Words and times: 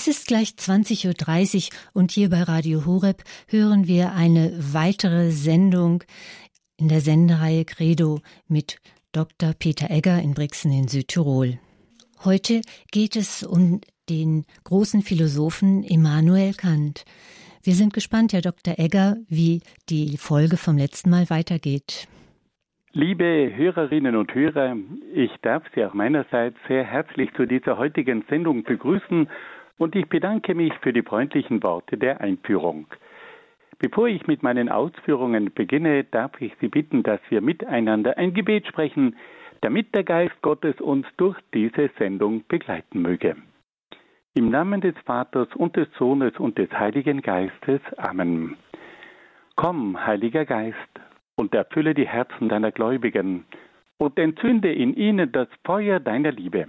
Es 0.00 0.06
ist 0.06 0.28
gleich 0.28 0.50
20.30 0.50 1.72
Uhr 1.72 1.78
und 1.92 2.12
hier 2.12 2.30
bei 2.30 2.44
Radio 2.44 2.86
Horeb 2.86 3.24
hören 3.48 3.88
wir 3.88 4.12
eine 4.12 4.52
weitere 4.72 5.32
Sendung 5.32 6.04
in 6.76 6.86
der 6.86 7.00
Sendereihe 7.00 7.64
Credo 7.64 8.20
mit 8.46 8.78
Dr. 9.10 9.54
Peter 9.58 9.90
Egger 9.90 10.22
in 10.22 10.34
Brixen 10.34 10.70
in 10.70 10.86
Südtirol. 10.86 11.58
Heute 12.24 12.60
geht 12.92 13.16
es 13.16 13.42
um 13.42 13.80
den 14.08 14.44
großen 14.62 15.02
Philosophen 15.02 15.82
Immanuel 15.82 16.54
Kant. 16.54 17.04
Wir 17.64 17.74
sind 17.74 17.92
gespannt, 17.92 18.32
Herr 18.32 18.42
Dr. 18.42 18.78
Egger, 18.78 19.16
wie 19.28 19.62
die 19.88 20.16
Folge 20.16 20.58
vom 20.58 20.78
letzten 20.78 21.10
Mal 21.10 21.28
weitergeht. 21.28 22.06
Liebe 22.92 23.52
Hörerinnen 23.52 24.14
und 24.14 24.32
Hörer, 24.32 24.76
ich 25.12 25.32
darf 25.42 25.64
Sie 25.74 25.84
auch 25.84 25.92
meinerseits 25.92 26.56
sehr 26.68 26.84
herzlich 26.84 27.30
zu 27.34 27.46
dieser 27.46 27.78
heutigen 27.78 28.24
Sendung 28.30 28.62
begrüßen 28.62 29.28
und 29.78 29.96
ich 29.96 30.08
bedanke 30.08 30.54
mich 30.54 30.72
für 30.82 30.92
die 30.92 31.02
freundlichen 31.02 31.62
Worte 31.62 31.96
der 31.96 32.20
Einführung. 32.20 32.86
Bevor 33.78 34.08
ich 34.08 34.26
mit 34.26 34.42
meinen 34.42 34.68
Ausführungen 34.68 35.52
beginne, 35.54 36.04
darf 36.04 36.40
ich 36.40 36.52
Sie 36.60 36.68
bitten, 36.68 37.04
dass 37.04 37.20
wir 37.28 37.40
miteinander 37.40 38.18
ein 38.18 38.34
Gebet 38.34 38.66
sprechen, 38.66 39.16
damit 39.60 39.94
der 39.94 40.04
Geist 40.04 40.40
Gottes 40.42 40.80
uns 40.80 41.06
durch 41.16 41.38
diese 41.54 41.90
Sendung 41.98 42.44
begleiten 42.48 43.02
möge. 43.02 43.36
Im 44.34 44.50
Namen 44.50 44.80
des 44.80 44.96
Vaters 45.04 45.48
und 45.54 45.76
des 45.76 45.88
Sohnes 45.96 46.36
und 46.38 46.58
des 46.58 46.70
Heiligen 46.72 47.22
Geistes. 47.22 47.80
Amen. 47.96 48.56
Komm, 49.56 50.04
Heiliger 50.04 50.44
Geist, 50.44 50.76
und 51.36 51.54
erfülle 51.54 51.94
die 51.94 52.06
Herzen 52.06 52.48
deiner 52.48 52.72
Gläubigen 52.72 53.44
und 53.98 54.18
entzünde 54.18 54.72
in 54.72 54.94
ihnen 54.94 55.32
das 55.32 55.48
Feuer 55.64 56.00
deiner 56.00 56.32
Liebe. 56.32 56.68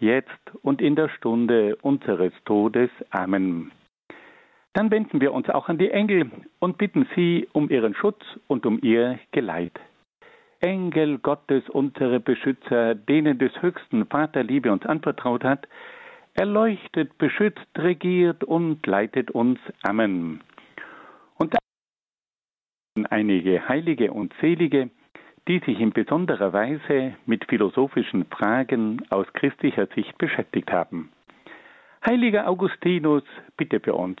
jetzt 0.00 0.28
und 0.62 0.80
in 0.82 0.96
der 0.96 1.08
Stunde 1.08 1.76
unseres 1.82 2.32
Todes. 2.44 2.90
Amen. 3.10 3.72
Dann 4.72 4.90
wenden 4.90 5.20
wir 5.20 5.32
uns 5.32 5.48
auch 5.48 5.68
an 5.68 5.78
die 5.78 5.90
Engel 5.90 6.30
und 6.58 6.78
bitten 6.78 7.06
sie 7.14 7.48
um 7.52 7.70
ihren 7.70 7.94
Schutz 7.94 8.22
und 8.46 8.66
um 8.66 8.78
ihr 8.82 9.18
Geleit. 9.32 9.78
Engel 10.60 11.18
Gottes, 11.18 11.68
unsere 11.70 12.20
Beschützer, 12.20 12.94
denen 12.94 13.38
des 13.38 13.52
höchsten 13.62 14.06
Vater 14.06 14.42
Liebe 14.42 14.70
uns 14.70 14.84
anvertraut 14.84 15.42
hat, 15.42 15.66
erleuchtet, 16.34 17.16
beschützt, 17.18 17.66
regiert 17.76 18.44
und 18.44 18.86
leitet 18.86 19.30
uns. 19.30 19.58
Amen 19.82 20.40
einige 23.08 23.68
Heilige 23.68 24.12
und 24.12 24.34
Selige, 24.40 24.90
die 25.50 25.58
sich 25.66 25.80
in 25.80 25.90
besonderer 25.90 26.52
Weise 26.52 27.16
mit 27.26 27.44
philosophischen 27.46 28.24
Fragen 28.26 29.02
aus 29.10 29.26
christlicher 29.32 29.88
Sicht 29.96 30.16
beschäftigt 30.16 30.70
haben. 30.70 31.10
Heiliger 32.06 32.48
Augustinus, 32.48 33.24
bitte 33.56 33.80
für 33.80 33.94
uns. 33.94 34.20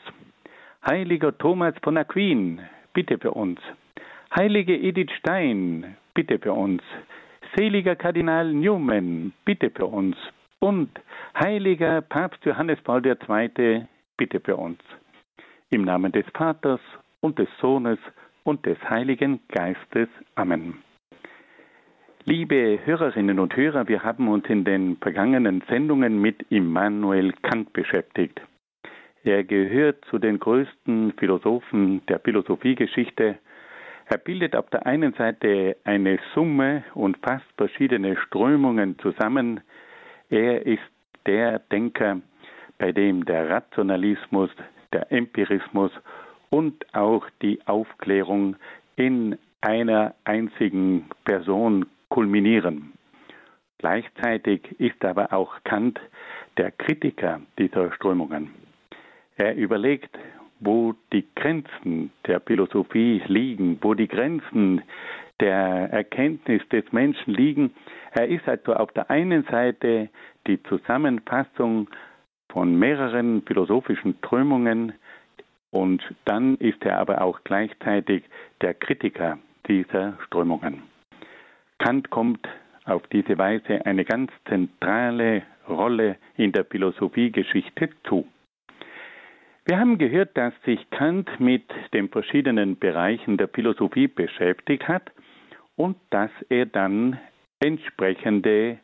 Heiliger 0.84 1.38
Thomas 1.38 1.72
von 1.84 1.96
Aquin, 1.98 2.60
bitte 2.94 3.16
für 3.16 3.30
uns. 3.30 3.60
Heilige 4.34 4.76
Edith 4.76 5.12
Stein, 5.20 5.96
bitte 6.14 6.40
für 6.40 6.52
uns. 6.52 6.82
Seliger 7.54 7.94
Kardinal 7.94 8.52
Newman, 8.52 9.32
bitte 9.44 9.70
für 9.70 9.86
uns. 9.86 10.16
Und 10.58 10.90
heiliger 11.40 12.00
Papst 12.00 12.44
Johannes 12.44 12.80
Paul 12.80 13.06
II, 13.06 13.86
bitte 14.16 14.40
für 14.40 14.56
uns. 14.56 14.80
Im 15.70 15.82
Namen 15.82 16.10
des 16.10 16.26
Vaters 16.34 16.80
und 17.20 17.38
des 17.38 17.48
Sohnes 17.60 18.00
und 18.42 18.66
des 18.66 18.78
Heiligen 18.90 19.38
Geistes. 19.46 20.08
Amen. 20.34 20.82
Liebe 22.26 22.78
Hörerinnen 22.84 23.38
und 23.38 23.56
Hörer, 23.56 23.88
wir 23.88 24.02
haben 24.02 24.28
uns 24.28 24.46
in 24.50 24.62
den 24.62 24.98
vergangenen 24.98 25.62
Sendungen 25.70 26.20
mit 26.20 26.44
Immanuel 26.50 27.32
Kant 27.40 27.72
beschäftigt. 27.72 28.42
Er 29.24 29.42
gehört 29.42 30.04
zu 30.10 30.18
den 30.18 30.38
größten 30.38 31.14
Philosophen 31.18 32.04
der 32.08 32.20
Philosophiegeschichte. 32.20 33.38
Er 34.04 34.18
bildet 34.18 34.54
auf 34.54 34.68
der 34.68 34.86
einen 34.86 35.14
Seite 35.14 35.78
eine 35.84 36.18
Summe 36.34 36.84
und 36.92 37.16
fasst 37.22 37.46
verschiedene 37.56 38.18
Strömungen 38.18 38.98
zusammen. 38.98 39.62
Er 40.28 40.66
ist 40.66 40.82
der 41.24 41.58
Denker, 41.58 42.20
bei 42.76 42.92
dem 42.92 43.24
der 43.24 43.48
Rationalismus, 43.48 44.50
der 44.92 45.10
Empirismus 45.10 45.90
und 46.50 46.84
auch 46.94 47.24
die 47.40 47.60
Aufklärung 47.66 48.56
in 48.96 49.38
einer 49.62 50.14
einzigen 50.24 51.06
Person 51.24 51.86
kulminieren. 52.10 52.92
Gleichzeitig 53.78 54.78
ist 54.78 55.02
aber 55.04 55.32
auch 55.32 55.54
Kant 55.64 55.98
der 56.58 56.70
Kritiker 56.70 57.40
dieser 57.58 57.92
Strömungen. 57.92 58.50
Er 59.36 59.56
überlegt, 59.56 60.18
wo 60.60 60.94
die 61.12 61.24
Grenzen 61.34 62.12
der 62.26 62.40
Philosophie 62.40 63.22
liegen, 63.26 63.78
wo 63.80 63.94
die 63.94 64.08
Grenzen 64.08 64.82
der 65.40 65.90
Erkenntnis 65.90 66.60
des 66.68 66.84
Menschen 66.92 67.32
liegen. 67.32 67.72
Er 68.12 68.28
ist 68.28 68.46
also 68.46 68.74
auf 68.74 68.92
der 68.92 69.10
einen 69.10 69.44
Seite 69.44 70.10
die 70.46 70.62
Zusammenfassung 70.64 71.88
von 72.50 72.78
mehreren 72.78 73.42
philosophischen 73.46 74.16
Strömungen, 74.18 74.92
und 75.70 76.02
dann 76.24 76.56
ist 76.56 76.84
er 76.84 76.98
aber 76.98 77.22
auch 77.22 77.40
gleichzeitig 77.44 78.24
der 78.60 78.74
Kritiker 78.74 79.38
dieser 79.68 80.18
Strömungen. 80.26 80.89
Kant 81.80 82.10
kommt 82.10 82.46
auf 82.84 83.06
diese 83.08 83.38
Weise 83.38 83.84
eine 83.86 84.04
ganz 84.04 84.30
zentrale 84.46 85.42
Rolle 85.66 86.16
in 86.36 86.52
der 86.52 86.66
Philosophiegeschichte 86.66 87.88
zu. 88.04 88.28
Wir 89.64 89.78
haben 89.78 89.96
gehört, 89.96 90.36
dass 90.36 90.52
sich 90.64 90.90
Kant 90.90 91.28
mit 91.40 91.64
den 91.94 92.10
verschiedenen 92.10 92.78
Bereichen 92.78 93.38
der 93.38 93.48
Philosophie 93.48 94.08
beschäftigt 94.08 94.88
hat 94.88 95.10
und 95.76 95.96
dass 96.10 96.30
er 96.50 96.66
dann 96.66 97.18
entsprechende 97.60 98.78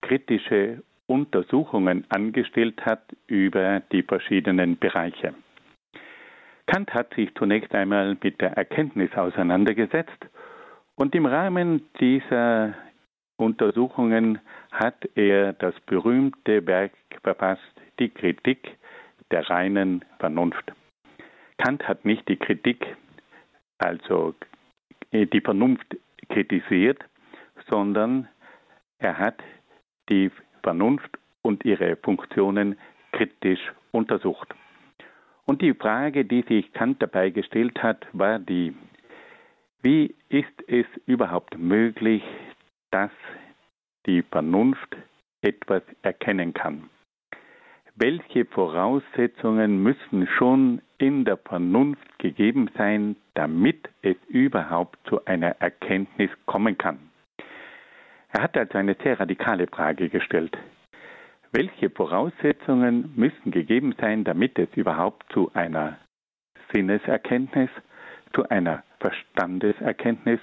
kritische 0.00 0.82
Untersuchungen 1.06 2.06
angestellt 2.08 2.80
hat 2.86 3.02
über 3.26 3.80
die 3.92 4.02
verschiedenen 4.02 4.78
Bereiche. 4.78 5.34
Kant 6.66 6.94
hat 6.94 7.12
sich 7.14 7.34
zunächst 7.34 7.74
einmal 7.74 8.16
mit 8.22 8.40
der 8.40 8.52
Erkenntnis 8.52 9.12
auseinandergesetzt 9.14 10.26
und 10.98 11.14
im 11.14 11.26
Rahmen 11.26 11.88
dieser 12.00 12.74
Untersuchungen 13.36 14.40
hat 14.72 15.08
er 15.14 15.52
das 15.52 15.74
berühmte 15.86 16.66
Werk 16.66 16.92
verfasst, 17.22 17.62
die 18.00 18.08
Kritik 18.08 18.76
der 19.30 19.48
reinen 19.48 20.04
Vernunft. 20.18 20.72
Kant 21.58 21.86
hat 21.86 22.04
nicht 22.04 22.28
die 22.28 22.36
Kritik, 22.36 22.96
also 23.78 24.34
die 25.12 25.40
Vernunft 25.40 25.96
kritisiert, 26.28 27.04
sondern 27.68 28.28
er 28.98 29.18
hat 29.18 29.40
die 30.08 30.30
Vernunft 30.62 31.16
und 31.42 31.64
ihre 31.64 31.96
Funktionen 31.96 32.76
kritisch 33.12 33.72
untersucht. 33.92 34.52
Und 35.46 35.62
die 35.62 35.74
Frage, 35.74 36.24
die 36.24 36.42
sich 36.42 36.72
Kant 36.72 37.00
dabei 37.00 37.30
gestellt 37.30 37.82
hat, 37.82 38.06
war 38.12 38.38
die, 38.38 38.74
wie 39.82 40.14
ist 40.28 40.46
es 40.66 40.86
überhaupt 41.06 41.56
möglich, 41.56 42.22
dass 42.90 43.10
die 44.06 44.22
Vernunft 44.22 44.96
etwas 45.42 45.82
erkennen 46.02 46.52
kann? 46.52 46.90
Welche 47.94 48.44
Voraussetzungen 48.44 49.82
müssen 49.82 50.26
schon 50.26 50.82
in 50.98 51.24
der 51.24 51.36
Vernunft 51.36 52.18
gegeben 52.18 52.70
sein, 52.76 53.16
damit 53.34 53.88
es 54.02 54.16
überhaupt 54.28 54.98
zu 55.08 55.24
einer 55.24 55.60
Erkenntnis 55.60 56.30
kommen 56.46 56.78
kann? 56.78 56.98
Er 58.30 58.42
hat 58.42 58.56
also 58.56 58.78
eine 58.78 58.96
sehr 59.02 59.18
radikale 59.18 59.66
Frage 59.66 60.08
gestellt. 60.08 60.56
Welche 61.50 61.90
Voraussetzungen 61.90 63.12
müssen 63.16 63.50
gegeben 63.50 63.94
sein, 64.00 64.22
damit 64.24 64.58
es 64.58 64.68
überhaupt 64.76 65.32
zu 65.32 65.50
einer 65.54 65.98
Sinneserkenntnis, 66.72 67.70
zu 68.34 68.48
einer 68.48 68.82
Verstandeserkenntnis 69.00 70.40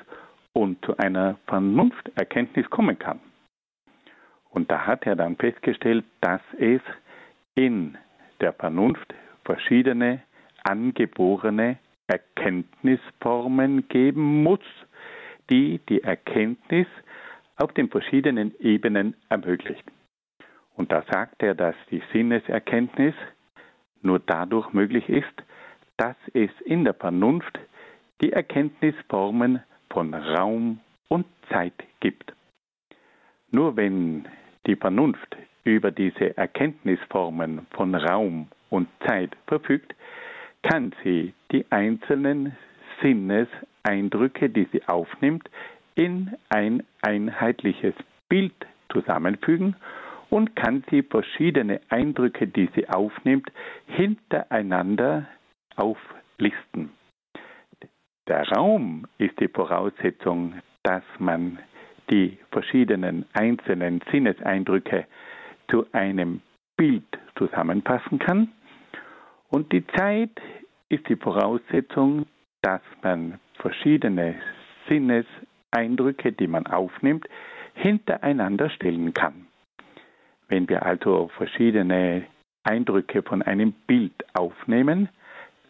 und 0.54 0.84
zu 0.86 0.98
einer 0.98 1.38
Vernunfterkenntnis 1.48 2.70
kommen 2.70 2.98
kann? 2.98 3.20
Und 4.50 4.72
da 4.72 4.86
hat 4.86 5.06
er 5.06 5.16
dann 5.16 5.36
festgestellt, 5.36 6.06
dass 6.22 6.42
es 6.58 6.82
in 7.56 7.98
der 8.40 8.54
Vernunft 8.54 9.14
verschiedene 9.44 10.22
angeborene 10.64 11.78
Erkenntnisformen 12.08 13.88
geben 13.88 14.44
muss, 14.44 14.60
die 15.50 15.80
die 15.90 16.04
Erkenntnis 16.04 16.88
auf 17.58 17.74
den 17.74 17.90
verschiedenen 17.90 18.54
Ebenen 18.60 19.16
ermöglicht. 19.30 19.84
Und 20.76 20.92
da 20.92 21.04
sagt 21.12 21.42
er, 21.42 21.56
dass 21.56 21.76
die 21.90 22.04
Sinneserkenntnis 22.12 23.16
nur 24.02 24.20
dadurch 24.20 24.74
möglich 24.74 25.08
ist, 25.10 25.34
dass 25.98 26.16
es 26.34 26.50
in 26.66 26.84
der 26.84 26.94
Vernunft 26.94 27.60
die 28.22 28.32
Erkenntnisformen 28.32 29.62
von 29.90 30.14
Raum 30.14 30.80
und 31.10 31.26
Zeit 31.50 31.74
gibt. 32.00 32.34
Nur 33.52 33.76
wenn 33.76 34.28
die 34.66 34.76
Vernunft 34.76 35.38
über 35.64 35.92
diese 35.92 36.38
Erkenntnisformen 36.38 37.66
von 37.72 37.96
Raum 37.96 38.48
und 38.70 38.88
Zeit 39.06 39.36
verfügt, 39.48 39.96
kann 40.64 40.94
sie 41.04 41.34
die 41.52 41.66
einzelnen 41.70 42.56
Sinneseindrücke, 43.02 44.50
die 44.50 44.68
sie 44.72 44.88
aufnimmt, 44.88 45.50
in 45.96 46.36
ein 46.50 46.84
einheitliches 47.02 47.94
Bild 48.30 48.54
zusammenfügen 48.92 49.76
und 50.30 50.56
kann 50.56 50.84
sie 50.90 51.04
verschiedene 51.04 51.82
Eindrücke, 51.90 52.48
die 52.48 52.70
sie 52.76 52.90
aufnimmt, 52.90 53.52
hintereinander 53.88 55.28
auflisten. 55.76 56.92
Der 58.28 58.48
Raum 58.50 59.06
ist 59.20 59.40
die 59.40 59.48
Voraussetzung, 59.48 60.56
dass 60.84 61.04
man 61.20 61.60
die 62.10 62.38
verschiedenen 62.52 63.26
einzelnen 63.34 64.02
Sinneseindrücke 64.12 65.06
zu 65.70 65.86
einem 65.92 66.42
Bild 66.76 67.06
zusammenfassen 67.38 68.20
kann. 68.20 68.52
Und 69.50 69.72
die 69.72 69.86
Zeit 69.88 70.42
ist 70.90 71.08
die 71.08 71.16
Voraussetzung, 71.16 72.26
dass 72.62 72.82
man 73.04 73.40
verschiedene 73.60 74.36
Sinneseindrücke, 74.90 76.32
die 76.32 76.48
man 76.48 76.66
aufnimmt, 76.66 77.28
hintereinander 77.76 78.70
stellen 78.70 79.14
kann. 79.14 79.48
Wenn 80.48 80.68
wir 80.70 80.84
also 80.84 81.30
verschiedene 81.38 82.26
Eindrücke 82.64 83.22
von 83.22 83.42
einem 83.42 83.74
Bild 83.88 84.14
aufnehmen, 84.34 85.10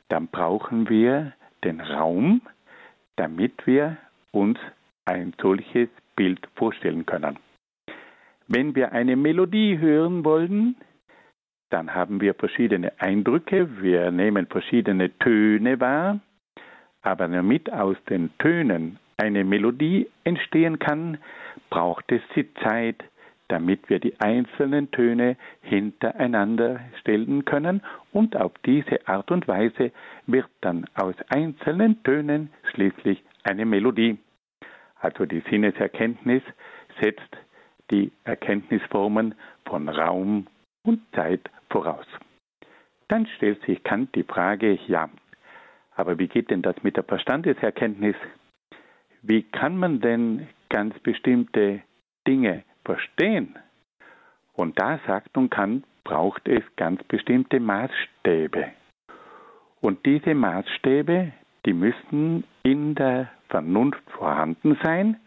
dann 0.07 0.27
brauchen 0.27 0.89
wir 0.89 1.33
den 1.65 1.81
Raum, 1.81 2.41
damit 3.17 3.65
wir 3.67 3.97
uns 4.31 4.57
ein 5.05 5.33
solches 5.41 5.89
Bild 6.15 6.47
vorstellen 6.55 7.05
können. 7.05 7.37
Wenn 8.47 8.75
wir 8.75 8.91
eine 8.91 9.15
Melodie 9.15 9.77
hören 9.79 10.23
wollen, 10.23 10.75
dann 11.71 11.93
haben 11.93 12.21
wir 12.21 12.35
verschiedene 12.35 12.91
Eindrücke, 12.99 13.81
wir 13.81 14.11
nehmen 14.11 14.45
verschiedene 14.47 15.17
Töne 15.17 15.79
wahr, 15.79 16.19
aber 17.01 17.27
damit 17.27 17.71
aus 17.73 17.97
den 18.09 18.29
Tönen 18.37 18.99
eine 19.17 19.43
Melodie 19.43 20.07
entstehen 20.23 20.79
kann, 20.79 21.17
braucht 21.69 22.11
es 22.11 22.21
die 22.35 22.53
Zeit, 22.55 23.03
damit 23.47 23.89
wir 23.89 23.99
die 23.99 24.19
einzelnen 24.19 24.91
Töne 24.91 25.37
hintereinander 25.61 26.79
stellen 26.99 27.45
können 27.45 27.81
und 28.11 28.35
auf 28.35 28.53
diese 28.65 29.07
Art 29.07 29.31
und 29.31 29.47
Weise 29.47 29.91
wird 30.25 30.49
dann 30.61 30.85
aus 30.95 31.15
einzelnen 31.29 32.01
Tönen 32.03 32.49
schließlich 32.71 33.23
eine 33.43 33.65
Melodie. 33.65 34.17
Also 34.99 35.25
die 35.25 35.43
Sinneserkenntnis 35.49 36.41
setzt 37.01 37.37
die 37.91 38.11
Erkenntnisformen 38.23 39.35
von 39.65 39.89
Raum 39.89 40.47
und 40.83 41.01
Zeit 41.13 41.49
voraus. 41.69 42.07
Dann 43.07 43.27
stellt 43.27 43.61
sich 43.65 43.83
Kant 43.83 44.15
die 44.15 44.23
Frage, 44.23 44.79
ja, 44.87 45.09
aber 45.95 46.17
wie 46.17 46.27
geht 46.27 46.49
denn 46.49 46.63
das 46.63 46.75
mit 46.81 46.97
der 46.97 47.03
Verstandeserkenntnis? 47.03 48.15
Wie 49.21 49.43
kann 49.43 49.77
man 49.77 50.01
denn 50.01 50.47
ganz 50.69 50.97
bestimmte 50.99 51.81
Dinge 52.27 52.63
verstehen? 52.85 53.55
Und 54.53 54.79
da 54.79 54.99
sagt 55.05 55.35
nun 55.35 55.49
Kant, 55.49 55.85
braucht 56.03 56.47
es 56.47 56.63
ganz 56.77 57.03
bestimmte 57.03 57.59
Maßstäbe. 57.59 58.71
Und 59.81 60.05
diese 60.05 60.33
Maßstäbe, 60.33 61.33
die 61.65 61.73
müssen 61.73 62.45
in 62.63 62.95
der 62.95 63.29
Vernunft 63.49 64.01
vorhanden 64.11 64.77
sein 64.83 65.17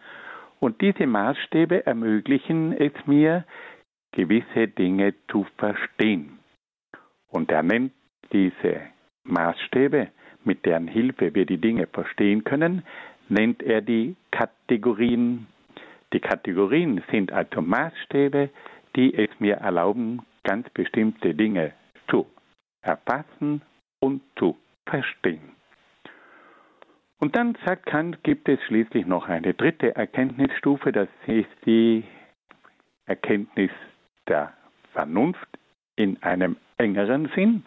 und 0.61 0.81
diese 0.81 1.07
Maßstäbe 1.07 1.87
ermöglichen 1.87 2.73
es 2.73 2.93
mir, 3.07 3.45
gewisse 4.13 4.69
Dinge 4.69 5.15
zu 5.31 5.47
verstehen. 5.59 6.39
Und 7.29 7.51
er 7.51 7.63
nennt 7.63 7.93
diese 8.33 8.81
Maßstäbe, 9.25 10.09
mit 10.45 10.65
deren 10.65 10.89
Hilfe 10.89 11.35
wir 11.35 11.47
die 11.47 11.59
Dinge 11.59 11.87
verstehen 11.87 12.45
können, 12.45 12.83
nennt 13.29 13.63
er 13.63 13.83
die 13.83 14.17
Kategorien. 14.31 15.47
Die 16.13 16.21
Kategorien 16.21 17.03
sind 17.11 17.33
also 17.33 17.61
Maßstäbe, 17.61 18.51
die 18.97 19.15
es 19.15 19.29
mir 19.39 19.57
erlauben, 19.57 20.23
ganz 20.43 20.69
bestimmte 20.71 21.35
Dinge 21.35 21.73
zu 22.09 22.27
erfassen 22.83 23.63
und 24.01 24.23
zu 24.37 24.57
verstehen. 24.87 25.57
Und 27.19 27.37
dann 27.37 27.57
sagt 27.67 27.87
Kant, 27.87 28.23
gibt 28.23 28.49
es 28.49 28.63
schließlich 28.65 29.07
noch 29.07 29.29
eine 29.29 29.53
dritte 29.53 29.95
Erkenntnisstufe, 29.97 30.93
das 30.93 31.09
ist 31.27 31.49
die 31.67 32.05
Erkenntnis 33.07 33.71
der 34.29 34.53
Vernunft 34.93 35.49
in 35.97 36.23
einem 36.23 36.57
engeren 36.77 37.31
Sinn. 37.35 37.65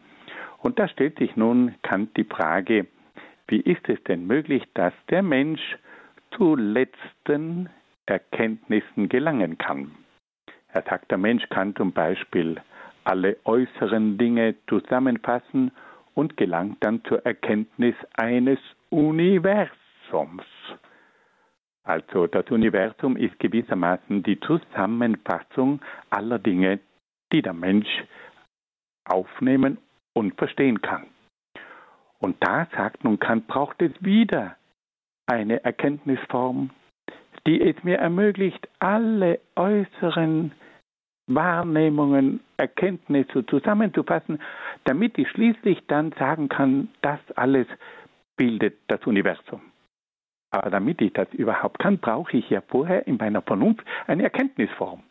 Und 0.59 0.79
da 0.79 0.87
stellt 0.87 1.17
sich 1.19 1.35
nun 1.35 1.75
Kant 1.81 2.15
die 2.15 2.23
Frage, 2.23 2.87
wie 3.47 3.59
ist 3.59 3.89
es 3.89 4.01
denn 4.05 4.25
möglich, 4.25 4.63
dass 4.73 4.93
der 5.09 5.21
Mensch 5.21 5.77
zu 6.37 6.55
letzten 6.55 7.69
Erkenntnissen 8.11 9.09
gelangen 9.09 9.57
kann? 9.57 9.91
Er 10.73 10.83
sagt, 10.83 11.11
der 11.11 11.17
Mensch 11.17 11.47
kann 11.49 11.75
zum 11.75 11.91
Beispiel 11.93 12.61
alle 13.03 13.37
äußeren 13.45 14.17
Dinge 14.17 14.55
zusammenfassen 14.67 15.71
und 16.13 16.37
gelangt 16.37 16.77
dann 16.81 17.03
zur 17.05 17.25
Erkenntnis 17.25 17.95
eines 18.17 18.59
Universums. 18.89 20.43
Also 21.83 22.27
das 22.27 22.45
Universum 22.51 23.17
ist 23.17 23.39
gewissermaßen 23.39 24.23
die 24.23 24.39
Zusammenfassung 24.41 25.81
aller 26.09 26.37
Dinge, 26.37 26.79
die 27.31 27.41
der 27.41 27.53
Mensch 27.53 27.89
aufnehmen 29.05 29.77
und 30.13 30.37
verstehen 30.37 30.81
kann. 30.81 31.07
Und 32.19 32.35
da 32.41 32.67
sagt 32.75 33.03
nun 33.03 33.19
Kant, 33.19 33.47
braucht 33.47 33.81
es 33.81 33.91
wieder 34.03 34.57
eine 35.25 35.63
Erkenntnisform, 35.63 36.69
die 37.47 37.61
es 37.61 37.83
mir 37.83 37.97
ermöglicht, 37.97 38.67
alle 38.79 39.39
äußeren 39.55 40.51
Wahrnehmungen, 41.27 42.41
Erkenntnisse 42.57 43.45
zusammenzufassen, 43.45 44.39
damit 44.83 45.17
ich 45.17 45.29
schließlich 45.29 45.85
dann 45.87 46.11
sagen 46.13 46.49
kann, 46.49 46.89
das 47.01 47.19
alles 47.35 47.67
bildet 48.37 48.77
das 48.87 49.05
Universum. 49.05 49.61
Aber 50.51 50.69
damit 50.69 51.01
ich 51.01 51.13
das 51.13 51.31
überhaupt 51.33 51.79
kann, 51.79 51.97
brauche 51.97 52.37
ich 52.37 52.49
ja 52.49 52.61
vorher 52.61 53.07
in 53.07 53.17
meiner 53.17 53.41
Vernunft 53.41 53.85
eine 54.07 54.23
Erkenntnisform, 54.23 55.01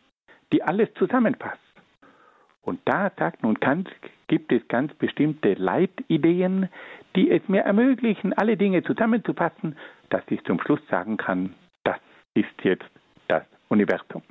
die 0.53 0.61
alles 0.61 0.93
zusammenfasst. 0.95 1.59
Und 2.61 2.79
da 2.85 3.11
sagt 3.17 3.41
nun 3.41 3.59
Kant, 3.59 3.89
gibt 4.27 4.51
es 4.51 4.65
ganz 4.67 4.93
bestimmte 4.93 5.55
Leitideen, 5.55 6.69
die 7.15 7.31
es 7.31 7.41
mir 7.47 7.61
ermöglichen, 7.61 8.33
alle 8.33 8.55
Dinge 8.55 8.83
zusammenzufassen, 8.83 9.75
dass 10.09 10.21
ich 10.29 10.43
zum 10.43 10.61
Schluss 10.61 10.79
sagen 10.89 11.17
kann, 11.17 11.55
ist 12.33 12.63
jetzt 12.63 12.89
das 13.27 13.43
Universum. 13.69 14.23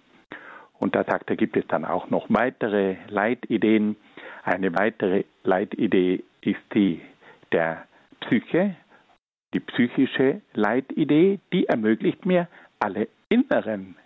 Und 0.78 0.94
da 0.94 1.04
sagt 1.04 1.28
er, 1.30 1.36
gibt 1.36 1.56
es 1.56 1.66
dann 1.68 1.84
auch 1.84 2.08
noch 2.10 2.26
weitere 2.30 2.96
Leitideen. 3.08 3.96
Eine 4.44 4.74
weitere 4.74 5.24
Leitidee 5.44 6.24
ist 6.40 6.60
die 6.74 7.02
der 7.52 7.86
Psyche, 8.20 8.76
die 9.52 9.60
psychische 9.60 10.40
Leitidee, 10.54 11.40
die 11.52 11.66
ermöglicht 11.66 12.24
mir, 12.24 12.48
alle 12.78 13.08
inneren 13.28 13.96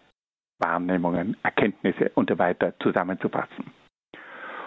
Wahrnehmungen, 0.58 1.36
Erkenntnisse 1.42 2.10
und 2.14 2.30
so 2.30 2.38
weiter 2.38 2.74
zusammenzufassen. 2.80 3.72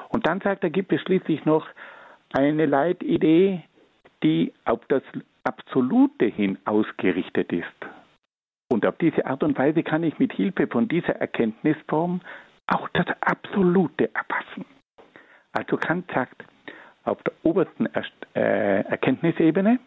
Und 0.09 0.27
dann 0.27 0.41
sagt 0.41 0.63
er, 0.63 0.69
gibt 0.69 0.93
es 0.93 1.01
schließlich 1.01 1.43
noch 1.45 1.67
eine 2.33 2.65
Leitidee, 2.65 3.63
die 4.23 4.53
auf 4.65 4.79
das 4.87 5.03
Absolute 5.43 6.25
hin 6.25 6.57
ausgerichtet 6.65 7.51
ist. 7.51 7.96
Und 8.69 8.85
auf 8.85 8.97
diese 8.97 9.25
Art 9.25 9.43
und 9.43 9.57
Weise 9.57 9.83
kann 9.83 10.03
ich 10.03 10.19
mit 10.19 10.33
Hilfe 10.33 10.67
von 10.67 10.87
dieser 10.87 11.15
Erkenntnisform 11.15 12.21
auch 12.67 12.89
das 12.89 13.05
Absolute 13.21 14.13
erfassen. 14.13 14.65
Also 15.53 15.77
Kant 15.77 16.09
sagt, 16.13 16.43
auf 17.03 17.21
der 17.23 17.33
obersten 17.43 17.87
äh, 18.35 18.81
Erkenntnisebene, 18.81 19.79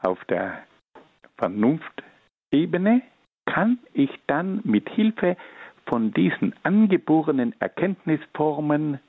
auf 0.00 0.24
der 0.24 0.62
Vernunftebene, 1.36 3.02
kann 3.46 3.78
ich 3.92 4.10
dann 4.26 4.60
mit 4.64 4.88
Hilfe 4.88 5.36
von 5.86 6.12
diesen 6.12 6.54
angeborenen 6.62 7.54
Erkenntnisformen 7.60 9.00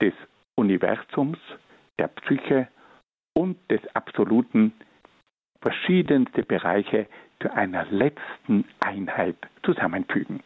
des 0.00 0.14
Universums 0.54 1.38
der 1.98 2.08
Psyche 2.08 2.68
und 3.34 3.58
des 3.70 3.80
Absoluten 3.94 4.72
verschiedenste 5.60 6.42
Bereiche 6.42 7.06
zu 7.40 7.52
einer 7.52 7.84
letzten 7.86 8.64
Einheit 8.80 9.36
zusammenfügen. 9.62 10.42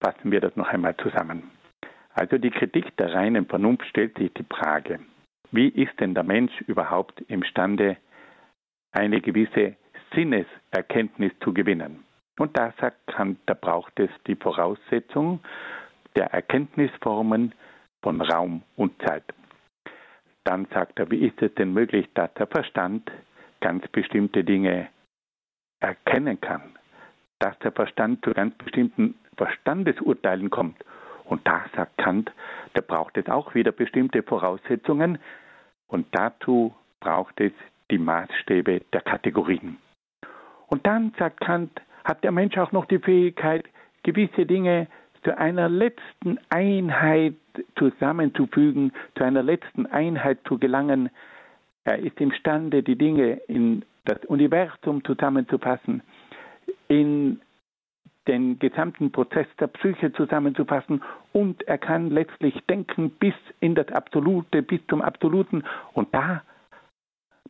Fassen 0.00 0.30
wir 0.30 0.40
das 0.40 0.56
noch 0.56 0.68
einmal 0.68 0.96
zusammen. 0.96 1.50
Also 2.14 2.38
die 2.38 2.50
Kritik 2.50 2.96
der 2.96 3.12
reinen 3.12 3.46
Vernunft 3.46 3.86
stellt 3.86 4.16
sich 4.18 4.32
die 4.34 4.44
Frage, 4.44 5.00
wie 5.50 5.68
ist 5.68 5.98
denn 6.00 6.14
der 6.14 6.24
Mensch 6.24 6.60
überhaupt 6.62 7.20
imstande, 7.22 7.96
eine 8.92 9.20
gewisse 9.20 9.76
Sinneserkenntnis 10.14 11.32
zu 11.40 11.52
gewinnen? 11.52 12.04
Und 12.38 12.56
da 12.56 12.72
sagt 12.80 13.06
Kant, 13.06 13.38
da 13.46 13.54
braucht 13.54 13.98
es 14.00 14.10
die 14.26 14.36
Voraussetzung 14.36 15.40
der 16.16 16.32
Erkenntnisformen 16.32 17.54
von 18.02 18.20
Raum 18.20 18.62
und 18.76 19.00
Zeit. 19.02 19.24
Dann 20.44 20.66
sagt 20.72 20.98
er, 20.98 21.10
wie 21.10 21.26
ist 21.26 21.40
es 21.40 21.54
denn 21.54 21.72
möglich, 21.72 22.08
dass 22.14 22.32
der 22.34 22.46
Verstand 22.46 23.10
ganz 23.60 23.86
bestimmte 23.88 24.44
Dinge 24.44 24.88
erkennen 25.80 26.40
kann, 26.40 26.62
dass 27.38 27.58
der 27.60 27.72
Verstand 27.72 28.24
zu 28.24 28.32
ganz 28.32 28.54
bestimmten 28.56 29.14
Verstandesurteilen 29.36 30.50
kommt. 30.50 30.84
Und 31.24 31.46
da 31.46 31.64
sagt 31.74 31.98
Kant, 31.98 32.32
da 32.74 32.80
braucht 32.80 33.16
es 33.16 33.28
auch 33.28 33.54
wieder 33.54 33.72
bestimmte 33.72 34.22
Voraussetzungen 34.22 35.18
und 35.88 36.06
dazu 36.12 36.74
braucht 37.00 37.40
es 37.40 37.52
die 37.90 37.98
Maßstäbe 37.98 38.82
der 38.92 39.00
Kategorien. 39.00 39.78
Und 40.66 40.86
dann, 40.86 41.12
sagt 41.18 41.40
Kant, 41.40 41.80
hat 42.04 42.24
der 42.24 42.32
Mensch 42.32 42.56
auch 42.58 42.72
noch 42.72 42.86
die 42.86 42.98
Fähigkeit, 42.98 43.64
gewisse 44.02 44.46
Dinge 44.46 44.86
zu 45.22 45.36
einer 45.36 45.68
letzten 45.68 46.38
Einheit 46.50 47.34
zusammenzufügen, 47.78 48.92
zu 49.16 49.24
einer 49.24 49.42
letzten 49.42 49.86
Einheit 49.86 50.38
zu 50.46 50.58
gelangen. 50.58 51.10
Er 51.84 51.98
ist 51.98 52.20
imstande, 52.20 52.82
die 52.82 52.96
Dinge 52.96 53.40
in 53.48 53.84
das 54.04 54.24
Universum 54.26 55.04
zusammenzufassen, 55.04 56.02
in 56.88 57.40
den 58.26 58.58
gesamten 58.58 59.12
Prozess 59.12 59.46
der 59.60 59.66
Psyche 59.66 60.12
zusammenzufassen 60.12 61.02
und 61.32 61.62
er 61.68 61.78
kann 61.78 62.10
letztlich 62.10 62.58
denken 62.66 63.10
bis 63.10 63.34
in 63.60 63.74
das 63.74 63.88
Absolute, 63.88 64.62
bis 64.62 64.80
zum 64.88 65.02
Absoluten. 65.02 65.64
Und 65.92 66.14
da 66.14 66.42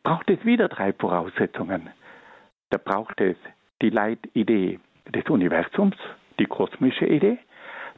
braucht 0.03 0.31
es 0.31 0.45
wieder 0.45 0.69
drei 0.69 0.93
Voraussetzungen. 0.93 1.91
Da 2.71 2.79
braucht 2.79 3.21
es 3.21 3.37
die 3.83 3.91
Leitidee 3.91 4.81
des 5.07 5.25
Universums, 5.29 5.97
die 6.39 6.47
kosmische 6.47 7.07
Idee. 7.07 7.39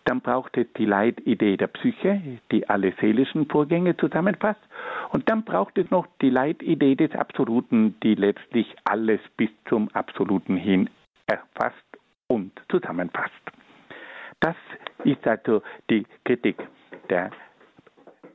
Dann 0.06 0.20
braucht 0.20 0.56
es 0.56 0.66
die 0.76 0.84
Leitidee 0.84 1.56
der 1.56 1.66
Psyche, 1.66 2.22
die 2.52 2.68
alle 2.68 2.94
seelischen 3.00 3.46
Vorgänge 3.46 3.96
zusammenfasst. 3.96 4.60
Und 5.10 5.28
dann 5.28 5.44
braucht 5.44 5.76
es 5.78 5.90
noch 5.90 6.06
die 6.22 6.30
Leitidee 6.30 6.94
des 6.94 7.10
Absoluten, 7.12 7.96
die 8.04 8.14
letztlich 8.14 8.72
alles 8.84 9.20
bis 9.36 9.50
zum 9.68 9.88
Absoluten 9.94 10.56
hin 10.56 10.88
erfasst 11.26 11.76
und 12.28 12.52
zusammenfasst. 12.70 13.32
Das 14.38 14.54
ist 15.02 15.26
also 15.26 15.62
die 15.90 16.06
Kritik 16.24 16.56
der 17.10 17.30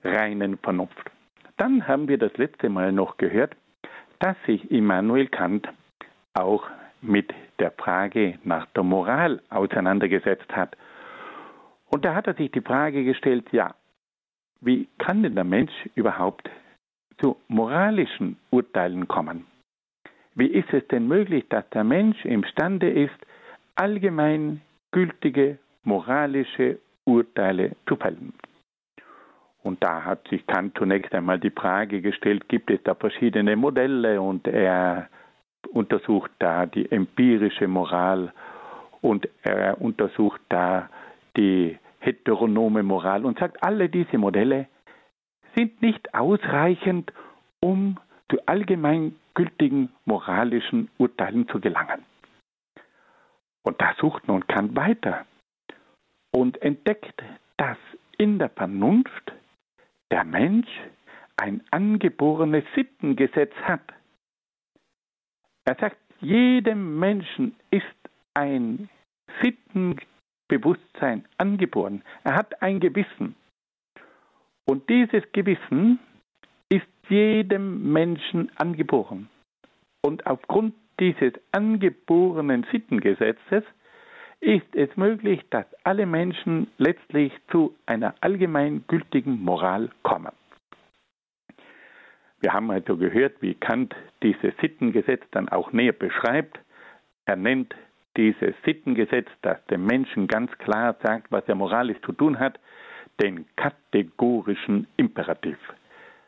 reinen 0.03 0.57
Vernunft. 0.57 1.09
Dann 1.55 1.87
haben 1.87 2.09
wir 2.09 2.17
das 2.17 2.35
letzte 2.35 2.67
Mal 2.67 2.91
noch 2.91 3.15
gehört, 3.15 3.55
dass 4.19 4.35
sich 4.45 4.69
Immanuel 4.71 5.27
Kant 5.27 5.69
auch 6.33 6.67
mit 7.01 7.33
der 7.59 7.71
Frage 7.71 8.39
nach 8.43 8.65
der 8.75 8.83
Moral 8.83 9.41
auseinandergesetzt 9.49 10.53
hat. 10.53 10.75
Und 11.91 12.05
da 12.05 12.15
hat 12.15 12.27
er 12.27 12.33
sich 12.33 12.51
die 12.51 12.61
Frage 12.61 13.03
gestellt, 13.03 13.45
ja, 13.51 13.75
wie 14.61 14.87
kann 14.97 15.23
denn 15.23 15.35
der 15.35 15.43
Mensch 15.43 15.73
überhaupt 15.95 16.49
zu 17.19 17.35
moralischen 17.47 18.37
Urteilen 18.49 19.07
kommen? 19.07 19.45
Wie 20.33 20.47
ist 20.47 20.71
es 20.73 20.87
denn 20.87 21.07
möglich, 21.07 21.45
dass 21.49 21.69
der 21.71 21.83
Mensch 21.83 22.23
imstande 22.23 22.89
ist, 22.89 23.17
allgemein 23.75 24.61
gültige 24.91 25.57
moralische 25.83 26.79
Urteile 27.05 27.75
zu 27.87 27.97
fällen? 27.97 28.33
Und 29.63 29.83
da 29.83 30.05
hat 30.05 30.27
sich 30.29 30.47
Kant 30.47 30.77
zunächst 30.77 31.13
einmal 31.13 31.39
die 31.39 31.51
Frage 31.51 32.01
gestellt, 32.01 32.47
gibt 32.47 32.71
es 32.71 32.81
da 32.83 32.95
verschiedene 32.95 33.55
Modelle 33.55 34.21
und 34.21 34.47
er 34.47 35.09
untersucht 35.73 36.31
da 36.39 36.65
die 36.65 36.89
empirische 36.91 37.67
Moral 37.67 38.33
und 39.01 39.27
er 39.43 39.79
untersucht 39.79 40.41
da 40.49 40.89
die 41.37 41.77
heteronome 42.01 42.83
Moral 42.83 43.25
und 43.25 43.39
sagt, 43.39 43.63
alle 43.63 43.89
diese 43.89 44.17
Modelle 44.17 44.67
sind 45.55 45.81
nicht 45.81 46.13
ausreichend, 46.13 47.13
um 47.59 47.97
zu 48.29 48.37
allgemeingültigen 48.47 49.89
moralischen 50.05 50.89
Urteilen 50.97 51.47
zu 51.47 51.59
gelangen. 51.59 52.03
Und 53.63 53.79
da 53.79 53.93
sucht 53.99 54.27
nun 54.27 54.45
Kant 54.47 54.75
weiter 54.75 55.25
und 56.31 56.61
entdeckt, 56.61 57.21
dass 57.57 57.77
in 58.17 58.39
der 58.39 58.49
Vernunft 58.49 59.33
der 60.09 60.23
Mensch 60.23 60.69
ein 61.37 61.63
angeborenes 61.71 62.63
Sittengesetz 62.75 63.53
hat. 63.63 63.81
Er 65.65 65.75
sagt, 65.75 65.97
jedem 66.19 66.99
Menschen 66.99 67.55
ist 67.69 67.85
ein 68.33 68.89
Sittenbewusstsein 70.51 71.25
angeboren. 71.37 72.03
Er 72.23 72.35
hat 72.35 72.61
ein 72.61 72.79
Gewissen. 72.79 73.35
Und 74.65 74.87
dieses 74.89 75.23
Gewissen 75.31 75.99
ist 76.69 76.85
jedem 77.09 77.91
Menschen 77.91 78.51
angeboren. 78.57 79.29
Und 80.03 80.25
aufgrund 80.27 80.75
dieses 80.99 81.33
angeborenen 81.51 82.65
Sittengesetzes 82.71 83.63
ist 84.39 84.75
es 84.75 84.95
möglich, 84.97 85.41
dass 85.49 85.65
alle 85.83 86.05
Menschen 86.05 86.67
letztlich 86.77 87.33
zu 87.51 87.75
einer 87.85 88.15
allgemeingültigen 88.21 89.41
Moral 89.41 89.89
kommen. 90.03 90.31
Wir 92.39 92.53
haben 92.53 92.71
also 92.71 92.97
gehört, 92.97 93.39
wie 93.41 93.53
Kant 93.53 93.95
dieses 94.23 94.53
Sittengesetz 94.59 95.21
dann 95.31 95.47
auch 95.49 95.73
näher 95.73 95.93
beschreibt. 95.93 96.59
Er 97.25 97.35
nennt 97.35 97.75
dieses 98.17 98.55
Sittengesetz, 98.65 99.27
das 99.41 99.63
dem 99.67 99.85
Menschen 99.85 100.27
ganz 100.27 100.51
klar 100.57 100.95
sagt, 101.03 101.31
was 101.31 101.47
er 101.47 101.55
moralisch 101.55 102.01
zu 102.01 102.11
tun 102.11 102.39
hat, 102.39 102.59
den 103.21 103.45
kategorischen 103.55 104.87
Imperativ. 104.97 105.57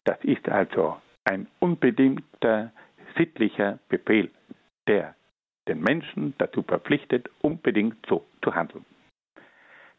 Das 0.05 0.17
ist 0.23 0.47
also 0.49 0.97
ein 1.25 1.47
unbedingter 1.59 2.71
sittlicher 3.17 3.79
Befehl, 3.89 4.29
der 4.87 5.15
den 5.67 5.81
Menschen 5.81 6.33
dazu 6.37 6.61
verpflichtet, 6.63 7.29
unbedingt 7.41 8.05
so 8.07 8.25
zu 8.43 8.53
handeln. 8.53 8.85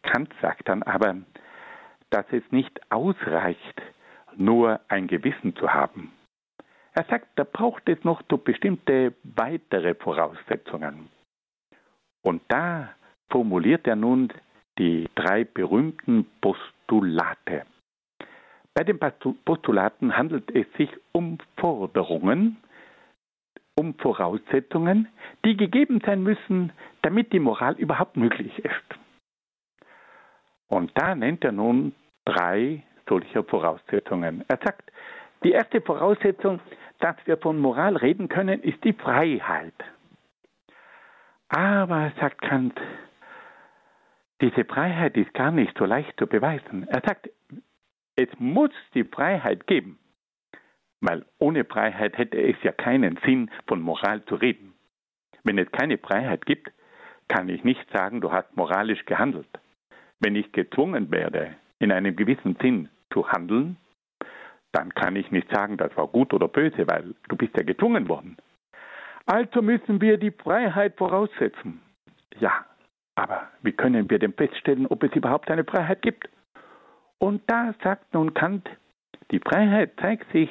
Kant 0.03 0.33
sagt 0.43 0.69
dann 0.69 0.83
aber, 0.83 1.17
dass 2.11 2.27
es 2.31 2.43
nicht 2.51 2.81
ausreicht, 2.91 3.83
nur 4.37 4.81
ein 4.89 5.07
Gewissen 5.07 5.57
zu 5.57 5.73
haben. 5.73 6.13
Er 6.93 7.05
sagt, 7.05 7.29
da 7.37 7.45
braucht 7.45 7.89
es 7.89 8.03
noch 8.05 8.23
so 8.31 8.37
bestimmte 8.37 9.15
weitere 9.23 9.95
Voraussetzungen. 9.95 11.09
Und 12.25 12.43
da 12.49 12.89
formuliert 13.31 13.87
er 13.87 13.97
nun 13.97 14.33
die 14.79 15.09
drei 15.15 15.45
berühmten 15.45 16.27
Postulate. 16.41 17.65
Bei 18.75 18.83
den 18.83 18.99
Postulaten 19.45 20.17
handelt 20.17 20.51
es 20.51 20.67
sich 20.77 20.91
um 21.13 21.39
Forderungen, 21.59 22.57
um 23.77 23.95
Voraussetzungen, 23.95 25.09
die 25.45 25.57
gegeben 25.57 26.01
sein 26.05 26.23
müssen, 26.23 26.73
damit 27.03 27.33
die 27.33 27.39
Moral 27.39 27.75
überhaupt 27.75 28.17
möglich 28.17 28.59
ist. 28.59 28.99
Und 30.69 30.91
da 30.95 31.15
nennt 31.15 31.45
er 31.45 31.53
nun 31.53 31.95
drei 32.25 32.83
solcher 33.09 33.45
Voraussetzungen. 33.45 34.45
Er 34.49 34.59
sagt, 34.65 34.91
die 35.45 35.53
erste 35.53 35.81
Voraussetzung, 35.81 36.59
dass 37.01 37.17
wir 37.27 37.37
von 37.37 37.59
Moral 37.59 37.97
reden 37.97 38.29
können, 38.29 38.63
ist 38.63 38.83
die 38.83 38.95
Freiheit. 38.95 39.75
Aber, 41.49 42.13
sagt 42.21 42.41
Kant, 42.43 42.79
diese 44.41 44.65
Freiheit 44.65 45.17
ist 45.17 45.33
gar 45.35 45.51
nicht 45.51 45.77
so 45.79 45.85
leicht 45.85 46.19
zu 46.19 46.27
beweisen. 46.27 46.87
Er 46.89 47.03
sagt, 47.07 47.31
es 48.17 48.29
muss 48.39 48.71
die 48.95 49.05
Freiheit 49.05 49.67
geben, 49.67 49.99
weil 51.01 51.25
ohne 51.39 51.65
Freiheit 51.65 52.17
hätte 52.19 52.41
es 52.41 52.57
ja 52.63 52.73
keinen 52.73 53.19
Sinn, 53.25 53.51
von 53.67 53.81
Moral 53.81 54.25
zu 54.25 54.35
reden. 54.37 54.75
Wenn 55.45 55.59
es 55.59 55.71
keine 55.73 55.99
Freiheit 55.99 56.47
gibt, 56.47 56.71
kann 57.29 57.49
ich 57.49 57.65
nicht 57.65 57.89
sagen, 57.91 58.21
du 58.21 58.33
hast 58.33 58.57
moralisch 58.57 59.05
gehandelt. 59.05 59.49
Wenn 60.21 60.37
ich 60.37 60.53
gezwungen 60.53 61.11
werde, 61.11 61.55
in 61.79 61.93
einem 61.93 62.17
gewissen 62.17 62.57
Sinn 62.61 62.89
zu 63.13 63.29
handeln, 63.29 63.77
dann 64.73 64.95
kann 64.95 65.17
ich 65.17 65.31
nicht 65.31 65.49
sagen, 65.51 65.77
das 65.77 65.97
war 65.97 66.09
gut 66.09 66.33
oder 66.35 66.49
böse, 66.49 66.87
weil 66.89 67.15
du 67.29 67.37
bist 67.37 67.57
ja 67.57 67.63
gezwungen 67.63 68.09
worden. 68.09 68.37
Also 69.27 69.63
müssen 69.63 70.01
wir 70.01 70.19
die 70.19 70.31
Freiheit 70.31 70.97
voraussetzen. 70.97 71.81
Ja, 72.39 72.65
aber 73.15 73.49
wie 73.63 73.73
können 73.73 74.11
wir 74.11 74.19
denn 74.19 74.33
feststellen, 74.33 74.87
ob 74.87 75.03
es 75.03 75.13
überhaupt 75.15 75.51
eine 75.51 75.65
Freiheit 75.65 76.03
gibt? 76.03 76.29
Und 77.19 77.43
da 77.47 77.75
sagt 77.83 78.13
nun 78.13 78.35
Kant, 78.35 78.69
Die 79.31 79.39
Freiheit 79.39 79.93
zeigt 80.01 80.31
sich 80.33 80.51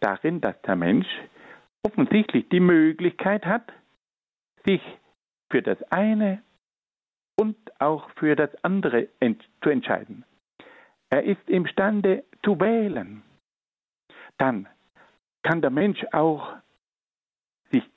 darin, 0.00 0.40
dass 0.40 0.60
der 0.62 0.76
Mensch 0.76 1.06
offensichtlich 1.82 2.48
die 2.50 2.60
Möglichkeit 2.60 3.46
hat, 3.46 3.72
sich 4.64 4.82
für 5.50 5.62
das 5.62 5.82
eine 5.90 6.42
und 7.38 7.56
auch 7.80 8.10
für 8.16 8.36
das 8.36 8.50
andere 8.62 9.08
ent 9.20 9.42
zu 9.62 9.70
entscheiden. 9.70 10.24
Er 11.10 11.24
ist 11.24 11.48
imstande 11.48 12.24
zu 12.44 12.60
wählen. 12.60 13.22
Dann 14.38 14.68
kann 15.42 15.60
der 15.60 15.70
Mensch 15.70 16.04
auch 16.12 16.54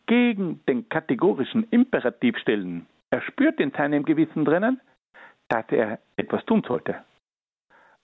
gegen 0.06 0.62
den 0.68 0.88
kategorischen 0.90 1.68
Imperativ 1.70 2.38
stellen. 2.38 2.88
Er 3.10 3.22
spürt 3.22 3.60
in 3.60 3.72
seinem 3.72 4.04
Gewissen 4.04 4.46
drinnen, 4.46 4.82
dass 5.48 5.66
er 5.70 6.00
etwas 6.18 6.46
tun 6.46 6.64
sollte. 6.68 7.04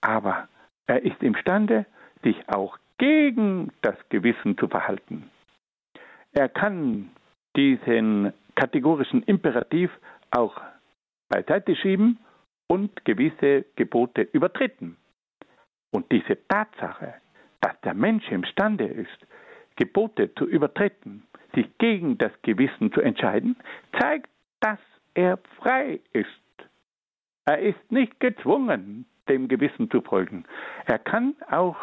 Aber 0.00 0.48
er 0.86 1.02
ist 1.02 1.22
imstande, 1.22 1.86
sich 2.22 2.36
auch 2.48 2.78
gegen 2.98 3.72
das 3.82 3.96
Gewissen 4.08 4.56
zu 4.58 4.68
verhalten. 4.68 5.30
Er 6.32 6.48
kann 6.48 7.10
diesen 7.56 8.32
kategorischen 8.54 9.22
Imperativ 9.24 9.90
auch 10.30 10.60
beiseite 11.28 11.76
schieben 11.76 12.18
und 12.68 13.04
gewisse 13.04 13.64
Gebote 13.76 14.22
übertreten. 14.22 14.96
Und 15.90 16.10
diese 16.10 16.38
Tatsache, 16.48 17.14
dass 17.60 17.78
der 17.82 17.94
Mensch 17.94 18.30
imstande 18.30 18.86
ist, 18.86 19.26
Gebote 19.76 20.34
zu 20.34 20.46
übertreten, 20.46 21.24
sich 21.54 21.66
gegen 21.78 22.18
das 22.18 22.32
Gewissen 22.42 22.92
zu 22.92 23.00
entscheiden, 23.00 23.56
zeigt, 23.98 24.30
dass 24.60 24.78
er 25.14 25.38
frei 25.58 26.00
ist. 26.12 26.28
Er 27.44 27.58
ist 27.58 27.90
nicht 27.90 28.20
gezwungen, 28.20 29.06
dem 29.28 29.48
Gewissen 29.48 29.90
zu 29.90 30.00
folgen. 30.00 30.44
Er 30.86 30.98
kann 30.98 31.34
auch 31.50 31.76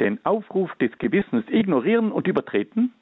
den 0.00 0.24
Aufruf 0.24 0.74
des 0.76 0.96
Gewissens 0.98 1.44
ignorieren 1.48 2.12
und 2.12 2.26
übertreten. 2.26 2.92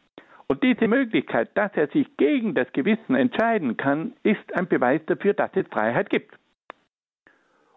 Und 0.46 0.62
diese 0.62 0.88
Möglichkeit, 0.88 1.50
dass 1.56 1.70
er 1.74 1.88
sich 1.88 2.16
gegen 2.16 2.54
das 2.54 2.70
Gewissen 2.72 3.14
entscheiden 3.14 3.76
kann, 3.76 4.14
ist 4.22 4.52
ein 4.54 4.66
Beweis 4.66 5.00
dafür, 5.06 5.32
dass 5.32 5.50
es 5.54 5.66
Freiheit 5.68 6.10
gibt. 6.10 6.34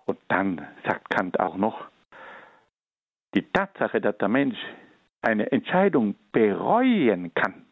Und 0.05 0.19
dann 0.27 0.67
sagt 0.85 1.09
Kant 1.09 1.39
auch 1.39 1.55
noch, 1.55 1.87
die 3.35 3.43
Tatsache, 3.43 4.01
dass 4.01 4.17
der 4.17 4.27
Mensch 4.27 4.57
eine 5.21 5.51
Entscheidung 5.51 6.15
bereuen 6.31 7.33
kann, 7.33 7.65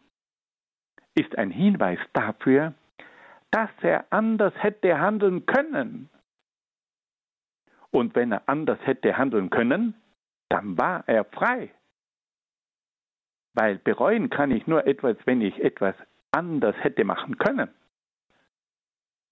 ist 1.16 1.38
ein 1.38 1.52
Hinweis 1.52 2.00
dafür, 2.14 2.74
dass 3.52 3.70
er 3.82 4.06
anders 4.12 4.54
hätte 4.58 5.00
handeln 5.00 5.46
können. 5.46 6.10
Und 7.92 8.16
wenn 8.16 8.32
er 8.32 8.44
anders 8.48 8.80
hätte 8.84 9.18
handeln 9.18 9.50
können, 9.50 9.94
dann 10.50 10.78
war 10.78 11.04
er 11.08 11.26
frei. 11.26 11.70
Weil 13.54 13.78
bereuen 13.80 14.30
kann 14.30 14.52
ich 14.52 14.66
nur 14.68 14.88
etwas, 14.88 15.18
wenn 15.26 15.42
ich 15.42 15.60
etwas 15.62 15.96
anders 16.32 16.76
hätte 16.80 17.04
machen 17.04 17.38
können. 17.38 17.70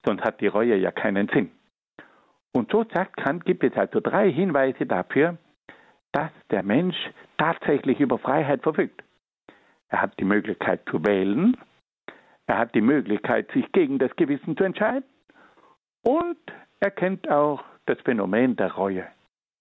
Sonst 0.06 0.24
hat 0.24 0.42
die 0.42 0.48
Reue 0.48 0.76
ja 0.76 0.92
keinen 0.92 1.30
Sinn. 1.30 1.52
Und 2.52 2.72
so 2.72 2.86
sagt 2.94 3.18
Kant, 3.18 3.46
gibt 3.46 3.64
es 3.64 3.74
also 3.76 4.02
drei 4.02 4.32
Hinweise 4.32 4.86
dafür, 4.86 5.38
dass 6.12 6.32
der 6.52 6.64
Mensch 6.64 6.98
tatsächlich 7.38 8.00
über 8.00 8.18
Freiheit 8.18 8.64
verfügt. 8.64 9.04
Er 9.90 10.02
hat 10.02 10.20
die 10.20 10.26
Möglichkeit 10.26 10.82
zu 10.90 11.06
wählen, 11.06 11.56
er 12.50 12.58
hat 12.58 12.74
die 12.74 12.82
Möglichkeit, 12.82 13.52
sich 13.52 13.72
gegen 13.74 14.00
das 14.00 14.16
Gewissen 14.16 14.58
zu 14.58 14.64
entscheiden 14.64 15.04
und 16.02 16.40
er 16.80 16.90
kennt 16.90 17.30
auch 17.30 17.64
das 17.86 18.00
Phänomen 18.02 18.56
der 18.56 18.72
Reue. 18.72 19.06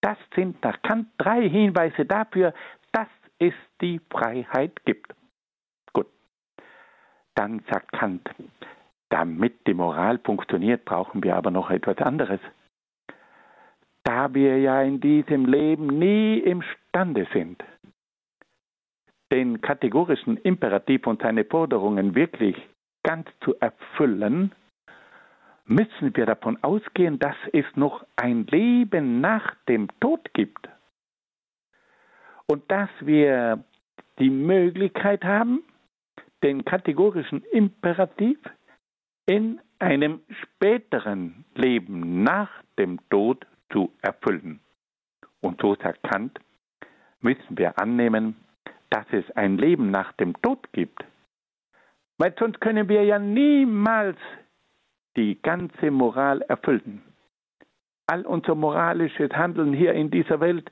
Das 0.00 0.16
sind 0.35 0.62
nach 0.64 0.80
Kant 0.80 1.09
drei 1.18 1.47
Hinweise 1.47 2.07
dafür, 2.07 2.54
dass 2.92 3.09
es 3.38 3.52
die 3.83 4.00
Freiheit 4.11 4.85
gibt. 4.87 5.14
Gut. 5.92 6.07
Dann 7.35 7.62
sagt 7.70 7.92
Kant, 7.92 8.27
damit 9.11 9.66
die 9.66 9.74
Moral 9.74 10.18
funktioniert, 10.24 10.87
brauchen 10.87 11.22
wir 11.22 11.37
aber 11.37 11.51
noch 11.51 11.70
etwas 11.70 11.98
anderes. 11.98 12.40
Da 14.03 14.33
wir 14.33 14.59
ja 14.61 14.81
in 14.81 14.98
diesem 15.01 15.44
Leben 15.44 15.88
nie 15.88 16.38
imstande 16.38 17.27
sind, 17.35 17.62
den 19.31 19.61
kategorischen 19.61 20.38
Imperativ 20.38 21.07
und 21.07 21.20
seine 21.20 21.44
Forderungen 21.44 22.14
wirklich 22.14 22.57
ganz 23.09 23.27
zu 23.40 23.59
erfüllen, 23.59 24.53
müssen 25.64 26.14
wir 26.14 26.27
davon 26.27 26.62
ausgehen, 26.62 27.18
dass 27.18 27.37
es 27.55 27.64
noch 27.75 28.05
ein 28.16 28.47
Leben 28.49 29.23
nach 29.23 29.55
dem 29.66 29.88
Tod 29.99 30.35
gibt. 30.35 30.68
Und 32.47 32.71
dass 32.71 32.90
wir 33.01 33.64
die 34.18 34.29
Möglichkeit 34.29 35.25
haben, 35.25 35.62
den 36.42 36.66
kategorischen 36.66 37.42
Imperativ 37.44 38.38
in 39.25 39.59
einem 39.79 40.21
späteren 40.42 41.47
Leben 41.55 42.23
nach 42.23 42.51
dem 42.79 42.99
Tod 43.09 43.47
zu 43.73 43.90
erfüllen. 44.03 44.61
Und 45.40 45.62
so 45.62 45.77
sagt 45.77 46.03
Kant, 46.03 46.38
müssen 47.23 47.57
wir 47.57 47.81
annehmen, 47.81 48.37
dass 48.90 49.07
es 49.12 49.25
ein 49.31 49.57
Leben 49.57 49.90
nach 49.90 50.12
dem 50.12 50.35
Tod 50.42 50.71
gibt. 50.75 51.03
Weil 52.18 52.35
sonst 52.38 52.61
können 52.61 52.88
wir 52.88 53.04
ja 53.04 53.18
niemals 53.18 54.18
die 55.16 55.40
ganze 55.40 55.90
Moral 55.90 56.42
erfüllen. 56.42 57.02
All 58.07 58.26
unser 58.26 58.54
moralisches 58.54 59.31
Handeln 59.33 59.72
hier 59.72 59.92
in 59.92 60.11
dieser 60.11 60.40
Welt 60.40 60.70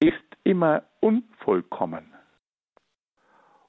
ist 0.00 0.14
immer 0.44 0.82
unvollkommen. 1.00 2.12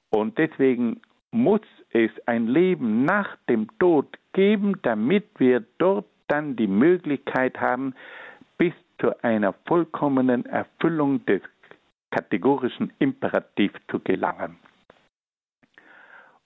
Und 0.10 0.38
deswegen 0.38 1.02
muss 1.32 1.62
es 1.92 2.12
ein 2.26 2.48
Leben 2.48 3.06
nach 3.06 3.38
dem 3.48 3.68
Tod 3.80 4.18
geben, 4.34 4.80
damit 4.82 5.28
wir 5.40 5.64
dort 5.78 6.06
dann 6.28 6.56
die 6.56 6.68
Möglichkeit 6.68 7.60
haben, 7.60 7.94
bis 8.58 8.74
zu 9.00 9.24
einer 9.24 9.54
vollkommenen 9.68 10.46
Erfüllung 10.46 11.26
des 11.26 11.42
kategorischen 12.12 12.92
Imperativs 13.00 13.80
zu 13.90 14.00
gelangen. 14.00 14.58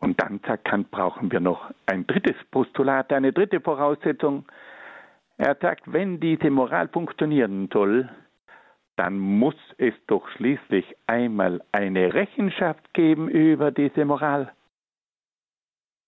Und 0.04 0.22
dann 0.22 0.42
sagt 0.46 0.66
Kant, 0.66 0.92
brauchen 0.92 1.32
wir 1.32 1.40
noch 1.40 1.72
ein 1.86 2.06
drittes 2.06 2.36
Postulat, 2.52 3.14
eine 3.14 3.32
dritte 3.32 3.62
Voraussetzung. 3.62 4.44
Er 5.38 5.56
sagt, 5.62 5.94
wenn 5.94 6.20
diese 6.20 6.50
Moral 6.50 6.90
funktionieren 6.90 7.70
soll, 7.72 8.10
dann 8.98 9.18
muss 9.18 9.56
es 9.78 9.94
doch 10.08 10.28
schließlich 10.36 10.86
einmal 11.08 11.62
eine 11.72 12.14
Rechenschaft 12.14 12.94
geben 12.94 13.30
über 13.30 13.72
diese 13.72 14.04
Moral. 14.04 14.52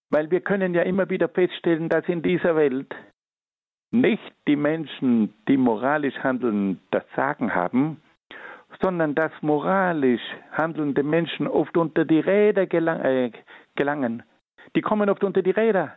Weil 0.10 0.30
wir 0.30 0.42
können 0.42 0.76
ja 0.76 0.82
immer 0.82 1.10
wieder 1.10 1.30
feststellen, 1.30 1.88
dass 1.88 2.06
in 2.10 2.22
dieser 2.22 2.58
Welt 2.58 2.94
nicht 3.92 4.34
die 4.46 4.58
Menschen, 4.58 5.34
die 5.48 5.56
moralisch 5.56 6.18
handeln, 6.18 6.82
das 6.92 7.06
Sagen 7.16 7.56
haben, 7.56 8.02
sondern 8.82 9.16
dass 9.16 9.32
moralisch 9.42 10.22
handelnde 10.52 11.02
Menschen 11.02 11.48
oft 11.48 11.78
unter 11.78 12.04
die 12.04 12.20
Räder 12.20 12.66
gelang, 12.66 13.00
äh, 13.00 13.32
gelangen. 13.76 14.24
Die 14.76 14.82
kommen 14.82 15.10
oft 15.10 15.24
unter 15.24 15.42
die 15.42 15.52
Räder. 15.52 15.96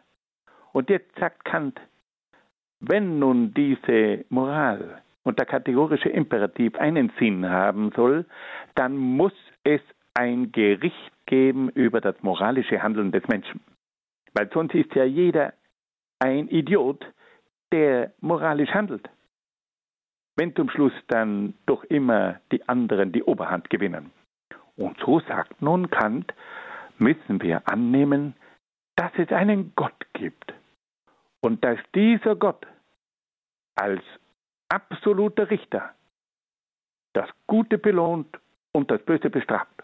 Und 0.72 0.90
jetzt 0.90 1.18
sagt 1.18 1.44
Kant, 1.44 1.80
wenn 2.80 3.18
nun 3.18 3.54
diese 3.54 4.24
Moral 4.28 5.02
und 5.24 5.38
der 5.38 5.46
kategorische 5.46 6.08
Imperativ 6.08 6.76
einen 6.76 7.10
Sinn 7.18 7.48
haben 7.48 7.90
soll, 7.96 8.24
dann 8.74 8.96
muss 8.96 9.32
es 9.64 9.80
ein 10.14 10.52
Gericht 10.52 11.12
geben 11.26 11.70
über 11.70 12.00
das 12.00 12.22
moralische 12.22 12.82
Handeln 12.82 13.12
des 13.12 13.26
Menschen. 13.28 13.60
Weil 14.34 14.50
sonst 14.52 14.74
ist 14.74 14.94
ja 14.94 15.04
jeder 15.04 15.54
ein 16.18 16.48
Idiot, 16.48 17.04
der 17.72 18.12
moralisch 18.20 18.70
handelt. 18.70 19.08
Wenn 20.36 20.54
zum 20.54 20.70
Schluss 20.70 20.92
dann 21.08 21.54
doch 21.66 21.84
immer 21.84 22.40
die 22.52 22.68
anderen 22.68 23.12
die 23.12 23.22
Oberhand 23.22 23.70
gewinnen. 23.70 24.12
Und 24.76 24.96
so 25.00 25.20
sagt 25.20 25.60
nun 25.60 25.90
Kant, 25.90 26.32
müssen 27.00 27.40
wir 27.42 27.62
annehmen, 27.68 28.34
dass 28.96 29.12
es 29.16 29.30
einen 29.30 29.72
Gott 29.74 30.06
gibt 30.12 30.54
und 31.40 31.64
dass 31.64 31.78
dieser 31.94 32.36
Gott 32.36 32.66
als 33.76 34.02
absoluter 34.68 35.50
Richter 35.50 35.94
das 37.14 37.28
Gute 37.46 37.78
belohnt 37.78 38.38
und 38.72 38.90
das 38.90 39.02
Böse 39.02 39.30
bestraft. 39.30 39.82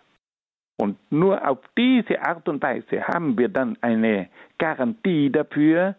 Und 0.77 0.99
nur 1.11 1.49
auf 1.49 1.61
diese 1.79 2.21
Art 2.23 2.49
und 2.49 2.63
Weise 2.63 3.07
haben 3.07 3.39
wir 3.39 3.49
dann 3.49 3.79
eine 3.81 4.29
Garantie 4.59 5.31
dafür, 5.31 5.95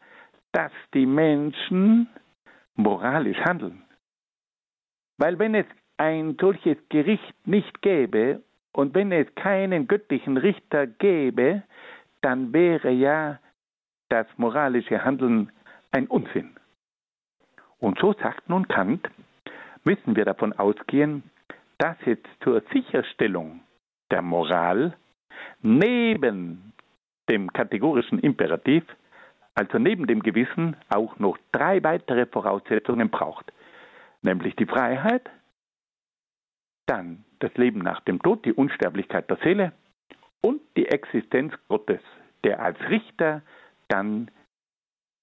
dass 0.52 0.72
die 0.94 1.06
Menschen 1.06 2.08
moralisch 2.76 3.40
handeln. 3.40 3.84
Weil 5.18 5.40
wenn 5.40 5.56
es 5.56 5.66
ein 5.98 6.38
solches 6.40 6.78
Gericht 6.90 7.36
nicht 7.48 7.82
gäbe 7.82 8.42
und 8.76 8.94
wenn 8.94 9.14
es 9.14 9.34
keinen 9.36 9.88
göttlichen 9.88 10.36
Richter 10.36 10.86
gäbe, 10.86 11.64
dann 12.22 12.52
wäre 12.52 12.92
ja 12.92 13.40
das 14.10 14.28
moralische 14.36 15.04
Handeln 15.04 15.50
ein 15.92 16.08
Unsinn. 16.08 16.58
Und 17.80 17.98
so 18.00 18.14
sagt 18.14 18.50
nun 18.50 18.68
Kant, 18.68 19.08
müssen 19.86 20.16
wir 20.18 20.26
davon 20.26 20.52
ausgehen, 20.54 21.24
dass 21.78 21.96
jetzt 22.06 22.28
zur 22.44 22.62
Sicherstellung 22.74 23.62
der 24.12 24.22
Moral 24.22 24.98
neben 25.62 26.74
dem 27.30 27.54
kategorischen 27.54 28.20
Imperativ, 28.20 28.84
also 29.54 29.80
neben 29.80 30.06
dem 30.06 30.22
Gewissen, 30.22 30.76
auch 30.90 31.18
noch 31.18 31.38
drei 31.54 31.82
weitere 31.82 32.26
Voraussetzungen 32.26 33.10
braucht, 33.10 33.54
nämlich 34.22 34.56
die 34.58 34.66
Freiheit, 34.66 35.30
dann 36.88 37.25
das 37.40 37.54
Leben 37.56 37.80
nach 37.80 38.02
dem 38.02 38.22
Tod, 38.22 38.46
die 38.46 38.54
Unsterblichkeit 38.54 39.30
der 39.30 39.38
Seele 39.38 39.72
und 40.42 40.62
die 40.78 40.88
Existenz 40.88 41.54
Gottes, 41.68 42.02
der 42.44 42.62
als 42.62 42.80
Richter 42.90 43.42
dann 43.88 44.30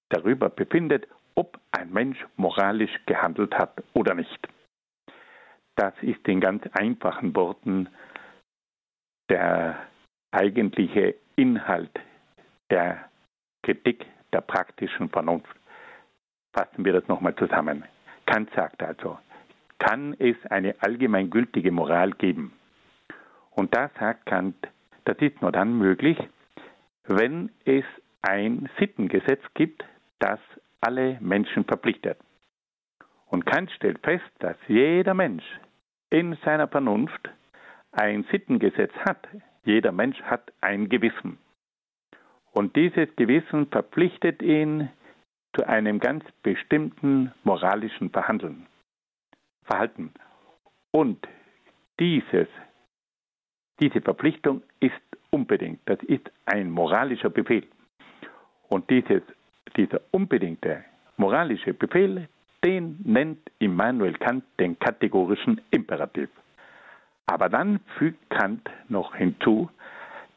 darüber 0.09 0.49
befindet, 0.49 1.07
ob 1.35 1.59
ein 1.71 1.91
Mensch 1.91 2.23
moralisch 2.35 2.93
gehandelt 3.05 3.57
hat 3.57 3.83
oder 3.93 4.13
nicht. 4.13 4.47
Das 5.75 5.93
ist 6.01 6.27
in 6.27 6.39
ganz 6.39 6.63
einfachen 6.73 7.35
Worten 7.35 7.89
der 9.29 9.79
eigentliche 10.31 11.15
Inhalt 11.35 11.99
der 12.69 13.09
Kritik 13.63 14.05
der 14.33 14.41
praktischen 14.41 15.09
Vernunft. 15.09 15.55
Fassen 16.53 16.85
wir 16.85 16.93
das 16.93 17.07
nochmal 17.07 17.35
zusammen. 17.35 17.85
Kant 18.25 18.49
sagt 18.55 18.83
also, 18.83 19.17
kann 19.83 20.15
es 20.17 20.37
eine 20.49 20.75
allgemeingültige 20.79 21.71
Moral 21.71 22.11
geben? 22.11 22.53
Und 23.51 23.75
da 23.75 23.89
sagt 23.99 24.25
Kant, 24.25 24.55
das 25.03 25.17
ist 25.17 25.41
nur 25.41 25.51
dann 25.51 25.77
möglich, 25.77 26.17
wenn 27.05 27.51
es 27.65 27.83
ein 28.21 28.69
Sittengesetz 28.79 29.41
gibt, 29.55 29.83
das 30.19 30.39
alle 30.79 31.17
Menschen 31.19 31.65
verpflichtet. 31.65 32.17
Und 33.27 33.45
Kant 33.45 33.71
stellt 33.71 33.99
fest, 33.99 34.31
dass 34.39 34.55
jeder 34.67 35.13
Mensch 35.13 35.43
in 36.09 36.37
seiner 36.45 36.69
Vernunft 36.69 37.29
ein 37.91 38.23
Sittengesetz 38.31 38.93
hat. 39.05 39.27
Jeder 39.65 39.91
Mensch 39.91 40.21
hat 40.21 40.53
ein 40.61 40.87
Gewissen. 40.87 41.39
Und 42.53 42.75
dieses 42.77 43.13
Gewissen 43.17 43.67
verpflichtet 43.67 44.41
ihn 44.41 44.89
zu 45.53 45.67
einem 45.67 45.99
ganz 45.99 46.23
bestimmten 46.41 47.33
moralischen 47.43 48.11
Verhandeln, 48.11 48.65
Verhalten. 49.63 50.13
Und 50.91 51.27
dieses, 51.99 52.47
diese 53.79 54.01
Verpflichtung 54.01 54.61
ist 54.79 54.93
unbedingt. 55.31 55.81
Das 55.85 56.01
ist 56.03 56.31
ein 56.45 56.69
moralischer 56.69 57.29
Befehl. 57.29 57.67
Und 58.69 58.89
dieses, 58.89 59.21
dieser 59.75 60.01
unbedingte 60.11 60.83
moralische 61.17 61.73
Befehl, 61.73 62.27
den 62.63 62.99
nennt 63.03 63.39
Immanuel 63.59 64.13
Kant 64.13 64.43
den 64.59 64.77
kategorischen 64.79 65.61
Imperativ. 65.71 66.29
Aber 67.25 67.49
dann 67.49 67.79
fügt 67.97 68.29
Kant 68.29 68.69
noch 68.89 69.15
hinzu, 69.15 69.69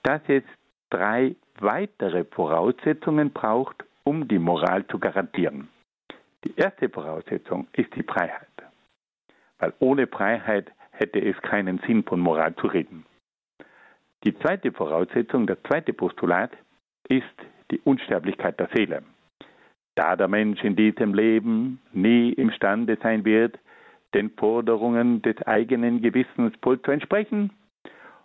dass 0.03 0.21
es 0.29 0.43
drei 0.91 1.35
weitere 1.59 2.25
Voraussetzungen 2.25 3.31
braucht, 3.31 3.85
um 4.05 4.29
die 4.29 4.39
Moral 4.39 4.87
zu 4.87 4.99
garantieren. 4.99 5.69
Die 6.45 6.55
erste 6.57 6.89
Voraussetzung 6.89 7.67
ist 7.73 7.95
die 7.97 8.05
Freiheit, 8.05 8.46
weil 9.59 9.73
ohne 9.79 10.07
Freiheit 10.07 10.71
hätte 10.91 11.21
es 11.21 11.41
keinen 11.43 11.79
Sinn 11.87 12.05
von 12.05 12.21
Moral 12.21 12.55
zu 12.57 12.67
reden. 12.67 13.05
Die 14.25 14.37
zweite 14.39 14.73
Voraussetzung, 14.73 15.47
das 15.47 15.59
zweite 15.69 15.93
Postulat 15.93 16.51
ist 17.09 17.25
die 17.71 17.81
Unsterblichkeit 17.81 18.59
der 18.59 18.69
Seele. 18.75 19.03
Da 19.95 20.17
der 20.17 20.29
Mensch 20.29 20.63
in 20.63 20.77
diesem 20.77 21.15
Leben 21.15 21.81
nie 21.93 22.33
imstande 22.33 22.99
sein 23.03 23.25
wird, 23.25 23.59
den 24.15 24.31
Forderungen 24.31 25.23
des 25.23 25.41
eigenen 25.43 26.03
Gewissens 26.03 26.55
voll 26.63 26.81
zu 26.83 26.91
entsprechen, 26.91 27.51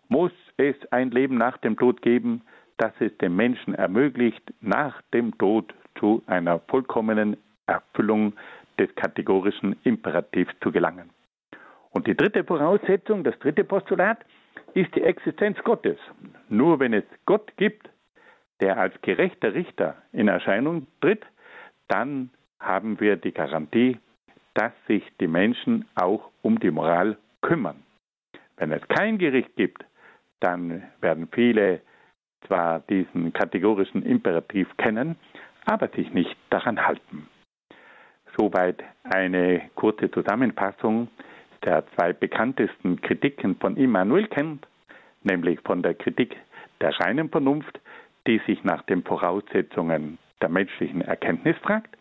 muss 0.10 0.32
es 0.58 0.76
ein 0.92 1.12
Leben 1.12 1.38
nach 1.38 1.58
dem 1.58 1.78
Tod 1.78 2.02
geben, 2.02 2.42
das 2.78 2.94
es 3.00 3.16
dem 3.20 3.36
Menschen 3.36 3.76
ermöglicht, 3.76 4.54
nach 4.60 5.02
dem 5.14 5.38
Tod 5.38 5.74
zu 6.00 6.24
einer 6.28 6.60
vollkommenen 6.60 7.38
Erfüllung 7.68 8.34
des 8.80 8.94
kategorischen 8.96 9.76
Imperativs 9.84 10.54
zu 10.62 10.72
gelangen. 10.72 11.10
Und 11.92 12.08
die 12.08 12.16
dritte 12.16 12.44
Voraussetzung, 12.44 13.24
das 13.24 13.38
dritte 13.40 13.64
Postulat, 13.64 14.20
ist 14.74 14.96
die 14.96 15.04
Existenz 15.04 15.58
Gottes. 15.64 15.98
Nur 16.50 16.80
wenn 16.80 16.94
es 16.94 17.04
Gott 17.26 17.52
gibt, 17.58 17.90
der 18.62 18.78
als 18.78 18.94
gerechter 19.02 19.54
Richter 19.54 19.96
in 20.14 20.28
Erscheinung 20.28 20.88
tritt, 21.02 21.26
dann 21.88 22.30
haben 22.60 23.00
wir 23.00 23.18
die 23.18 23.34
Garantie, 23.34 23.98
dass 24.54 24.72
sich 24.88 25.04
die 25.20 25.28
Menschen 25.28 25.86
auch 25.96 26.30
um 26.42 26.60
die 26.60 26.72
Moral 26.72 27.18
kümmern. 27.42 27.84
Wenn 28.58 28.72
es 28.72 28.88
kein 28.88 29.18
Gericht 29.18 29.56
gibt, 29.56 29.84
dann 30.40 30.84
werden 31.02 31.28
viele 31.32 31.82
zwar 32.48 32.80
diesen 32.82 33.34
kategorischen 33.34 34.04
Imperativ 34.04 34.68
kennen, 34.78 35.16
aber 35.66 35.88
sich 35.90 36.12
nicht 36.14 36.36
daran 36.50 36.86
halten. 36.86 37.28
Soweit 38.38 38.84
eine 39.04 39.70
kurze 39.76 40.10
Zusammenfassung 40.12 41.08
der 41.64 41.86
zwei 41.96 42.14
bekanntesten 42.14 43.02
Kritiken 43.02 43.56
von 43.58 43.78
Immanuel 43.78 44.28
Kant, 44.28 44.68
nämlich 45.24 45.60
von 45.62 45.82
der 45.82 45.94
Kritik 45.94 46.36
der 46.80 46.98
reinen 47.00 47.30
Vernunft, 47.30 47.80
die 48.28 48.42
sich 48.46 48.64
nach 48.64 48.82
den 48.84 49.04
Voraussetzungen 49.04 50.18
der 50.42 50.50
menschlichen 50.50 51.02
Erkenntnis 51.02 51.58
fragt, 51.58 51.96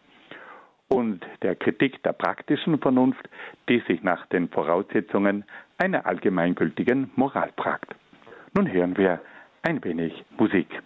und 0.89 1.25
der 1.43 1.55
Kritik 1.55 2.03
der 2.03 2.13
praktischen 2.13 2.79
Vernunft, 2.79 3.29
die 3.69 3.81
sich 3.87 4.03
nach 4.03 4.27
den 4.27 4.49
Voraussetzungen 4.49 5.45
einer 5.79 6.05
allgemeingültigen 6.05 7.11
Moral 7.15 7.53
fragt. 7.57 7.95
Nun 8.55 8.71
hören 8.71 8.97
wir 8.97 9.21
ein 9.63 9.83
wenig 9.85 10.25
Musik. 10.37 10.83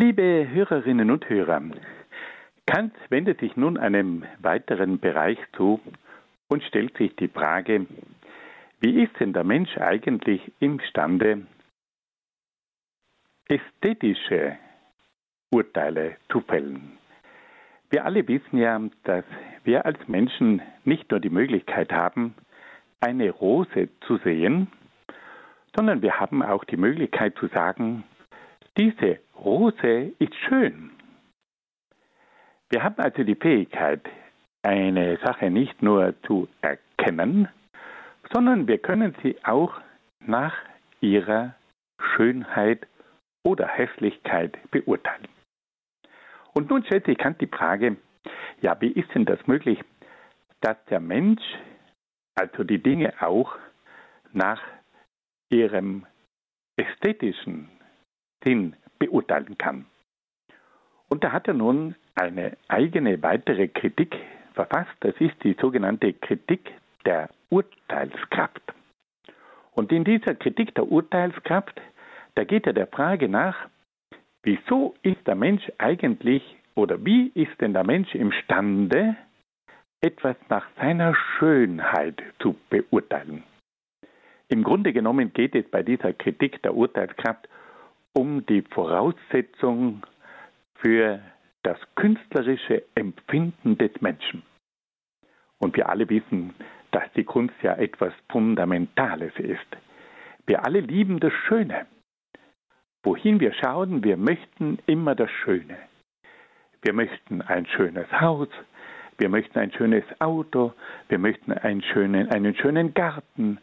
Liebe 0.00 0.46
Hörerinnen 0.52 1.10
und 1.10 1.28
Hörer, 1.28 1.60
Kant 2.66 2.94
wendet 3.08 3.40
sich 3.40 3.56
nun 3.56 3.76
einem 3.76 4.24
weiteren 4.38 5.00
Bereich 5.00 5.38
zu 5.56 5.80
und 6.46 6.62
stellt 6.62 6.96
sich 6.96 7.16
die 7.16 7.26
Frage, 7.26 7.84
wie 8.78 9.02
ist 9.02 9.18
denn 9.18 9.32
der 9.32 9.42
Mensch 9.42 9.76
eigentlich 9.76 10.52
imstande, 10.60 11.44
ästhetische 13.48 14.56
Urteile 15.50 16.14
zu 16.30 16.42
fällen? 16.42 16.96
Wir 17.90 18.04
alle 18.04 18.28
wissen 18.28 18.56
ja, 18.56 18.80
dass 19.02 19.24
wir 19.64 19.84
als 19.84 19.98
Menschen 20.06 20.62
nicht 20.84 21.10
nur 21.10 21.18
die 21.18 21.28
Möglichkeit 21.28 21.90
haben, 21.90 22.36
eine 23.00 23.30
Rose 23.30 23.88
zu 24.06 24.18
sehen, 24.18 24.68
sondern 25.74 26.02
wir 26.02 26.20
haben 26.20 26.44
auch 26.44 26.62
die 26.62 26.76
Möglichkeit 26.76 27.34
zu 27.36 27.48
sagen, 27.48 28.04
diese 28.76 29.18
Rose 29.38 30.12
ist 30.18 30.34
schön. 30.48 30.90
Wir 32.70 32.82
haben 32.82 32.98
also 32.98 33.22
die 33.22 33.36
Fähigkeit, 33.36 34.02
eine 34.62 35.18
Sache 35.24 35.50
nicht 35.50 35.80
nur 35.82 36.14
zu 36.22 36.48
erkennen, 36.60 37.48
sondern 38.32 38.66
wir 38.66 38.78
können 38.78 39.14
sie 39.22 39.36
auch 39.44 39.80
nach 40.20 40.54
ihrer 41.00 41.54
Schönheit 42.00 42.86
oder 43.44 43.68
Hässlichkeit 43.68 44.58
beurteilen. 44.70 45.28
Und 46.52 46.70
nun 46.70 46.84
stellt 46.84 47.06
sich 47.06 47.16
Kant 47.16 47.40
die 47.40 47.46
Frage, 47.46 47.96
ja, 48.60 48.78
wie 48.80 48.90
ist 48.90 49.14
denn 49.14 49.24
das 49.24 49.46
möglich, 49.46 49.80
dass 50.60 50.76
der 50.86 51.00
Mensch 51.00 51.42
also 52.34 52.64
die 52.64 52.82
Dinge 52.82 53.14
auch 53.20 53.56
nach 54.32 54.60
ihrem 55.50 56.04
ästhetischen 56.76 57.68
Sinn 58.44 58.76
beurteilen 58.98 59.56
kann. 59.58 59.86
Und 61.08 61.24
da 61.24 61.32
hat 61.32 61.48
er 61.48 61.54
nun 61.54 61.94
eine 62.14 62.56
eigene 62.68 63.22
weitere 63.22 63.68
Kritik 63.68 64.16
verfasst, 64.54 64.94
das 65.00 65.14
ist 65.20 65.42
die 65.44 65.56
sogenannte 65.60 66.12
Kritik 66.12 66.72
der 67.06 67.30
Urteilskraft. 67.50 68.62
Und 69.72 69.92
in 69.92 70.04
dieser 70.04 70.34
Kritik 70.34 70.74
der 70.74 70.90
Urteilskraft, 70.90 71.80
da 72.34 72.44
geht 72.44 72.66
er 72.66 72.72
der 72.72 72.88
Frage 72.88 73.28
nach, 73.28 73.68
wieso 74.42 74.94
ist 75.02 75.26
der 75.26 75.36
Mensch 75.36 75.62
eigentlich 75.78 76.42
oder 76.74 77.04
wie 77.04 77.30
ist 77.34 77.60
denn 77.60 77.72
der 77.72 77.84
Mensch 77.84 78.14
imstande, 78.14 79.16
etwas 80.00 80.36
nach 80.48 80.66
seiner 80.76 81.14
Schönheit 81.14 82.22
zu 82.40 82.56
beurteilen? 82.70 83.42
Im 84.48 84.64
Grunde 84.64 84.92
genommen 84.92 85.32
geht 85.32 85.54
es 85.54 85.68
bei 85.70 85.82
dieser 85.82 86.12
Kritik 86.12 86.62
der 86.62 86.74
Urteilskraft 86.74 87.48
um 88.18 88.44
die 88.46 88.62
Voraussetzung 88.62 90.04
für 90.74 91.20
das 91.62 91.78
künstlerische 91.94 92.82
Empfinden 92.96 93.78
des 93.78 93.92
Menschen. 94.00 94.42
Und 95.58 95.76
wir 95.76 95.88
alle 95.88 96.08
wissen, 96.10 96.52
dass 96.90 97.04
die 97.14 97.22
Kunst 97.22 97.54
ja 97.62 97.74
etwas 97.76 98.12
Fundamentales 98.28 99.32
ist. 99.38 99.70
Wir 100.46 100.64
alle 100.64 100.80
lieben 100.80 101.20
das 101.20 101.32
Schöne. 101.46 101.86
wohin 103.04 103.38
wir 103.38 103.52
schauen, 103.54 104.02
wir 104.02 104.16
möchten 104.16 104.78
immer 104.86 105.14
das 105.14 105.30
Schöne. 105.30 105.78
Wir 106.82 106.92
möchten 106.92 107.40
ein 107.42 107.64
schönes 107.66 108.10
Haus, 108.12 108.48
wir 109.18 109.28
möchten 109.28 109.58
ein 109.60 109.72
schönes 109.72 110.04
Auto, 110.18 110.72
wir 111.08 111.18
möchten 111.18 111.52
einen 111.52 111.82
schönen, 111.82 112.28
einen 112.30 112.54
schönen 112.56 112.92
Garten, 112.94 113.58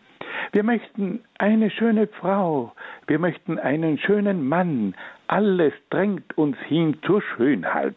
wir 0.52 0.64
möchten 0.64 1.24
eine 1.38 1.70
schöne 1.70 2.08
Frau, 2.08 2.74
wir 3.08 3.20
möchten 3.20 3.60
einen 3.60 3.98
schönen 3.98 4.48
Mann, 4.48 4.96
alles 5.28 5.74
drängt 5.90 6.38
uns 6.38 6.58
hin 6.68 6.98
zur 7.06 7.22
Schönheit. 7.22 7.96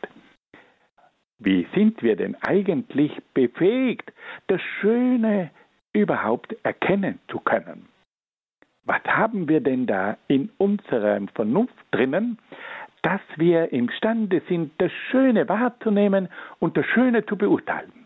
Wie 1.39 1.67
sind 1.75 2.03
wir 2.03 2.17
denn 2.17 2.37
eigentlich 2.47 3.13
befähigt, 3.33 4.13
das 4.49 4.61
Schöne 4.81 5.51
überhaupt 5.93 6.57
erkennen 6.65 7.21
zu 7.29 7.39
können? 7.39 7.87
Was 8.85 9.03
haben 9.05 9.49
wir 9.49 9.61
denn 9.61 9.87
da 9.87 10.17
in 10.29 10.51
unserer 10.59 11.21
Vernunft 11.35 11.75
drinnen, 11.91 12.39
dass 13.03 13.21
wir 13.37 13.73
imstande 13.73 14.43
sind, 14.49 14.73
das 14.79 14.91
Schöne 15.11 15.49
wahrzunehmen 15.49 16.29
und 16.59 16.77
das 16.77 16.87
Schöne 16.87 17.25
zu 17.27 17.37
beurteilen? 17.37 17.98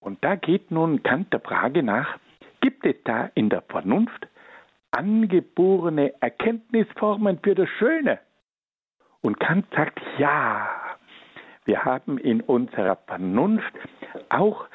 Und 0.00 0.24
da 0.24 0.34
geht 0.34 0.70
nun 0.70 1.02
Kant 1.02 1.32
der 1.32 1.40
Frage 1.40 1.82
nach, 1.82 2.18
gibt 2.60 2.84
es 2.86 2.96
da 3.04 3.30
in 3.34 3.50
der 3.50 3.62
Vernunft 3.62 4.28
angeborene 4.90 6.14
Erkenntnisformen 6.20 7.38
für 7.42 7.54
das 7.54 7.68
Schöne? 7.78 8.18
Und 9.22 9.38
Kant 9.38 9.66
sagt, 9.74 10.00
ja, 10.18 10.68
wir 11.66 11.84
haben 11.84 12.18
in 12.18 12.40
unserer 12.40 12.96
Vernunft 12.96 13.72
auch 14.30 14.66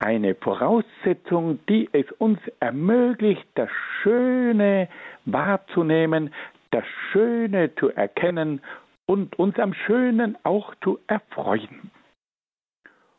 eine 0.00 0.34
Voraussetzung, 0.34 1.60
die 1.68 1.88
es 1.92 2.10
uns 2.18 2.38
ermöglicht, 2.60 3.46
das 3.54 3.70
Schöne 4.02 4.88
wahrzunehmen, 5.24 6.34
das 6.70 6.84
Schöne 7.10 7.74
zu 7.76 7.90
erkennen 7.90 8.60
und 9.06 9.38
uns 9.38 9.58
am 9.58 9.72
Schönen 9.72 10.36
auch 10.42 10.74
zu 10.82 10.98
erfreuen. 11.06 11.90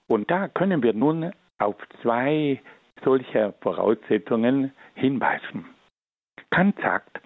Und 0.07 0.31
da 0.31 0.47
können 0.47 0.81
wir 0.83 0.93
nun 0.93 1.31
auf 1.59 1.75
zwei 2.01 2.61
solcher 3.03 3.53
Voraussetzungen 3.61 4.71
hinweisen. 4.95 5.65
Kant 6.49 6.79
sagt, 6.81 7.21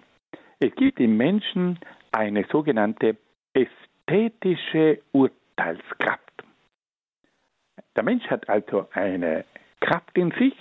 es 0.58 0.74
gibt 0.74 1.00
im 1.00 1.16
Menschen 1.16 1.78
eine 2.10 2.44
sogenannte 2.50 3.16
ästhetische 3.54 5.00
Urteilskraft. 5.12 6.20
Der 7.96 8.02
Mensch 8.02 8.26
hat 8.28 8.48
also 8.48 8.88
eine 8.92 9.44
Kraft 9.80 10.16
in 10.16 10.30
sich, 10.32 10.54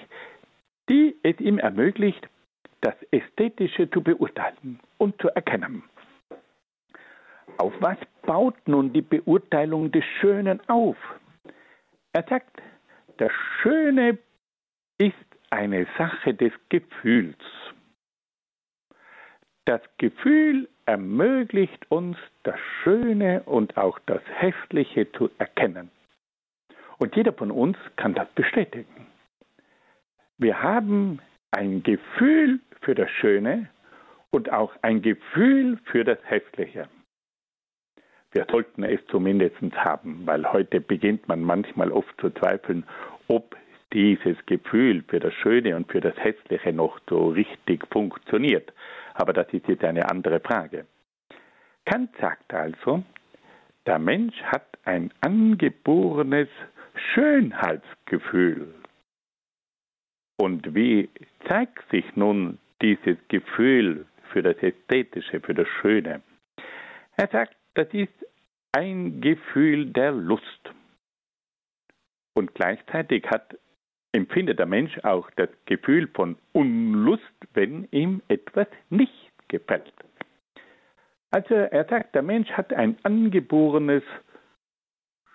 die 0.89 1.15
es 1.23 1.39
ihm 1.39 1.57
ermöglicht, 1.57 2.27
das 2.81 2.95
Ästhetische 3.11 3.89
zu 3.89 4.01
beurteilen 4.01 4.79
und 4.97 5.19
zu 5.21 5.29
erkennen. 5.29 5.83
Auf 7.57 7.73
was 7.79 7.97
baut 8.23 8.55
nun 8.67 8.91
die 8.91 9.01
Beurteilung 9.01 9.91
des 9.91 10.03
Schönen 10.19 10.59
auf? 10.67 10.97
Er 12.13 12.23
sagt, 12.23 12.61
das 13.17 13.31
Schöne 13.61 14.17
ist 14.97 15.15
eine 15.49 15.87
Sache 15.97 16.33
des 16.33 16.51
Gefühls. 16.69 17.37
Das 19.65 19.81
Gefühl 19.97 20.67
ermöglicht 20.85 21.89
uns, 21.89 22.17
das 22.43 22.59
Schöne 22.83 23.43
und 23.43 23.77
auch 23.77 23.99
das 24.07 24.21
Hässliche 24.25 25.11
zu 25.13 25.29
erkennen. 25.37 25.89
Und 26.97 27.15
jeder 27.15 27.33
von 27.33 27.51
uns 27.51 27.77
kann 27.95 28.13
das 28.13 28.27
bestätigen. 28.33 29.07
Wir 30.37 30.61
haben 30.61 31.19
ein 31.51 31.83
Gefühl 31.83 32.59
für 32.81 32.95
das 32.95 33.09
Schöne 33.11 33.69
und 34.31 34.51
auch 34.51 34.73
ein 34.81 35.01
Gefühl 35.01 35.77
für 35.85 36.03
das 36.03 36.19
Hässliche. 36.23 36.89
Wir 38.31 38.45
sollten 38.49 38.83
es 38.83 38.99
zumindest 39.07 39.57
haben, 39.75 40.21
weil 40.25 40.51
heute 40.51 40.79
beginnt 40.79 41.27
man 41.27 41.41
manchmal 41.41 41.91
oft 41.91 42.13
zu 42.19 42.29
zweifeln, 42.29 42.85
ob 43.27 43.57
dieses 43.93 44.37
Gefühl 44.45 45.03
für 45.07 45.19
das 45.19 45.33
Schöne 45.33 45.75
und 45.75 45.91
für 45.91 45.99
das 45.99 46.15
Hässliche 46.17 46.71
noch 46.71 46.99
so 47.09 47.29
richtig 47.29 47.85
funktioniert. 47.91 48.71
Aber 49.15 49.33
das 49.33 49.51
ist 49.51 49.67
jetzt 49.67 49.83
eine 49.83 50.09
andere 50.09 50.39
Frage. 50.39 50.85
Kant 51.85 52.11
sagt 52.19 52.53
also, 52.53 53.03
der 53.85 53.99
Mensch 53.99 54.41
hat 54.43 54.77
ein 54.85 55.11
angeborenes 55.21 56.47
Schönheitsgefühl. 57.13 58.73
Und 60.37 60.73
wie 60.73 61.09
zeigt 61.47 61.83
sich 61.91 62.05
nun 62.15 62.59
dieses 62.81 63.17
Gefühl 63.27 64.05
für 64.31 64.41
das 64.41 64.57
Ästhetische, 64.57 65.41
für 65.41 65.53
das 65.53 65.67
Schöne? 65.81 66.21
Er 67.17 67.27
sagt, 67.27 67.55
das 67.73 67.87
ist 67.93 68.13
ein 68.73 69.21
Gefühl 69.21 69.87
der 69.87 70.11
Lust. 70.11 70.73
Und 72.33 72.53
gleichzeitig 72.55 73.25
hat, 73.29 73.57
empfindet 74.13 74.59
der 74.59 74.65
Mensch 74.65 74.97
auch 75.03 75.29
das 75.31 75.49
Gefühl 75.65 76.07
von 76.07 76.37
Unlust, 76.53 77.23
wenn 77.53 77.87
ihm 77.91 78.21
etwas 78.27 78.67
nicht 78.89 79.31
gefällt. 79.47 79.93
Also 81.31 81.55
er 81.55 81.85
sagt, 81.85 82.13
der 82.13 82.21
Mensch 82.21 82.49
hat 82.51 82.73
ein 82.73 82.97
angeborenes 83.03 84.03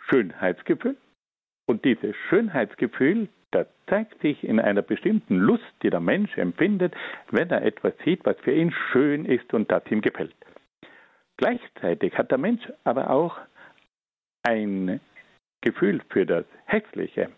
Schönheitsgefühl 0.08 0.96
und 1.66 1.84
dieses 1.84 2.14
Schönheitsgefühl, 2.28 3.28
das 3.50 3.66
zeigt 3.86 4.20
sich 4.20 4.44
in 4.44 4.60
einer 4.60 4.82
bestimmten 4.82 5.36
Lust, 5.36 5.64
die 5.82 5.90
der 5.90 6.00
Mensch 6.00 6.36
empfindet, 6.36 6.94
wenn 7.30 7.48
er 7.50 7.62
etwas 7.62 7.94
sieht, 8.04 8.24
was 8.24 8.38
für 8.40 8.52
ihn 8.52 8.72
schön 8.92 9.24
ist 9.24 9.54
und 9.54 9.70
das 9.70 9.82
ihm 9.90 10.02
gefällt. 10.02 10.34
Gleichzeitig 11.36 12.16
hat 12.16 12.30
der 12.30 12.38
Mensch 12.38 12.62
aber 12.84 13.10
auch 13.10 13.38
ein 14.42 15.00
Gefühl 15.60 16.02
für 16.10 16.24
das 16.24 16.44
Hässliche. 16.64 17.30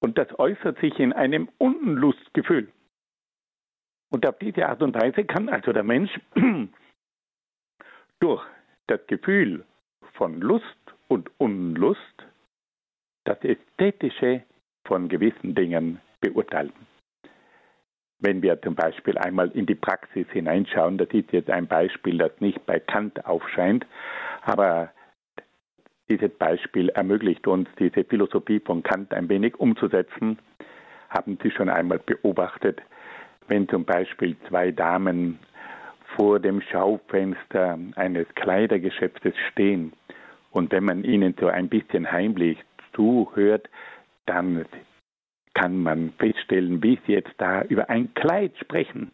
Und 0.00 0.16
das 0.16 0.38
äußert 0.38 0.78
sich 0.80 0.98
in 0.98 1.12
einem 1.12 1.48
Unlustgefühl. 1.58 2.72
Und 4.10 4.26
auf 4.26 4.38
diese 4.38 4.66
Art 4.68 4.82
und 4.82 4.94
Weise 4.94 5.24
kann 5.24 5.48
also 5.48 5.72
der 5.72 5.82
Mensch 5.82 6.10
durch 8.20 8.44
das 8.86 9.06
Gefühl 9.06 9.64
von 10.14 10.40
Lust 10.40 10.64
und 11.08 11.30
Unlust 11.38 12.26
das 13.24 13.38
Ästhetische 13.42 14.44
von 14.86 15.08
gewissen 15.08 15.54
Dingen 15.54 16.00
beurteilen. 16.20 16.72
Wenn 18.20 18.42
wir 18.42 18.60
zum 18.60 18.74
Beispiel 18.74 19.16
einmal 19.18 19.50
in 19.50 19.66
die 19.66 19.74
Praxis 19.74 20.26
hineinschauen, 20.30 20.98
das 20.98 21.08
ist 21.12 21.32
jetzt 21.32 21.50
ein 21.50 21.66
Beispiel, 21.66 22.18
das 22.18 22.32
nicht 22.40 22.64
bei 22.66 22.78
Kant 22.78 23.24
aufscheint, 23.24 23.86
aber 24.42 24.90
dieses 26.10 26.30
Beispiel 26.30 26.88
ermöglicht 26.90 27.46
uns, 27.46 27.68
diese 27.78 28.04
Philosophie 28.04 28.60
von 28.60 28.82
Kant 28.82 29.14
ein 29.14 29.28
wenig 29.28 29.58
umzusetzen. 29.58 30.38
Haben 31.08 31.38
Sie 31.42 31.50
schon 31.50 31.68
einmal 31.68 32.00
beobachtet, 32.00 32.82
wenn 33.48 33.68
zum 33.68 33.84
Beispiel 33.84 34.36
zwei 34.48 34.70
Damen 34.70 35.38
vor 36.16 36.40
dem 36.40 36.60
Schaufenster 36.60 37.78
eines 37.96 38.26
Kleidergeschäftes 38.34 39.34
stehen 39.50 39.92
und 40.50 40.72
wenn 40.72 40.84
man 40.84 41.04
ihnen 41.04 41.34
so 41.38 41.46
ein 41.46 41.68
bisschen 41.68 42.10
heimlich 42.10 42.58
zuhört, 42.94 43.68
dann 44.26 44.64
kann 45.54 45.82
man 45.82 46.12
feststellen, 46.18 46.82
wie 46.82 46.98
sie 47.06 47.12
jetzt 47.12 47.34
da 47.38 47.62
über 47.62 47.90
ein 47.90 48.12
Kleid 48.14 48.52
sprechen. 48.58 49.10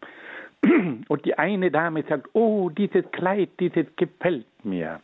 Und 1.07 1.25
die 1.25 1.37
eine 1.37 1.71
Dame 1.71 2.03
sagt, 2.07 2.29
oh, 2.33 2.69
dieses 2.69 3.09
Kleid, 3.11 3.49
dieses 3.59 3.85
gefällt 3.95 4.45
mir. 4.63 5.01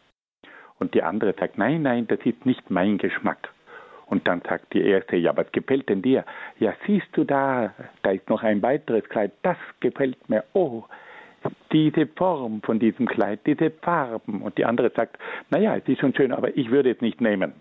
Und 0.79 0.93
die 0.93 1.03
andere 1.03 1.33
sagt, 1.39 1.57
nein, 1.57 1.83
nein, 1.83 2.07
das 2.07 2.19
ist 2.25 2.45
nicht 2.45 2.69
mein 2.69 2.97
Geschmack. 2.97 3.49
Und 4.05 4.27
dann 4.27 4.41
sagt 4.41 4.73
die 4.73 4.81
erste, 4.81 5.15
ja, 5.15 5.35
was 5.35 5.51
gefällt 5.51 5.89
denn 5.89 6.01
dir? 6.01 6.25
Ja, 6.59 6.73
siehst 6.85 7.07
du 7.13 7.23
da, 7.23 7.73
da 8.03 8.11
ist 8.11 8.29
noch 8.29 8.43
ein 8.43 8.61
weiteres 8.61 9.07
Kleid, 9.09 9.31
das 9.41 9.57
gefällt 9.79 10.29
mir. 10.29 10.43
Oh, 10.53 10.83
diese 11.71 12.07
Form 12.07 12.61
von 12.61 12.79
diesem 12.79 13.07
Kleid, 13.07 13.39
diese 13.45 13.71
Farben. 13.71 14.41
Und 14.41 14.57
die 14.57 14.65
andere 14.65 14.91
sagt, 14.91 15.17
naja, 15.49 15.75
es 15.75 15.87
ist 15.87 15.99
schon 15.99 16.13
schön, 16.13 16.31
aber 16.31 16.55
ich 16.55 16.69
würde 16.69 16.91
es 16.91 17.01
nicht 17.01 17.21
nehmen. 17.21 17.53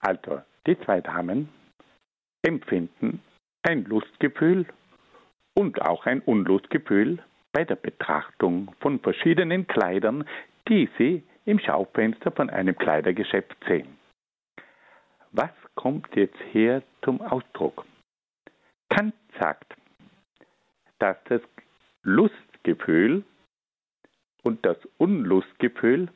Also, 0.00 0.40
die 0.66 0.78
zwei 0.80 1.00
Damen 1.00 1.48
empfinden 2.42 3.22
ein 3.62 3.84
Lustgefühl 3.84 4.66
und 5.54 5.82
auch 5.82 6.06
ein 6.06 6.20
Unlustgefühl 6.20 7.22
bei 7.52 7.64
der 7.64 7.76
Betrachtung 7.76 8.74
von 8.80 9.00
verschiedenen 9.00 9.66
Kleidern, 9.66 10.24
die 10.68 10.88
sie 10.98 11.22
im 11.44 11.58
Schaufenster 11.58 12.30
von 12.30 12.48
einem 12.48 12.76
Kleidergeschäft 12.76 13.56
sehen. 13.66 13.98
Was 15.32 15.50
kommt 15.74 16.14
jetzt 16.16 16.38
hier 16.52 16.82
zum 17.02 17.20
Ausdruck? 17.20 17.84
Kant 18.88 19.14
sagt, 19.38 19.74
dass 20.98 21.16
das 21.24 21.42
Lustgefühl 22.02 23.24
und 24.42 24.64
das 24.64 24.76
Unlustgefühl 24.98 26.08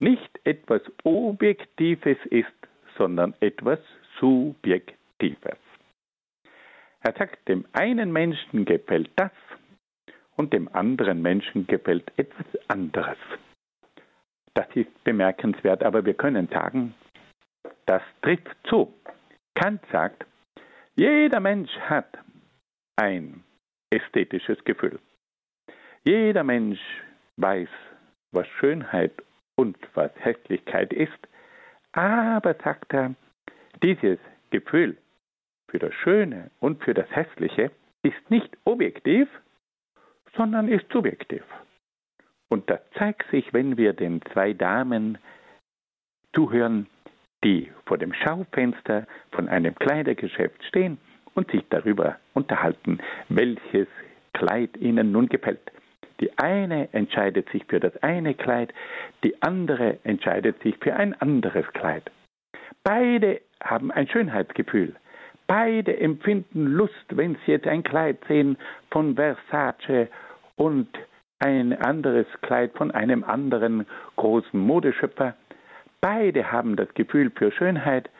nicht 0.00 0.40
etwas 0.44 0.82
Objektives 1.04 2.18
ist, 2.30 2.46
sondern 2.96 3.34
etwas 3.40 3.78
Subjektives. 4.18 4.99
Er 7.02 7.14
sagt, 7.16 7.48
dem 7.48 7.66
einen 7.72 8.12
Menschen 8.12 8.64
gefällt 8.64 9.10
das 9.16 9.32
und 10.36 10.52
dem 10.52 10.68
anderen 10.74 11.22
Menschen 11.22 11.66
gefällt 11.66 12.12
etwas 12.16 12.46
anderes. 12.68 13.18
Das 14.54 14.66
ist 14.74 15.04
bemerkenswert, 15.04 15.82
aber 15.82 16.04
wir 16.04 16.14
können 16.14 16.48
sagen, 16.48 16.94
das 17.86 18.02
trifft 18.22 18.56
zu. 18.64 18.92
Kant 19.54 19.82
sagt, 19.90 20.26
jeder 20.96 21.40
Mensch 21.40 21.70
hat 21.80 22.18
ein 22.96 23.42
ästhetisches 23.90 24.62
Gefühl. 24.64 24.98
Jeder 26.04 26.44
Mensch 26.44 26.80
weiß, 27.36 27.68
was 28.32 28.46
Schönheit 28.58 29.12
und 29.56 29.76
was 29.94 30.10
Hässlichkeit 30.16 30.92
ist, 30.92 31.18
aber, 31.92 32.54
sagt 32.54 32.92
er, 32.92 33.14
dieses 33.82 34.18
Gefühl 34.50 34.96
für 35.70 35.78
das 35.78 35.94
Schöne 35.94 36.50
und 36.60 36.82
für 36.82 36.94
das 36.94 37.06
Hässliche 37.14 37.70
ist 38.02 38.30
nicht 38.30 38.56
objektiv, 38.64 39.28
sondern 40.36 40.68
ist 40.68 40.90
subjektiv. 40.92 41.42
Und 42.48 42.68
das 42.68 42.80
zeigt 42.98 43.30
sich, 43.30 43.52
wenn 43.52 43.76
wir 43.76 43.92
den 43.92 44.20
zwei 44.32 44.52
Damen 44.52 45.18
zuhören, 46.34 46.86
die 47.44 47.70
vor 47.86 47.98
dem 47.98 48.12
Schaufenster 48.12 49.06
von 49.32 49.48
einem 49.48 49.74
Kleidergeschäft 49.76 50.62
stehen 50.64 50.98
und 51.34 51.50
sich 51.50 51.62
darüber 51.70 52.18
unterhalten, 52.34 52.98
welches 53.28 53.88
Kleid 54.32 54.76
ihnen 54.76 55.12
nun 55.12 55.28
gefällt. 55.28 55.72
Die 56.20 56.36
eine 56.38 56.92
entscheidet 56.92 57.48
sich 57.50 57.64
für 57.64 57.80
das 57.80 57.96
eine 58.02 58.34
Kleid, 58.34 58.74
die 59.24 59.40
andere 59.42 59.98
entscheidet 60.04 60.60
sich 60.62 60.76
für 60.78 60.94
ein 60.94 61.14
anderes 61.20 61.66
Kleid. 61.72 62.10
Beide 62.84 63.40
haben 63.62 63.90
ein 63.90 64.08
Schönheitsgefühl. 64.08 64.94
Beide 65.50 65.98
empfinden 65.98 66.64
Lust, 66.64 67.06
wenn 67.08 67.34
sie 67.44 67.50
jetzt 67.50 67.66
ein 67.66 67.82
Kleid 67.82 68.18
sehen 68.28 68.56
von 68.92 69.16
Versace 69.16 70.08
und 70.54 70.86
ein 71.40 71.72
anderes 71.72 72.28
Kleid 72.42 72.72
von 72.76 72.92
einem 72.92 73.24
anderen 73.24 73.84
großen 74.14 74.60
Modeschöpfer. 74.60 75.34
Beide 76.00 76.52
haben 76.52 76.76
das 76.76 76.94
Gefühl 76.94 77.32
für 77.34 77.50
Schönheit, 77.50 78.10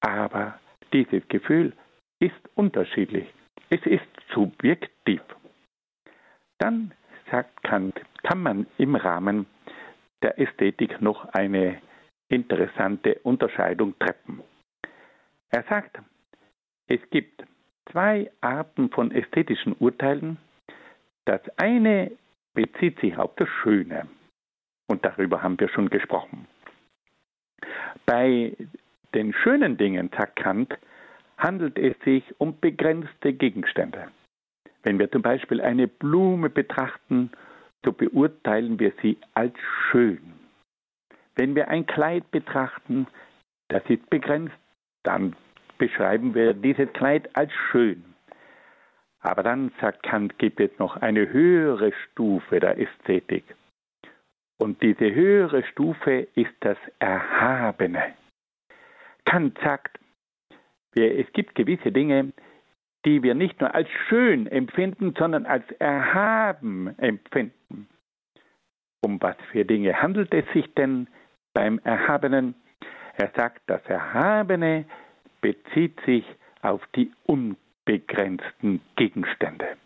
aber 0.00 0.58
dieses 0.94 1.28
Gefühl 1.28 1.74
ist 2.20 2.40
unterschiedlich. 2.54 3.28
Es 3.68 3.84
ist 3.84 4.08
subjektiv. 4.32 5.20
Dann 6.56 6.92
sagt 7.30 7.62
Kant, 7.64 8.00
kann 8.22 8.42
man 8.42 8.66
im 8.78 8.94
Rahmen 8.94 9.44
der 10.22 10.38
Ästhetik 10.38 11.02
noch 11.02 11.26
eine 11.34 11.82
interessante 12.30 13.16
Unterscheidung 13.24 13.94
treffen. 13.98 14.42
Er 15.50 15.64
sagt, 15.64 16.00
es 16.90 17.00
gibt 17.10 17.44
zwei 17.90 18.30
Arten 18.40 18.90
von 18.90 19.12
ästhetischen 19.12 19.74
Urteilen. 19.78 20.38
Das 21.24 21.40
eine 21.56 22.10
bezieht 22.52 22.98
sich 22.98 23.16
auf 23.16 23.34
das 23.36 23.48
Schöne. 23.62 24.08
Und 24.88 25.04
darüber 25.04 25.40
haben 25.40 25.58
wir 25.60 25.68
schon 25.68 25.88
gesprochen. 25.88 26.48
Bei 28.06 28.56
den 29.14 29.32
schönen 29.32 29.76
Dingen, 29.76 30.10
sagt 30.18 30.34
Kant, 30.34 30.76
handelt 31.38 31.78
es 31.78 31.96
sich 32.04 32.24
um 32.38 32.58
begrenzte 32.58 33.32
Gegenstände. 33.32 34.08
Wenn 34.82 34.98
wir 34.98 35.10
zum 35.12 35.22
Beispiel 35.22 35.60
eine 35.60 35.86
Blume 35.86 36.50
betrachten, 36.50 37.30
so 37.84 37.92
beurteilen 37.92 38.80
wir 38.80 38.92
sie 39.00 39.16
als 39.34 39.54
schön. 39.90 40.32
Wenn 41.36 41.54
wir 41.54 41.68
ein 41.68 41.86
Kleid 41.86 42.28
betrachten, 42.32 43.06
das 43.68 43.84
ist 43.88 44.10
begrenzt, 44.10 44.58
dann 45.04 45.36
beschreiben 45.80 46.34
wir 46.34 46.52
dieses 46.52 46.92
Kleid 46.92 47.34
als 47.34 47.50
schön. 47.70 48.04
Aber 49.20 49.42
dann, 49.42 49.72
sagt 49.80 50.02
Kant, 50.02 50.38
gibt 50.38 50.60
es 50.60 50.70
noch 50.78 50.96
eine 50.96 51.30
höhere 51.32 51.92
Stufe 51.92 52.60
der 52.60 52.78
Ästhetik. 52.78 53.44
Und 54.58 54.82
diese 54.82 55.12
höhere 55.14 55.64
Stufe 55.64 56.28
ist 56.34 56.52
das 56.60 56.76
Erhabene. 56.98 58.14
Kant 59.24 59.58
sagt, 59.64 59.98
es 60.94 61.32
gibt 61.32 61.54
gewisse 61.54 61.92
Dinge, 61.92 62.32
die 63.06 63.22
wir 63.22 63.34
nicht 63.34 63.60
nur 63.60 63.74
als 63.74 63.88
schön 64.08 64.46
empfinden, 64.46 65.14
sondern 65.18 65.46
als 65.46 65.64
erhaben 65.78 66.98
empfinden. 66.98 67.88
Um 69.02 69.20
was 69.22 69.36
für 69.50 69.64
Dinge 69.64 69.94
handelt 69.94 70.34
es 70.34 70.44
sich 70.52 70.74
denn 70.74 71.08
beim 71.54 71.78
Erhabenen? 71.84 72.54
Er 73.16 73.30
sagt, 73.34 73.62
das 73.66 73.82
Erhabene 73.86 74.84
bezieht 75.40 76.00
sich 76.04 76.24
auf 76.62 76.82
die 76.94 77.12
unbegrenzten 77.24 78.80
Gegenstände. 78.96 79.76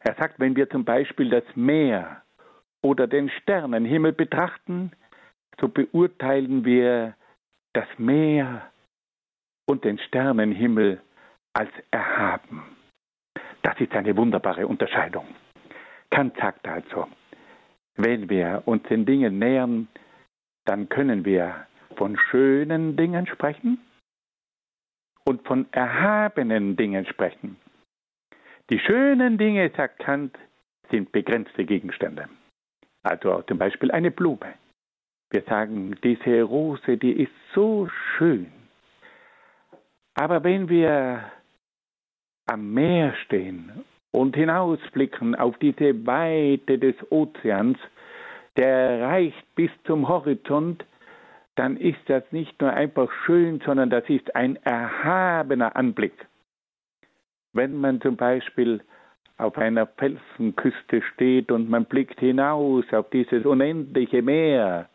Er 0.00 0.14
sagt, 0.14 0.38
wenn 0.38 0.56
wir 0.56 0.68
zum 0.68 0.84
Beispiel 0.84 1.30
das 1.30 1.44
Meer 1.54 2.22
oder 2.82 3.06
den 3.06 3.30
Sternenhimmel 3.30 4.12
betrachten, 4.12 4.92
so 5.60 5.68
beurteilen 5.68 6.64
wir 6.64 7.14
das 7.72 7.86
Meer 7.96 8.70
und 9.66 9.84
den 9.84 9.98
Sternenhimmel 9.98 11.00
als 11.54 11.70
erhaben. 11.90 12.62
Das 13.62 13.80
ist 13.80 13.92
eine 13.94 14.16
wunderbare 14.16 14.66
Unterscheidung. 14.66 15.26
Kant 16.10 16.36
sagt 16.36 16.68
also, 16.68 17.08
wenn 17.96 18.28
wir 18.28 18.62
uns 18.66 18.82
den 18.84 19.06
Dingen 19.06 19.38
nähern, 19.38 19.88
dann 20.66 20.88
können 20.88 21.24
wir 21.24 21.66
von 21.96 22.18
schönen 22.18 22.96
Dingen 22.96 23.26
sprechen 23.26 23.78
und 25.24 25.46
von 25.46 25.66
erhabenen 25.72 26.76
Dingen 26.76 27.06
sprechen. 27.06 27.56
Die 28.70 28.78
schönen 28.78 29.38
Dinge, 29.38 29.70
sagt 29.76 29.98
Kant, 29.98 30.38
sind 30.90 31.12
begrenzte 31.12 31.64
Gegenstände. 31.64 32.28
Also 33.02 33.42
zum 33.42 33.58
Beispiel 33.58 33.90
eine 33.90 34.10
Blume. 34.10 34.54
Wir 35.30 35.42
sagen, 35.42 35.96
diese 36.02 36.42
Rose, 36.42 36.96
die 36.96 37.12
ist 37.12 37.32
so 37.54 37.88
schön. 38.16 38.50
Aber 40.14 40.44
wenn 40.44 40.68
wir 40.68 41.24
am 42.46 42.72
Meer 42.72 43.14
stehen 43.24 43.84
und 44.12 44.36
hinausblicken 44.36 45.34
auf 45.34 45.58
diese 45.58 46.06
Weite 46.06 46.78
des 46.78 46.94
Ozeans, 47.10 47.78
der 48.56 49.00
reicht 49.02 49.54
bis 49.56 49.70
zum 49.84 50.06
Horizont, 50.08 50.84
dann 51.56 51.76
ist 51.76 52.00
das 52.06 52.24
nicht 52.32 52.60
nur 52.60 52.72
einfach 52.72 53.10
schön, 53.24 53.60
sondern 53.64 53.90
das 53.90 54.08
ist 54.08 54.34
ein 54.34 54.56
erhabener 54.64 55.76
Anblick. 55.76 56.26
Wenn 57.52 57.80
man 57.80 58.00
zum 58.00 58.16
Beispiel 58.16 58.82
auf 59.38 59.56
einer 59.58 59.86
Felsenküste 59.86 61.02
steht 61.14 61.52
und 61.52 61.68
man 61.68 61.84
blickt 61.84 62.18
hinaus 62.20 62.84
auf 62.92 63.10
dieses 63.10 63.44
unendliche 63.44 64.22
Meer, 64.22 64.88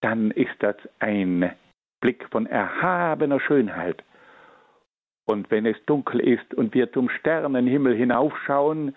dann 0.00 0.30
ist 0.30 0.54
das 0.60 0.76
ein 0.98 1.52
Blick 2.00 2.26
von 2.30 2.46
erhabener 2.46 3.40
Schönheit. 3.40 4.02
Und 5.26 5.50
wenn 5.50 5.66
es 5.66 5.76
dunkel 5.86 6.20
ist 6.20 6.54
und 6.54 6.74
wir 6.74 6.90
zum 6.92 7.08
Sternenhimmel 7.08 7.94
hinaufschauen, 7.94 8.96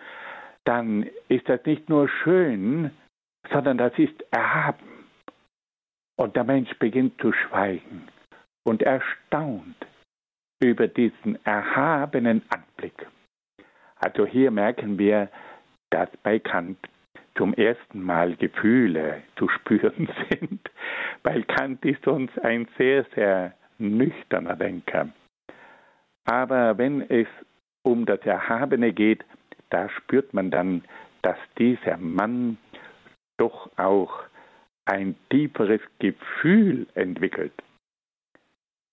dann 0.63 1.07
ist 1.27 1.47
das 1.47 1.65
nicht 1.65 1.89
nur 1.89 2.07
schön, 2.07 2.91
sondern 3.51 3.77
das 3.77 3.93
ist 3.97 4.23
erhaben. 4.31 4.92
Und 6.15 6.35
der 6.35 6.43
Mensch 6.43 6.71
beginnt 6.79 7.19
zu 7.19 7.33
schweigen 7.33 8.07
und 8.63 8.81
erstaunt 8.83 9.75
über 10.61 10.87
diesen 10.87 11.43
erhabenen 11.45 12.43
Anblick. 12.49 13.07
Also 13.95 14.25
hier 14.25 14.51
merken 14.51 14.97
wir, 14.97 15.29
dass 15.89 16.09
bei 16.23 16.39
Kant 16.39 16.77
zum 17.35 17.53
ersten 17.53 18.01
Mal 18.01 18.35
Gefühle 18.35 19.23
zu 19.37 19.49
spüren 19.49 20.07
sind, 20.29 20.69
weil 21.23 21.43
Kant 21.43 21.83
ist 21.85 22.07
uns 22.07 22.31
ein 22.39 22.67
sehr, 22.77 23.05
sehr 23.15 23.53
nüchterner 23.77 24.55
Denker. 24.55 25.09
Aber 26.25 26.77
wenn 26.77 27.01
es 27.09 27.27
um 27.83 28.05
das 28.05 28.21
Erhabene 28.21 28.93
geht, 28.93 29.25
da 29.69 29.89
spürt 29.89 30.33
man 30.33 30.51
dann, 30.51 30.83
dass 31.21 31.37
dieser 31.57 31.97
Mann 31.97 32.57
doch 33.37 33.69
auch 33.77 34.23
ein 34.85 35.15
tieferes 35.29 35.81
Gefühl 35.99 36.87
entwickelt. 36.95 37.53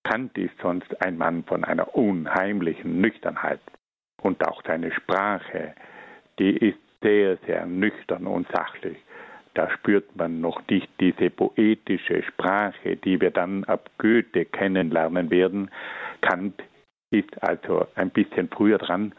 Kant 0.05 0.37
ist 0.39 0.55
sonst 0.63 1.01
ein 1.03 1.19
Mann 1.19 1.45
von 1.45 1.65
einer 1.65 1.95
unheimlichen 1.95 3.01
Nüchternheit. 3.01 3.61
Und 4.23 4.47
auch 4.47 4.63
seine 4.67 4.93
Sprache, 4.93 5.75
die 6.39 6.57
ist 6.57 6.79
sehr, 7.03 7.39
sehr 7.47 7.67
nüchtern 7.67 8.27
und 8.27 8.47
sachlich. 8.53 8.99
Da 9.55 9.71
spürt 9.71 10.15
man 10.17 10.41
noch 10.41 10.63
nicht 10.69 10.89
diese 11.01 11.31
poetische 11.31 12.23
Sprache, 12.23 12.97
die 12.97 13.21
wir 13.21 13.31
dann 13.31 13.65
ab 13.65 13.91
Goethe 13.99 14.45
kennenlernen 14.45 15.31
werden. 15.31 15.71
Kant 16.21 16.63
ist 17.11 17.43
also 17.43 17.87
ein 17.97 18.11
bisschen 18.11 18.49
früher 18.49 18.79
dran 18.79 19.13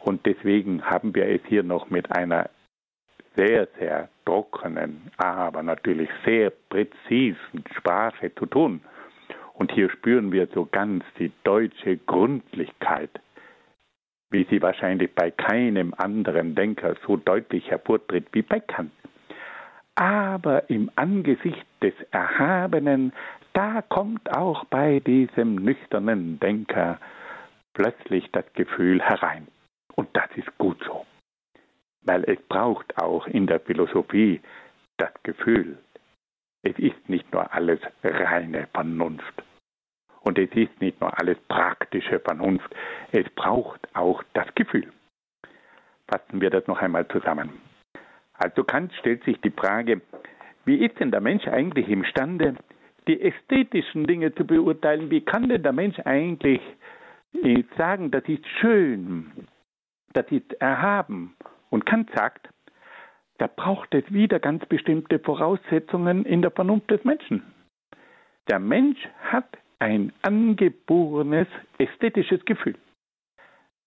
und 0.00 0.24
deswegen 0.26 0.82
haben 0.84 1.14
wir 1.14 1.26
es 1.26 1.40
hier 1.46 1.62
noch 1.62 1.90
mit 1.90 2.14
einer 2.16 2.48
sehr, 3.36 3.68
sehr 3.78 4.08
trockenen, 4.24 5.10
aber 5.16 5.62
natürlich 5.62 6.10
sehr 6.24 6.50
präzisen 6.68 7.64
Sprache 7.76 8.34
zu 8.34 8.46
tun. 8.46 8.80
Und 9.54 9.72
hier 9.72 9.90
spüren 9.90 10.32
wir 10.32 10.48
so 10.54 10.66
ganz 10.66 11.04
die 11.18 11.32
deutsche 11.44 11.96
Gründlichkeit. 11.98 13.10
wie 14.32 14.46
sie 14.50 14.62
wahrscheinlich 14.62 15.14
bei 15.14 15.30
keinem 15.30 15.94
anderen 15.96 16.54
Denker 16.54 16.94
so 17.06 17.16
deutlich 17.16 17.70
hervortritt 17.70 18.26
wie 18.32 18.42
bei 18.42 18.60
Kant. 18.60 18.90
Aber 19.94 20.70
im 20.70 20.90
Angesicht 20.96 21.66
des 21.82 21.92
Erhabenen, 22.10 23.12
da 23.52 23.82
kommt 23.82 24.34
auch 24.34 24.64
bei 24.64 25.00
diesem 25.00 25.56
nüchternen 25.56 26.40
Denker 26.40 26.98
plötzlich 27.74 28.30
das 28.32 28.44
Gefühl 28.54 29.02
herein. 29.02 29.46
Und 29.94 30.08
das 30.14 30.30
ist 30.36 30.56
gut 30.56 30.82
so, 30.86 31.04
weil 32.02 32.24
es 32.24 32.40
braucht 32.48 32.96
auch 32.98 33.26
in 33.26 33.46
der 33.46 33.60
Philosophie 33.60 34.40
das 34.96 35.12
Gefühl. 35.22 35.78
Es 36.62 36.78
ist 36.78 37.08
nicht 37.08 37.32
nur 37.32 37.52
alles 37.52 37.80
reine 38.02 38.68
Vernunft. 38.72 39.42
Und 40.20 40.38
es 40.38 40.50
ist 40.52 40.80
nicht 40.80 41.00
nur 41.00 41.18
alles 41.18 41.38
praktische 41.48 42.20
Vernunft. 42.20 42.72
Es 43.10 43.28
braucht 43.30 43.80
auch 43.94 44.22
das 44.34 44.46
Gefühl. 44.54 44.92
Fassen 46.08 46.40
wir 46.40 46.50
das 46.50 46.66
noch 46.66 46.80
einmal 46.80 47.06
zusammen. 47.08 47.50
Also 48.34 48.64
Kant 48.64 48.92
stellt 49.00 49.24
sich 49.24 49.40
die 49.40 49.50
Frage, 49.50 50.00
wie 50.64 50.84
ist 50.84 50.98
denn 51.00 51.10
der 51.10 51.20
Mensch 51.20 51.46
eigentlich 51.48 51.88
imstande, 51.88 52.54
die 53.08 53.20
ästhetischen 53.20 54.06
Dinge 54.06 54.34
zu 54.34 54.46
beurteilen? 54.46 55.10
Wie 55.10 55.20
kann 55.20 55.48
denn 55.48 55.62
der 55.62 55.72
Mensch 55.72 55.98
eigentlich 56.00 56.60
äh, 57.42 57.64
sagen, 57.76 58.10
das 58.12 58.24
ist 58.28 58.46
schön, 58.60 59.32
das 60.12 60.26
ist 60.30 60.52
erhaben? 60.60 61.34
Und 61.72 61.86
Kant 61.86 62.10
sagt, 62.14 62.50
da 63.38 63.46
braucht 63.46 63.94
es 63.94 64.04
wieder 64.12 64.38
ganz 64.38 64.64
bestimmte 64.66 65.18
Voraussetzungen 65.18 66.26
in 66.26 66.42
der 66.42 66.50
Vernunft 66.50 66.90
des 66.90 67.02
Menschen. 67.02 67.42
Der 68.48 68.58
Mensch 68.58 68.98
hat 69.22 69.56
ein 69.78 70.12
angeborenes 70.20 71.48
ästhetisches 71.78 72.44
Gefühl. 72.44 72.76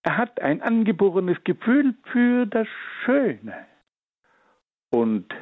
Er 0.02 0.16
hat 0.16 0.40
ein 0.40 0.62
angeborenes 0.62 1.36
Gefühl 1.44 1.94
für 2.10 2.46
das 2.46 2.66
Schöne. 3.04 3.66
Und 4.90 5.32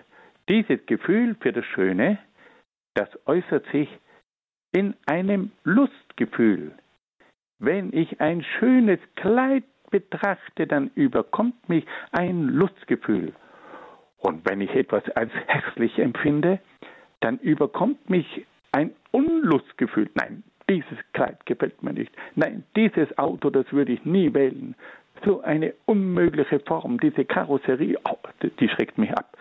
dieses 0.46 0.84
Gefühl 0.84 1.36
für 1.40 1.52
das 1.52 1.64
Schöne, 1.64 2.18
das 2.92 3.08
äußert 3.24 3.64
sich 3.72 3.88
in 4.70 4.94
einem 5.06 5.50
Lustgefühl. 5.62 6.72
Wenn 7.58 7.90
ich 7.94 8.20
ein 8.20 8.44
schönes 8.58 9.00
Kleid 9.16 9.64
betrachte, 9.90 10.66
dann 10.66 10.90
überkommt 10.94 11.68
mich 11.68 11.84
ein 12.12 12.48
Lustgefühl. 12.48 13.32
Und 14.18 14.48
wenn 14.48 14.60
ich 14.60 14.74
etwas 14.74 15.08
als 15.10 15.30
hässlich 15.46 15.98
empfinde, 15.98 16.58
dann 17.20 17.38
überkommt 17.38 18.08
mich 18.08 18.46
ein 18.72 18.90
Unlustgefühl. 19.12 20.10
Nein, 20.14 20.42
dieses 20.68 20.98
Kleid 21.12 21.44
gefällt 21.46 21.82
mir 21.82 21.92
nicht. 21.92 22.12
Nein, 22.34 22.64
dieses 22.74 23.16
Auto, 23.18 23.50
das 23.50 23.70
würde 23.72 23.92
ich 23.92 24.04
nie 24.04 24.32
wählen. 24.32 24.74
So 25.24 25.42
eine 25.42 25.74
unmögliche 25.86 26.60
Form, 26.60 26.98
diese 26.98 27.24
Karosserie, 27.24 27.98
oh, 28.04 28.16
die 28.42 28.68
schreckt 28.68 28.98
mich 28.98 29.10
ab. 29.12 29.36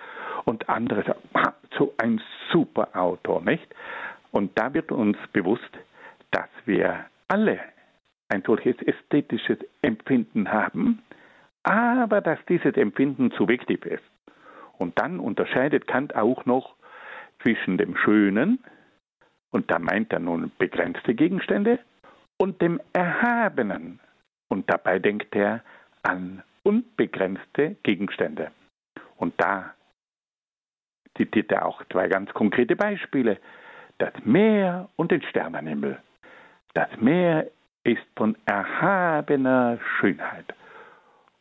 Und 0.45 0.69
andere 0.69 1.03
sagen, 1.03 1.19
so 1.77 1.93
ein 1.97 2.21
super 2.51 2.89
Auto, 2.93 3.39
nicht? 3.39 3.67
Und 4.31 4.51
da 4.59 4.73
wird 4.73 4.91
uns 4.91 5.17
bewusst, 5.31 5.61
dass 6.31 6.49
wir 6.65 7.05
alle 7.27 7.59
ein 8.33 8.43
solches 8.45 8.75
ästhetisches 8.81 9.59
Empfinden 9.81 10.51
haben, 10.51 11.03
aber 11.61 12.19
dass 12.19 12.39
dieses 12.49 12.75
Empfinden 12.75 13.31
subjektiv 13.37 13.85
ist. 13.85 14.03
Und 14.77 14.99
dann 14.99 15.19
unterscheidet 15.19 15.87
Kant 15.87 16.15
auch 16.15 16.45
noch 16.45 16.75
zwischen 17.41 17.77
dem 17.77 17.95
Schönen, 17.95 18.63
und 19.51 19.69
da 19.69 19.77
meint 19.77 20.11
er 20.11 20.19
nun 20.19 20.51
begrenzte 20.57 21.13
Gegenstände, 21.13 21.79
und 22.37 22.59
dem 22.61 22.81
Erhabenen. 22.91 23.99
Und 24.49 24.69
dabei 24.69 24.97
denkt 24.99 25.35
er 25.35 25.61
an 26.01 26.41
unbegrenzte 26.63 27.75
Gegenstände. 27.83 28.51
Und 29.17 29.33
da 29.37 29.73
zitiert 31.15 31.51
er 31.51 31.65
auch 31.67 31.83
zwei 31.91 32.07
ganz 32.07 32.33
konkrete 32.33 32.75
Beispiele. 32.75 33.37
Das 33.99 34.13
Meer 34.25 34.89
und 34.95 35.11
den 35.11 35.21
Sternenhimmel. 35.21 35.99
Das 36.73 36.89
Meer 36.99 37.47
ist 37.83 38.03
von 38.15 38.37
erhabener 38.45 39.79
Schönheit. 39.99 40.53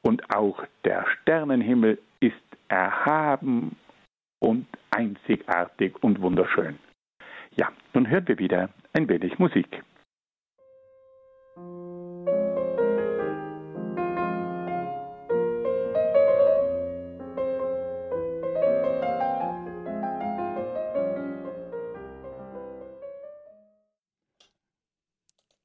Und 0.02 0.34
auch 0.34 0.64
der 0.84 1.06
Sternenhimmel 1.06 1.98
ist 2.20 2.34
erhaben 2.68 3.76
und 4.40 4.66
einzigartig 4.90 5.94
und 6.02 6.20
wunderschön. 6.20 6.78
Ja, 7.54 7.68
nun 7.94 8.08
hören 8.08 8.26
wir 8.26 8.38
wieder 8.38 8.70
ein 8.92 9.08
wenig 9.08 9.38
Musik. 9.38 9.82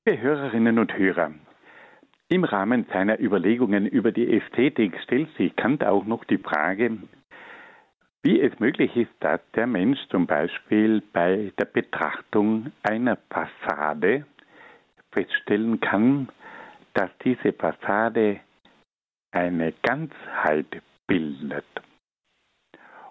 Liebe 0.07 0.21
Hörerinnen 0.21 0.79
und 0.79 0.97
Hörer, 0.97 1.31
im 2.29 2.45
Rahmen 2.45 2.85
seiner 2.93 3.19
Überlegungen 3.19 3.85
über 3.85 4.13
die 4.13 4.37
Ästhetik 4.37 4.97
stellt 5.03 5.27
sich 5.35 5.53
Kant 5.57 5.83
auch 5.83 6.05
noch 6.05 6.23
die 6.23 6.37
Frage, 6.37 6.97
wie 8.23 8.39
es 8.39 8.57
möglich 8.61 8.95
ist, 8.95 9.11
dass 9.19 9.41
der 9.53 9.67
Mensch 9.67 9.99
zum 10.07 10.25
Beispiel 10.25 11.03
bei 11.11 11.51
der 11.59 11.65
Betrachtung 11.65 12.71
einer 12.83 13.17
Fassade 13.29 14.25
feststellen 15.11 15.81
kann, 15.81 16.29
dass 16.93 17.09
diese 17.25 17.51
Fassade 17.51 18.39
eine 19.33 19.73
Ganzheit 19.81 20.81
bildet. 21.05 21.65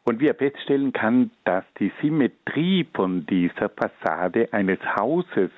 Und 0.05 0.21
wie 0.21 0.29
er 0.29 0.35
feststellen 0.35 0.95
kann, 0.95 1.31
dass 1.45 1.65
die 1.79 1.93
Symmetrie 2.01 2.87
von 2.95 3.27
dieser 3.27 3.69
Fassade 3.69 4.51
eines 4.55 4.79
Hauses. 4.97 5.51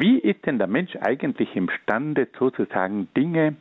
Wie 0.00 0.18
ist 0.18 0.46
denn 0.46 0.58
der 0.58 0.68
Mensch 0.68 0.94
eigentlich 1.00 1.56
imstande, 1.56 2.28
sozusagen 2.38 3.08
Dinge 3.16 3.56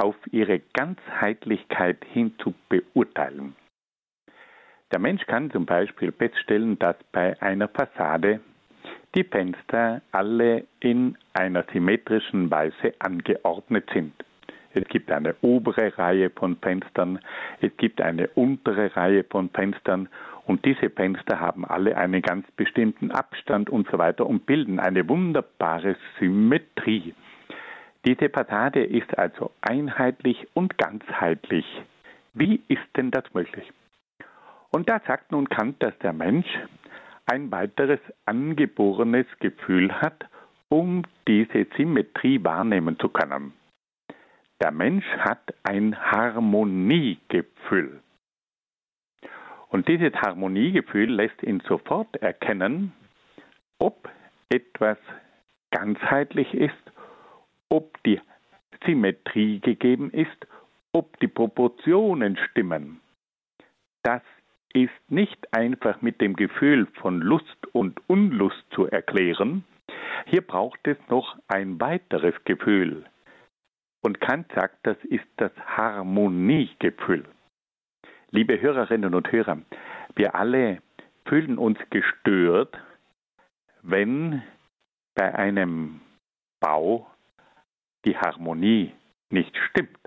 auf 0.00 0.16
ihre 0.30 0.60
Ganzheitlichkeit 0.72 1.98
hin 2.12 2.32
zu 2.38 2.54
beurteilen. 2.68 3.54
Der 4.92 4.98
Mensch 4.98 5.24
kann 5.26 5.50
zum 5.50 5.66
Beispiel 5.66 6.10
feststellen, 6.10 6.78
dass 6.78 6.96
bei 7.12 7.40
einer 7.42 7.68
Fassade 7.68 8.40
die 9.14 9.24
Fenster 9.24 10.00
alle 10.10 10.64
in 10.80 11.16
einer 11.34 11.64
symmetrischen 11.72 12.50
Weise 12.50 12.94
angeordnet 12.98 13.88
sind. 13.92 14.12
Es 14.72 14.84
gibt 14.84 15.10
eine 15.10 15.34
obere 15.42 15.96
Reihe 15.98 16.30
von 16.30 16.56
Fenstern, 16.56 17.18
es 17.60 17.76
gibt 17.76 18.00
eine 18.00 18.28
untere 18.28 18.94
Reihe 18.96 19.24
von 19.24 19.50
Fenstern 19.50 20.08
und 20.50 20.64
diese 20.64 20.90
Fenster 20.90 21.38
haben 21.38 21.64
alle 21.64 21.96
einen 21.96 22.22
ganz 22.22 22.44
bestimmten 22.56 23.12
Abstand 23.12 23.70
und 23.70 23.88
so 23.88 23.98
weiter 23.98 24.26
und 24.26 24.46
bilden 24.46 24.80
eine 24.80 25.08
wunderbare 25.08 25.94
Symmetrie. 26.18 27.14
Diese 28.04 28.28
Fassade 28.30 28.82
ist 28.82 29.16
also 29.16 29.52
einheitlich 29.60 30.48
und 30.54 30.76
ganzheitlich. 30.76 31.64
Wie 32.34 32.60
ist 32.66 32.82
denn 32.96 33.12
das 33.12 33.22
möglich? 33.32 33.70
Und 34.70 34.90
da 34.90 35.00
sagt 35.06 35.30
nun 35.30 35.48
Kant, 35.48 35.80
dass 35.84 35.96
der 35.98 36.12
Mensch 36.12 36.48
ein 37.26 37.52
weiteres 37.52 38.00
angeborenes 38.24 39.26
Gefühl 39.38 39.92
hat, 40.00 40.26
um 40.68 41.04
diese 41.28 41.64
Symmetrie 41.76 42.42
wahrnehmen 42.42 42.98
zu 42.98 43.08
können. 43.08 43.52
Der 44.60 44.72
Mensch 44.72 45.06
hat 45.16 45.54
ein 45.62 45.96
Harmoniegefühl. 45.96 48.00
Und 49.70 49.88
dieses 49.88 50.12
Harmoniegefühl 50.14 51.10
lässt 51.10 51.42
ihn 51.42 51.60
sofort 51.66 52.16
erkennen, 52.16 52.92
ob 53.78 54.08
etwas 54.50 54.98
ganzheitlich 55.70 56.52
ist 56.54 56.90
ob 57.70 58.02
die 58.02 58.20
Symmetrie 58.84 59.60
gegeben 59.60 60.10
ist, 60.10 60.46
ob 60.92 61.18
die 61.20 61.28
Proportionen 61.28 62.36
stimmen. 62.36 63.00
Das 64.02 64.22
ist 64.72 64.90
nicht 65.08 65.52
einfach 65.54 66.02
mit 66.02 66.20
dem 66.20 66.34
Gefühl 66.34 66.86
von 67.00 67.20
Lust 67.20 67.66
und 67.72 68.00
Unlust 68.08 68.64
zu 68.74 68.86
erklären. 68.86 69.64
Hier 70.26 70.42
braucht 70.42 70.86
es 70.86 70.98
noch 71.08 71.36
ein 71.48 71.80
weiteres 71.80 72.34
Gefühl. 72.44 73.04
Und 74.02 74.20
Kant 74.20 74.50
sagt, 74.54 74.78
das 74.84 74.96
ist 75.04 75.26
das 75.36 75.52
Harmoniegefühl. 75.66 77.24
Liebe 78.32 78.60
Hörerinnen 78.60 79.12
und 79.16 79.32
Hörer, 79.32 79.58
wir 80.14 80.36
alle 80.36 80.78
fühlen 81.26 81.58
uns 81.58 81.78
gestört, 81.90 82.78
wenn 83.82 84.40
bei 85.16 85.34
einem 85.34 86.00
Bau 86.60 87.10
die 88.04 88.16
Harmonie 88.16 88.92
nicht 89.30 89.56
stimmt. 89.70 89.98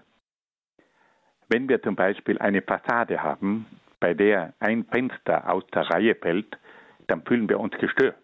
Wenn 1.49 1.67
wir 1.67 1.81
zum 1.81 1.97
Beispiel 1.97 2.39
eine 2.39 2.61
Fassade 2.61 3.21
haben, 3.21 3.65
bei 3.99 4.13
der 4.13 4.53
ein 4.59 4.85
Fenster 4.85 5.51
aus 5.51 5.67
der 5.73 5.89
Reihe 5.89 6.15
fällt, 6.15 6.57
dann 7.07 7.23
fühlen 7.23 7.49
wir 7.49 7.59
uns 7.59 7.77
gestört, 7.77 8.15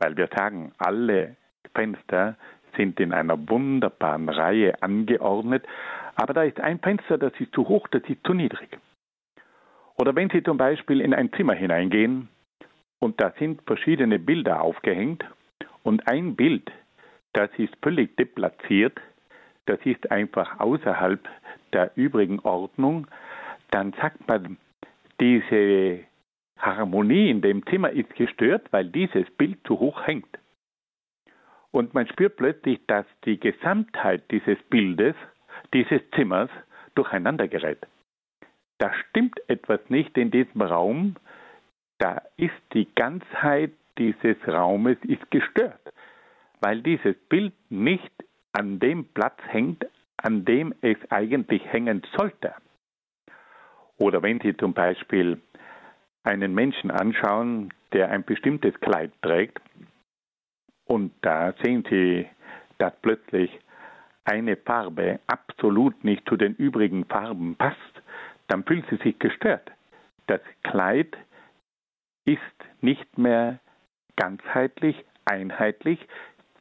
weil 0.00 0.16
wir 0.16 0.28
sagen, 0.36 0.72
alle 0.78 1.36
Fenster 1.72 2.36
sind 2.76 2.98
in 2.98 3.12
einer 3.12 3.48
wunderbaren 3.48 4.28
Reihe 4.28 4.82
angeordnet, 4.82 5.64
aber 6.16 6.34
da 6.34 6.42
ist 6.42 6.58
ein 6.58 6.80
Fenster, 6.80 7.16
das 7.16 7.32
ist 7.38 7.54
zu 7.54 7.68
hoch, 7.68 7.86
das 7.88 8.02
ist 8.08 8.24
zu 8.26 8.34
niedrig. 8.34 8.76
Oder 9.96 10.14
wenn 10.16 10.30
Sie 10.30 10.42
zum 10.42 10.56
Beispiel 10.56 11.00
in 11.00 11.14
ein 11.14 11.32
Zimmer 11.32 11.54
hineingehen 11.54 12.28
und 12.98 13.20
da 13.20 13.32
sind 13.38 13.62
verschiedene 13.62 14.18
Bilder 14.18 14.62
aufgehängt 14.62 15.24
und 15.82 16.06
ein 16.08 16.34
Bild, 16.34 16.70
das 17.32 17.50
ist 17.58 17.74
völlig 17.82 18.16
deplatziert, 18.16 19.00
das 19.66 19.78
ist 19.84 20.10
einfach 20.10 20.58
außerhalb 20.58 21.20
der 21.72 21.92
übrigen 21.96 22.40
Ordnung, 22.40 23.06
dann 23.70 23.92
sagt 23.94 24.26
man, 24.28 24.56
diese 25.20 26.00
Harmonie 26.58 27.30
in 27.30 27.40
dem 27.40 27.64
Zimmer 27.66 27.90
ist 27.90 28.14
gestört, 28.14 28.66
weil 28.72 28.86
dieses 28.86 29.28
Bild 29.30 29.58
zu 29.66 29.78
hoch 29.78 30.06
hängt. 30.06 30.38
Und 31.70 31.94
man 31.94 32.06
spürt 32.06 32.36
plötzlich, 32.36 32.80
dass 32.86 33.06
die 33.24 33.38
Gesamtheit 33.38 34.30
dieses 34.30 34.58
Bildes, 34.70 35.16
dieses 35.72 36.00
Zimmers, 36.14 36.50
durcheinander 36.94 37.48
gerät. 37.48 37.86
Da 38.78 38.92
stimmt 38.94 39.38
etwas 39.48 39.80
nicht 39.88 40.16
in 40.18 40.30
diesem 40.30 40.62
Raum, 40.62 41.16
da 41.98 42.22
ist 42.36 42.52
die 42.72 42.88
Ganzheit 42.94 43.72
dieses 43.98 44.36
Raumes 44.46 44.98
ist 45.02 45.30
gestört, 45.30 45.80
weil 46.60 46.82
dieses 46.82 47.16
Bild 47.28 47.52
nicht 47.70 48.12
an 48.52 48.80
dem 48.80 49.04
Platz 49.06 49.38
hängt, 49.46 49.86
an 50.16 50.44
dem 50.44 50.74
es 50.80 50.96
eigentlich 51.10 51.64
hängen 51.66 52.02
sollte. 52.16 52.54
Oder 53.98 54.22
wenn 54.22 54.40
Sie 54.40 54.56
zum 54.56 54.72
Beispiel 54.72 55.40
einen 56.24 56.54
Menschen 56.54 56.90
anschauen, 56.90 57.72
der 57.92 58.10
ein 58.10 58.24
bestimmtes 58.24 58.78
Kleid 58.80 59.12
trägt, 59.22 59.60
und 60.86 61.12
da 61.22 61.54
sehen 61.62 61.84
Sie, 61.88 62.26
dass 62.78 62.92
plötzlich 63.00 63.50
eine 64.24 64.56
Farbe 64.56 65.20
absolut 65.26 66.02
nicht 66.04 66.28
zu 66.28 66.36
den 66.36 66.54
übrigen 66.54 67.04
Farben 67.04 67.56
passt, 67.56 67.93
dann 68.48 68.64
fühlt 68.64 68.88
sie 68.90 68.96
sich 68.96 69.18
gestört. 69.18 69.70
Das 70.26 70.40
Kleid 70.62 71.16
ist 72.24 72.40
nicht 72.80 73.18
mehr 73.18 73.58
ganzheitlich, 74.16 75.04
einheitlich. 75.24 75.98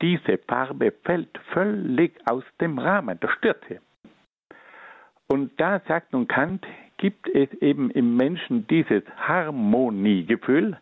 Diese 0.02 0.38
Farbe 0.38 0.92
fällt 1.04 1.38
völlig 1.52 2.20
aus 2.26 2.44
dem 2.60 2.78
Rahmen, 2.78 3.20
das 3.20 3.32
stört 3.32 3.64
sie. 3.70 3.80
Und 5.28 5.60
da 5.60 5.82
sagt 5.88 6.14
nun 6.14 6.28
Kant, 6.28 6.66
gibt 6.98 7.28
es 7.30 7.52
eben 7.62 7.90
im 7.92 8.16
Menschen 8.18 8.68
dieses 8.68 9.04
Harmoniegefühl, 9.18 10.80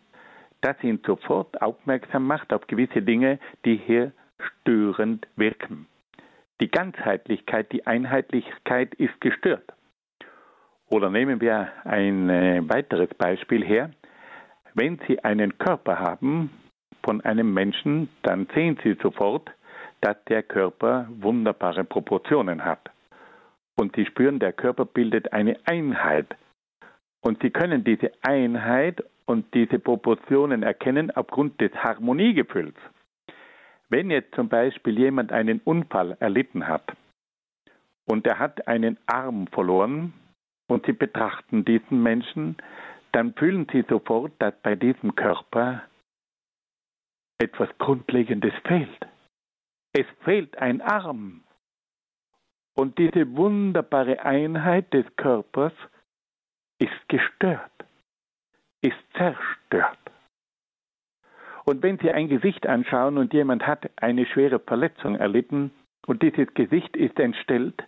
das 0.61 0.81
ihn 0.83 0.99
sofort 1.05 1.61
aufmerksam 1.61 2.27
macht 2.27 2.53
auf 2.53 2.67
gewisse 2.67 3.01
Dinge, 3.01 3.39
die 3.65 3.77
hier 3.77 4.11
störend 4.39 5.27
wirken. 5.35 5.87
Die 6.59 6.69
Ganzheitlichkeit, 6.69 7.71
die 7.71 7.87
Einheitlichkeit 7.87 8.93
ist 8.95 9.19
gestört. 9.19 9.73
Oder 10.91 11.09
nehmen 11.09 11.39
wir 11.39 11.69
ein 11.85 12.29
äh, 12.29 12.61
weiteres 12.67 13.09
Beispiel 13.17 13.63
her. 13.65 13.91
Wenn 14.73 14.99
Sie 15.07 15.23
einen 15.23 15.57
Körper 15.57 15.99
haben 15.99 16.51
von 17.03 17.21
einem 17.21 17.53
Menschen, 17.53 18.09
dann 18.23 18.47
sehen 18.53 18.77
Sie 18.83 18.97
sofort, 19.01 19.49
dass 20.01 20.17
der 20.25 20.43
Körper 20.43 21.07
wunderbare 21.09 21.85
Proportionen 21.85 22.65
hat. 22.65 22.91
Und 23.79 23.95
Sie 23.95 24.05
spüren, 24.05 24.39
der 24.39 24.51
Körper 24.51 24.83
bildet 24.83 25.31
eine 25.31 25.57
Einheit. 25.63 26.35
Und 27.21 27.41
Sie 27.41 27.51
können 27.51 27.85
diese 27.85 28.11
Einheit 28.21 29.01
und 29.25 29.53
diese 29.53 29.79
Proportionen 29.79 30.61
erkennen 30.61 31.09
aufgrund 31.11 31.61
des 31.61 31.71
Harmoniegefühls. 31.73 32.75
Wenn 33.87 34.11
jetzt 34.11 34.35
zum 34.35 34.49
Beispiel 34.49 34.99
jemand 34.99 35.31
einen 35.31 35.61
Unfall 35.63 36.17
erlitten 36.19 36.67
hat 36.67 36.91
und 38.05 38.27
er 38.27 38.39
hat 38.39 38.67
einen 38.67 38.97
Arm 39.05 39.47
verloren 39.47 40.13
und 40.71 40.85
Sie 40.85 40.93
betrachten 40.93 41.65
diesen 41.65 42.01
Menschen, 42.01 42.55
dann 43.11 43.33
fühlen 43.33 43.67
Sie 43.73 43.83
sofort, 43.89 44.31
dass 44.39 44.53
bei 44.63 44.75
diesem 44.75 45.15
Körper 45.15 45.83
etwas 47.39 47.67
Grundlegendes 47.77 48.53
fehlt. 48.65 49.07
Es 49.91 50.05
fehlt 50.23 50.57
ein 50.57 50.79
Arm. 50.79 51.43
Und 52.73 52.97
diese 52.97 53.35
wunderbare 53.35 54.23
Einheit 54.23 54.93
des 54.93 55.05
Körpers 55.17 55.73
ist 56.79 57.09
gestört, 57.09 57.85
ist 58.81 58.95
zerstört. 59.17 59.99
Und 61.65 61.83
wenn 61.83 61.99
Sie 61.99 62.11
ein 62.11 62.29
Gesicht 62.29 62.65
anschauen 62.65 63.17
und 63.17 63.33
jemand 63.33 63.67
hat 63.67 63.91
eine 63.97 64.25
schwere 64.25 64.59
Verletzung 64.59 65.15
erlitten 65.15 65.71
und 66.07 66.23
dieses 66.23 66.53
Gesicht 66.53 66.95
ist 66.95 67.19
entstellt, 67.19 67.83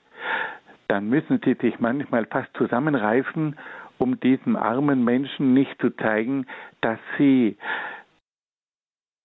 dann 0.87 1.09
müssen 1.09 1.39
Sie 1.43 1.55
sich 1.55 1.79
manchmal 1.79 2.25
fast 2.25 2.55
zusammenreißen, 2.57 3.57
um 3.97 4.19
diesem 4.19 4.55
armen 4.55 5.03
Menschen 5.03 5.53
nicht 5.53 5.79
zu 5.79 5.91
zeigen, 5.91 6.45
dass 6.81 6.99
Sie 7.17 7.57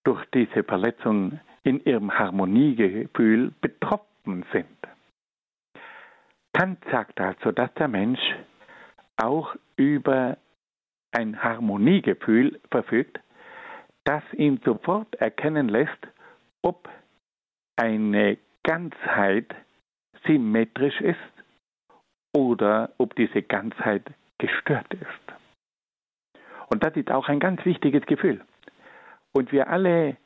durch 0.04 0.24
diese 0.32 0.64
Verletzung 0.64 1.40
in 1.64 1.84
ihrem 1.84 2.16
Harmoniegefühl 2.18 3.52
betroffen 3.60 4.44
sind. 4.52 4.66
Kant 6.54 6.82
sagt 6.90 7.20
also, 7.20 7.52
dass 7.52 7.72
der 7.74 7.88
Mensch 7.88 8.20
auch 9.16 9.54
über 9.76 10.38
ein 11.12 11.42
Harmoniegefühl 11.42 12.60
verfügt, 12.70 13.20
das 14.04 14.22
ihn 14.32 14.60
sofort 14.64 15.14
erkennen 15.16 15.68
lässt, 15.68 16.06
ob 16.62 16.88
eine 17.76 18.38
Ganzheit 18.62 19.54
symmetrisch 20.26 21.00
ist 21.00 21.37
oder 22.34 22.90
ob 22.98 23.14
diese 23.16 23.42
Ganzheit 23.42 24.04
gestört 24.38 24.92
ist. 24.94 25.38
Und 26.70 26.84
das 26.84 26.94
ist 26.96 27.10
auch 27.10 27.28
ein 27.28 27.40
ganz 27.40 27.64
wichtiges 27.64 28.04
Gefühl. 28.06 28.40
Und 29.32 29.52
wir 29.52 29.68
alle 29.68 30.16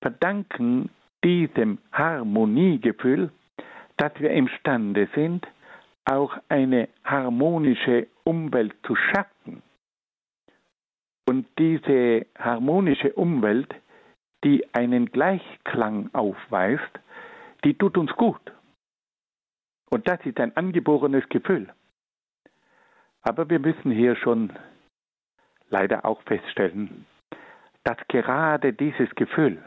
verdanken 0.00 0.90
diesem 1.24 1.78
Harmoniegefühl, 1.92 3.30
dass 3.96 4.12
wir 4.18 4.30
imstande 4.30 5.08
sind, 5.14 5.46
auch 6.04 6.36
eine 6.48 6.88
harmonische 7.04 8.06
Umwelt 8.24 8.74
zu 8.86 8.94
schaffen. 8.94 9.62
Und 11.28 11.46
diese 11.58 12.26
harmonische 12.38 13.12
Umwelt, 13.14 13.74
die 14.44 14.64
einen 14.74 15.06
Gleichklang 15.06 16.10
aufweist, 16.12 17.00
die 17.64 17.74
tut 17.74 17.98
uns 17.98 18.12
gut. 18.12 18.40
Und 19.90 20.08
das 20.08 20.24
ist 20.24 20.40
ein 20.40 20.56
angeborenes 20.56 21.28
Gefühl. 21.28 21.72
Aber 23.22 23.48
wir 23.50 23.58
müssen 23.58 23.90
hier 23.90 24.16
schon 24.16 24.52
leider 25.68 26.04
auch 26.04 26.22
feststellen, 26.22 27.06
dass 27.84 27.98
gerade 28.08 28.72
dieses 28.72 29.10
Gefühl, 29.14 29.62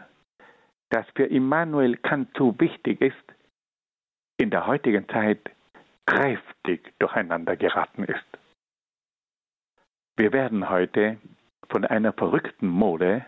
das 0.90 1.06
für 1.16 1.26
Immanuel 1.26 1.98
Kant 1.98 2.30
so 2.38 2.58
wichtig 2.60 3.02
ist, 3.02 3.16
in 4.38 4.50
der 4.50 4.66
heutigen 4.66 5.08
Zeit 5.10 5.40
kräftig 6.06 6.94
durcheinander 7.00 7.56
geraten 7.56 8.04
ist. 8.04 8.26
Wir 10.18 10.34
werden 10.34 10.70
heute 10.70 11.18
von 11.70 11.86
einer 11.86 12.14
verrückten 12.14 12.68
Mode 12.68 13.26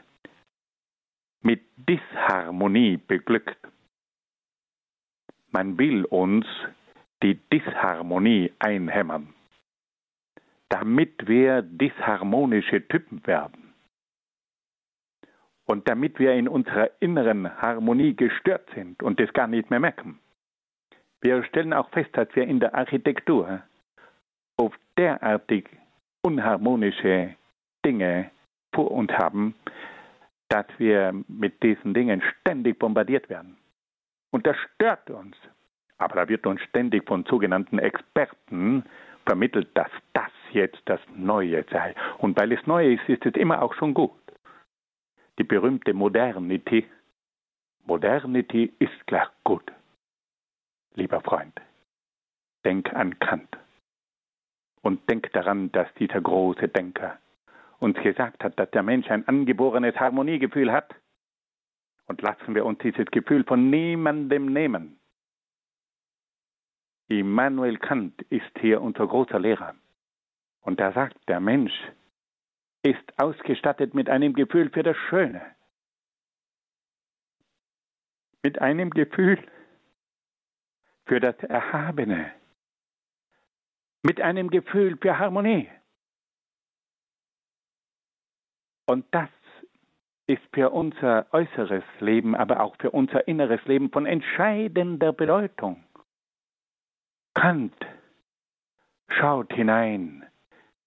mit 1.41 1.61
Disharmonie 1.77 2.97
beglückt. 2.97 3.57
Man 5.51 5.77
will 5.77 6.05
uns 6.05 6.45
die 7.24 7.36
Disharmonie 7.51 8.51
einhämmern, 8.59 9.34
damit 10.69 11.28
wir 11.28 11.61
disharmonische 11.61 12.88
Typen 12.88 13.26
werden 13.28 13.74
und 15.65 15.88
damit 15.88 16.19
wir 16.19 16.34
in 16.34 16.47
unserer 16.47 16.89
inneren 16.99 17.61
Harmonie 17.61 18.15
gestört 18.15 18.69
sind 18.76 19.01
und 19.03 19.19
es 19.19 19.32
gar 19.34 19.47
nicht 19.47 19.69
mehr 19.69 19.80
merken. 19.80 20.19
Wir 21.22 21.43
stellen 21.43 21.74
auch 21.74 21.89
fest, 21.91 22.09
dass 22.13 22.28
wir 22.34 22.43
in 22.47 22.59
der 22.59 22.74
Architektur 22.74 23.61
auf 24.57 24.74
derartig 24.97 25.69
unharmonische 26.24 27.36
Dinge 27.86 28.32
vor 28.74 28.91
uns 28.91 29.11
haben, 29.11 29.55
dass 30.49 30.65
wir 30.78 31.13
mit 31.28 31.61
diesen 31.63 31.93
Dingen 31.93 32.22
ständig 32.22 32.80
bombardiert 32.80 33.30
werden. 33.30 33.57
Und 34.32 34.45
das 34.47 34.57
stört 34.57 35.09
uns. 35.09 35.36
Aber 36.01 36.15
da 36.15 36.27
wird 36.27 36.47
uns 36.47 36.59
ständig 36.63 37.07
von 37.07 37.25
sogenannten 37.25 37.77
Experten 37.77 38.83
vermittelt, 39.23 39.69
dass 39.75 39.91
das 40.13 40.31
jetzt 40.51 40.81
das 40.85 40.99
Neue 41.15 41.63
sei. 41.69 41.93
Und 42.17 42.35
weil 42.39 42.51
es 42.53 42.65
neu 42.65 42.93
ist, 42.93 43.07
ist 43.07 43.23
es 43.23 43.35
immer 43.35 43.61
auch 43.61 43.75
schon 43.75 43.93
gut. 43.93 44.11
Die 45.37 45.43
berühmte 45.43 45.93
Modernity. 45.93 46.87
Modernity 47.85 48.73
ist 48.79 49.05
gleich 49.05 49.27
gut. 49.43 49.71
Lieber 50.95 51.21
Freund, 51.21 51.53
denk 52.65 52.91
an 52.93 53.19
Kant. 53.19 53.57
Und 54.81 55.07
denk 55.07 55.31
daran, 55.33 55.71
dass 55.71 55.93
dieser 55.99 56.19
große 56.19 56.67
Denker 56.67 57.19
uns 57.77 57.95
gesagt 57.99 58.43
hat, 58.43 58.57
dass 58.59 58.71
der 58.71 58.81
Mensch 58.81 59.07
ein 59.11 59.27
angeborenes 59.27 59.95
Harmoniegefühl 59.99 60.71
hat 60.71 60.95
Und 62.07 62.23
lassen 62.23 62.55
wir 62.55 62.65
uns 62.65 62.79
dieses 62.79 63.05
Gefühl 63.05 63.43
von 63.43 63.69
niemandem 63.69 64.47
nehmen. 64.51 64.97
Immanuel 67.20 67.78
Kant 67.78 68.22
ist 68.30 68.57
hier 68.59 68.82
unser 68.82 69.05
großer 69.05 69.39
Lehrer. 69.39 69.76
Und 70.62 70.80
er 70.80 70.93
sagt, 70.93 71.18
der 71.28 71.39
Mensch 71.39 71.74
ist 72.84 73.03
ausgestattet 73.18 73.93
mit 73.93 74.09
einem 74.09 74.34
Gefühl 74.34 74.70
für 74.70 74.84
das 74.84 74.95
Schöne. 75.09 75.41
Mit 78.43 78.59
einem 78.59 78.89
Gefühl 78.91 79.38
für 81.05 81.20
das 81.20 81.36
Erhabene. 81.39 82.32
Mit 84.03 84.22
einem 84.22 84.49
Gefühl 84.49 84.97
für 84.97 85.20
Harmonie. 85.20 85.70
Und 88.88 89.05
das 89.12 89.30
ist 90.28 90.41
für 90.53 90.70
unser 90.70 91.28
äußeres 91.34 91.84
Leben, 91.99 92.36
aber 92.36 92.62
auch 92.62 92.76
für 92.78 92.91
unser 92.91 93.28
inneres 93.28 93.64
Leben 93.66 93.91
von 93.91 94.05
entscheidender 94.05 95.14
Bedeutung. 95.14 95.84
Kant 97.34 97.75
schaut 99.09 99.53
hinein 99.53 100.25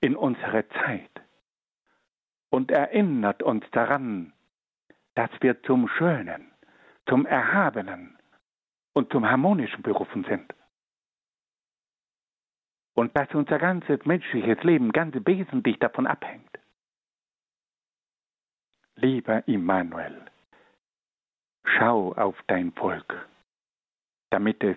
in 0.01 0.16
unsere 0.16 0.68
Zeit 0.68 1.11
und 2.51 2.70
erinnert 2.70 3.42
uns 3.42 3.64
daran, 3.72 4.32
dass 5.14 5.30
wir 5.40 5.62
zum 5.62 5.88
Schönen, 5.88 6.53
zum 7.09 7.26
Erhabenen 7.26 8.18
und 8.92 9.11
zum 9.11 9.28
Harmonischen 9.28 9.82
berufen 9.82 10.24
sind. 10.24 10.55
Und 12.95 13.16
dass 13.16 13.32
unser 13.34 13.59
ganzes 13.59 14.05
menschliches 14.05 14.62
Leben 14.62 14.92
ganz 14.92 15.16
wesentlich 15.26 15.78
davon 15.78 16.07
abhängt. 16.07 16.51
Lieber 18.97 19.47
Immanuel, 19.49 20.24
schau 21.64 22.12
auf 22.12 22.40
dein 22.47 22.72
Volk, 22.72 23.28
damit 24.30 24.62
es 24.62 24.76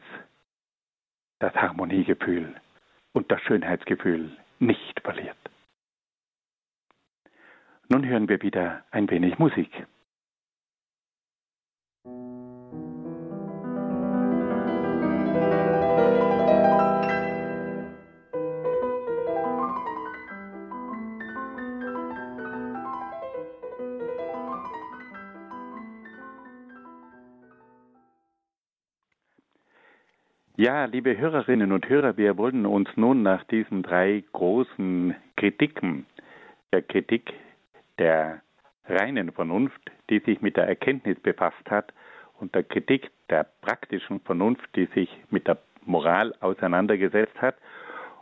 das 1.39 1.53
Harmoniegefühl 1.55 2.55
und 3.13 3.31
das 3.31 3.41
Schönheitsgefühl 3.41 4.31
nicht 4.59 4.99
verliert. 5.01 5.37
Nun 7.89 8.05
hören 8.05 8.27
wir 8.27 8.41
wieder 8.41 8.83
ein 8.91 9.09
wenig 9.09 9.39
Musik. 9.39 9.87
Ja, 30.59 30.85
liebe 30.85 31.15
Hörerinnen 31.15 31.71
und 31.71 31.87
Hörer, 31.87 32.17
wir 32.17 32.35
wollen 32.35 32.65
uns 32.65 32.89
nun 32.95 33.21
nach 33.21 33.43
diesen 33.43 33.83
drei 33.83 34.23
großen 34.33 35.15
Kritiken, 35.35 36.07
der 36.73 36.81
Kritik 36.81 37.31
der 37.99 38.41
reinen 38.87 39.31
Vernunft, 39.31 39.79
die 40.09 40.17
sich 40.17 40.41
mit 40.41 40.57
der 40.57 40.67
Erkenntnis 40.67 41.19
befasst 41.19 41.69
hat, 41.69 41.93
und 42.39 42.55
der 42.55 42.63
Kritik 42.63 43.11
der 43.29 43.45
praktischen 43.61 44.19
Vernunft, 44.21 44.67
die 44.75 44.87
sich 44.95 45.15
mit 45.29 45.47
der 45.47 45.59
Moral 45.85 46.33
auseinandergesetzt 46.39 47.39
hat, 47.39 47.57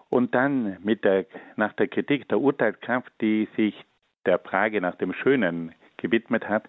und 0.09 0.35
dann 0.35 0.75
mit 0.83 1.05
der, 1.05 1.25
nach 1.55 1.71
der 1.71 1.87
Kritik 1.87 2.27
der 2.27 2.41
Urteilskraft, 2.41 3.13
die 3.21 3.47
sich 3.55 3.85
der 4.25 4.39
Frage 4.39 4.81
nach 4.81 4.95
dem 4.95 5.13
Schönen 5.13 5.73
gewidmet 5.95 6.49
hat, 6.49 6.65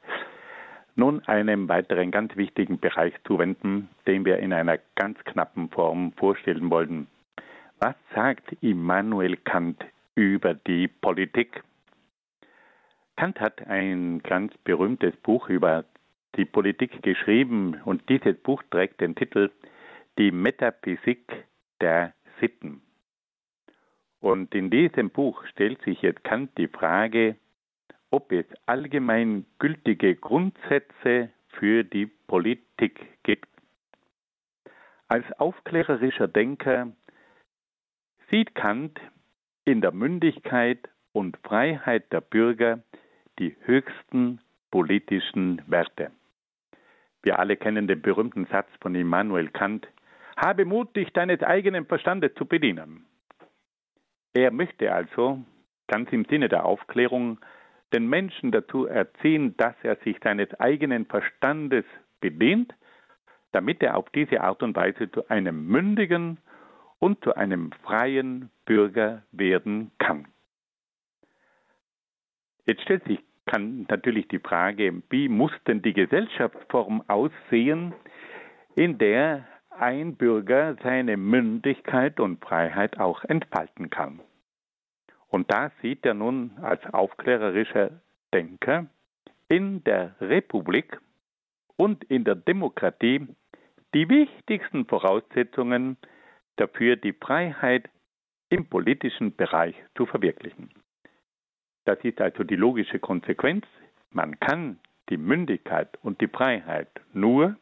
nun 0.97 1.22
einem 1.26 1.68
weiteren 1.68 2.11
ganz 2.11 2.36
wichtigen 2.36 2.80
Bereich 2.80 3.14
zuwenden, 3.24 3.88
den 4.07 4.24
wir 4.24 4.38
in 4.38 4.53
einer 4.53 4.78
ganz 4.94 5.18
knappen 5.24 5.68
Form 5.70 6.12
vorstellen 6.12 6.70
wollen. 6.70 7.07
Was 7.78 7.94
sagt 8.14 8.57
Immanuel 8.62 9.36
Kant 9.36 9.84
über 10.14 10.55
die 10.55 10.88
Politik? 10.88 11.62
Kant 13.16 13.38
hat 13.40 13.66
ein 13.66 14.22
ganz 14.22 14.57
berühmtes 14.64 15.14
Buch 15.16 15.49
über 15.49 15.84
die 16.36 16.47
Politik 16.47 17.03
geschrieben 17.03 17.80
und 17.84 18.09
dieses 18.09 18.36
Buch 18.38 18.62
trägt 18.70 19.01
den 19.01 19.14
Titel 19.14 19.51
Die 20.18 20.30
Metaphysik 20.30 21.44
der 21.80 22.14
Sitten. 22.40 22.82
Und 24.20 24.55
in 24.55 24.70
diesem 24.70 25.11
Buch 25.11 25.44
stellt 25.47 25.80
sich 25.82 26.03
jetzt 26.03 26.24
Kant 26.24 26.51
die 26.59 26.68
Frage, 26.68 27.36
ob 28.17 28.33
es 28.33 28.47
allgemein 28.64 29.45
gültige 29.59 30.17
Grundsätze 30.17 31.29
für 31.49 31.85
die 31.85 32.07
Politik 32.07 33.07
gibt. 33.25 33.47
Als 35.07 35.31
aufklärerischer 35.39 36.27
Denker 36.27 36.93
sieht 38.31 38.55
Kant 38.55 38.99
in 39.67 39.83
der 39.83 39.93
Mündigkeit 39.93 40.89
und 41.12 41.37
Freiheit 41.45 42.11
der 42.11 42.23
Bürger 42.23 42.83
die 43.39 43.55
höchsten 43.64 44.41
politischen 44.71 45.61
Werte. 45.67 46.11
Wir 47.23 47.39
alle 47.39 47.59
kennen 47.59 47.87
den 47.87 48.01
berühmten 48.01 48.47
Satz 48.47 48.71
von 48.81 48.95
Immanuel 48.95 49.51
Kant, 49.51 49.87
habe 50.39 50.64
Mut, 50.64 50.97
dich 50.97 51.12
deines 51.12 51.43
eigenen 51.43 51.85
Verstandes 51.85 52.33
zu 52.37 52.47
bedienen. 52.47 53.05
Er 54.33 54.51
möchte 54.53 54.91
also, 54.91 55.45
ganz 55.87 56.11
im 56.12 56.25
Sinne 56.25 56.49
der 56.49 56.64
Aufklärung, 56.64 57.39
den 57.97 58.09
Menschen 58.09 58.53
dazu 58.53 58.86
erziehen, 58.86 59.57
dass 59.57 59.74
er 59.82 59.97
sich 60.05 60.18
seines 60.22 60.53
eigenen 60.61 61.07
Verstandes 61.07 61.84
bedient, 62.20 62.74
damit 63.53 63.82
er 63.82 63.97
auf 63.97 64.11
diese 64.11 64.42
Art 64.42 64.62
und 64.62 64.76
Weise 64.76 65.11
zu 65.11 65.26
einem 65.30 65.66
mündigen 65.66 66.36
und 66.99 67.24
zu 67.24 67.34
einem 67.34 67.72
freien 67.84 68.51
Bürger 68.66 69.22
werden 69.32 69.92
kann. 69.99 70.28
Jetzt 72.66 72.82
stellt 72.82 73.05
sich 73.05 73.20
kann 73.47 73.86
natürlich 73.88 74.26
die 74.28 74.40
Frage, 74.40 75.03
wie 75.09 75.28
muss 75.28 75.53
denn 75.68 75.80
die 75.80 75.92
Gesellschaftsform 75.92 77.03
aussehen, 77.07 77.94
in 78.74 78.99
der 78.99 79.47
ein 79.70 80.16
Bürger 80.16 80.76
seine 80.82 81.16
Mündigkeit 81.16 82.18
und 82.18 82.44
Freiheit 82.44 82.99
auch 82.99 83.22
entfalten 83.24 83.88
kann. 83.88 84.20
Und 85.37 85.51
da 85.51 85.70
sieht 85.82 86.07
er 86.07 86.14
nun 86.14 86.53
als 86.62 86.82
aufklärerischer 86.95 87.91
Denker 88.32 88.87
in 89.51 89.84
der 89.84 90.16
Republik 90.18 90.99
und 91.76 92.05
in 92.05 92.24
der 92.24 92.37
Demokratie 92.37 93.28
die 93.93 94.09
wichtigsten 94.09 94.87
Voraussetzungen 94.87 95.99
dafür, 96.57 96.97
die 96.97 97.12
Freiheit 97.12 97.91
im 98.49 98.64
politischen 98.64 99.37
Bereich 99.37 99.74
zu 99.95 100.07
verwirklichen. 100.07 100.70
Das 101.84 101.99
ist 102.03 102.18
also 102.18 102.43
die 102.43 102.57
logische 102.57 102.99
Konsequenz. 102.99 103.66
Man 104.12 104.41
kann 104.41 104.80
die 105.11 105.18
Mündigkeit 105.18 105.99
und 106.01 106.18
die 106.22 106.28
Freiheit 106.28 106.89
nur 107.12 107.57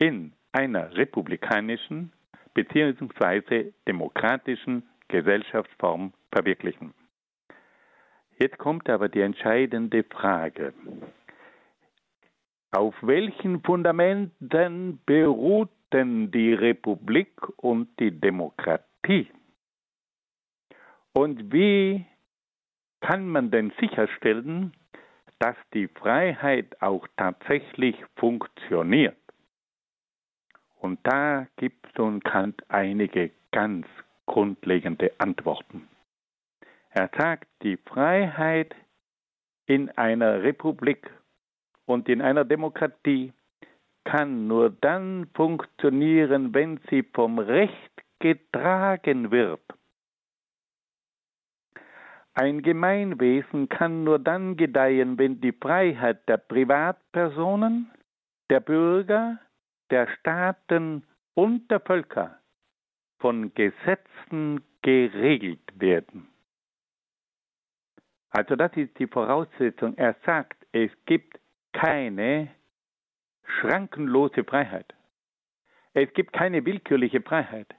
in 0.00 0.32
einer 0.50 0.92
republikanischen 0.96 2.12
bzw. 2.54 3.70
demokratischen 3.86 4.88
Gesellschaftsform 5.06 6.14
verwirklichen. 6.32 6.94
Jetzt 8.38 8.58
kommt 8.58 8.88
aber 8.88 9.08
die 9.08 9.20
entscheidende 9.20 10.04
Frage. 10.04 10.72
Auf 12.72 12.94
welchen 13.02 13.62
Fundamenten 13.62 15.00
beruht 15.04 15.70
denn 15.92 16.30
die 16.30 16.54
Republik 16.54 17.32
und 17.58 17.88
die 17.98 18.12
Demokratie? 18.12 19.28
Und 21.12 21.52
wie 21.52 22.06
kann 23.00 23.28
man 23.28 23.50
denn 23.50 23.72
sicherstellen, 23.80 24.72
dass 25.38 25.56
die 25.74 25.88
Freiheit 25.88 26.80
auch 26.80 27.06
tatsächlich 27.16 27.96
funktioniert? 28.16 29.16
Und 30.76 31.00
da 31.02 31.46
gibt 31.56 31.98
uns 31.98 32.22
Kant 32.24 32.62
einige 32.68 33.30
ganz 33.50 33.86
grundlegende 34.26 35.12
Antworten. 35.18 35.88
Er 36.90 37.08
sagt, 37.16 37.48
die 37.62 37.76
Freiheit 37.76 38.74
in 39.66 39.90
einer 39.90 40.42
Republik 40.42 41.10
und 41.86 42.08
in 42.08 42.20
einer 42.20 42.44
Demokratie 42.44 43.32
kann 44.04 44.48
nur 44.48 44.70
dann 44.70 45.28
funktionieren, 45.34 46.52
wenn 46.52 46.80
sie 46.90 47.04
vom 47.14 47.38
Recht 47.38 47.92
getragen 48.18 49.30
wird. 49.30 49.60
Ein 52.34 52.62
Gemeinwesen 52.62 53.68
kann 53.68 54.04
nur 54.04 54.18
dann 54.18 54.56
gedeihen, 54.56 55.18
wenn 55.18 55.40
die 55.40 55.52
Freiheit 55.52 56.28
der 56.28 56.38
Privatpersonen, 56.38 57.90
der 58.48 58.60
Bürger, 58.60 59.38
der 59.90 60.08
Staaten 60.08 61.04
und 61.34 61.70
der 61.70 61.80
Völker 61.80 62.38
von 63.18 63.52
Gesetzen 63.54 64.64
geregelt 64.82 65.60
werden. 65.74 66.28
Also 68.30 68.56
das 68.56 68.72
ist 68.76 68.98
die 68.98 69.06
Voraussetzung. 69.06 69.96
Er 69.96 70.14
sagt, 70.24 70.66
es 70.72 70.90
gibt 71.06 71.38
keine 71.72 72.48
schrankenlose 73.44 74.44
Freiheit. 74.44 74.94
Es 75.92 76.12
gibt 76.14 76.32
keine 76.32 76.64
willkürliche 76.64 77.20
Freiheit. 77.20 77.74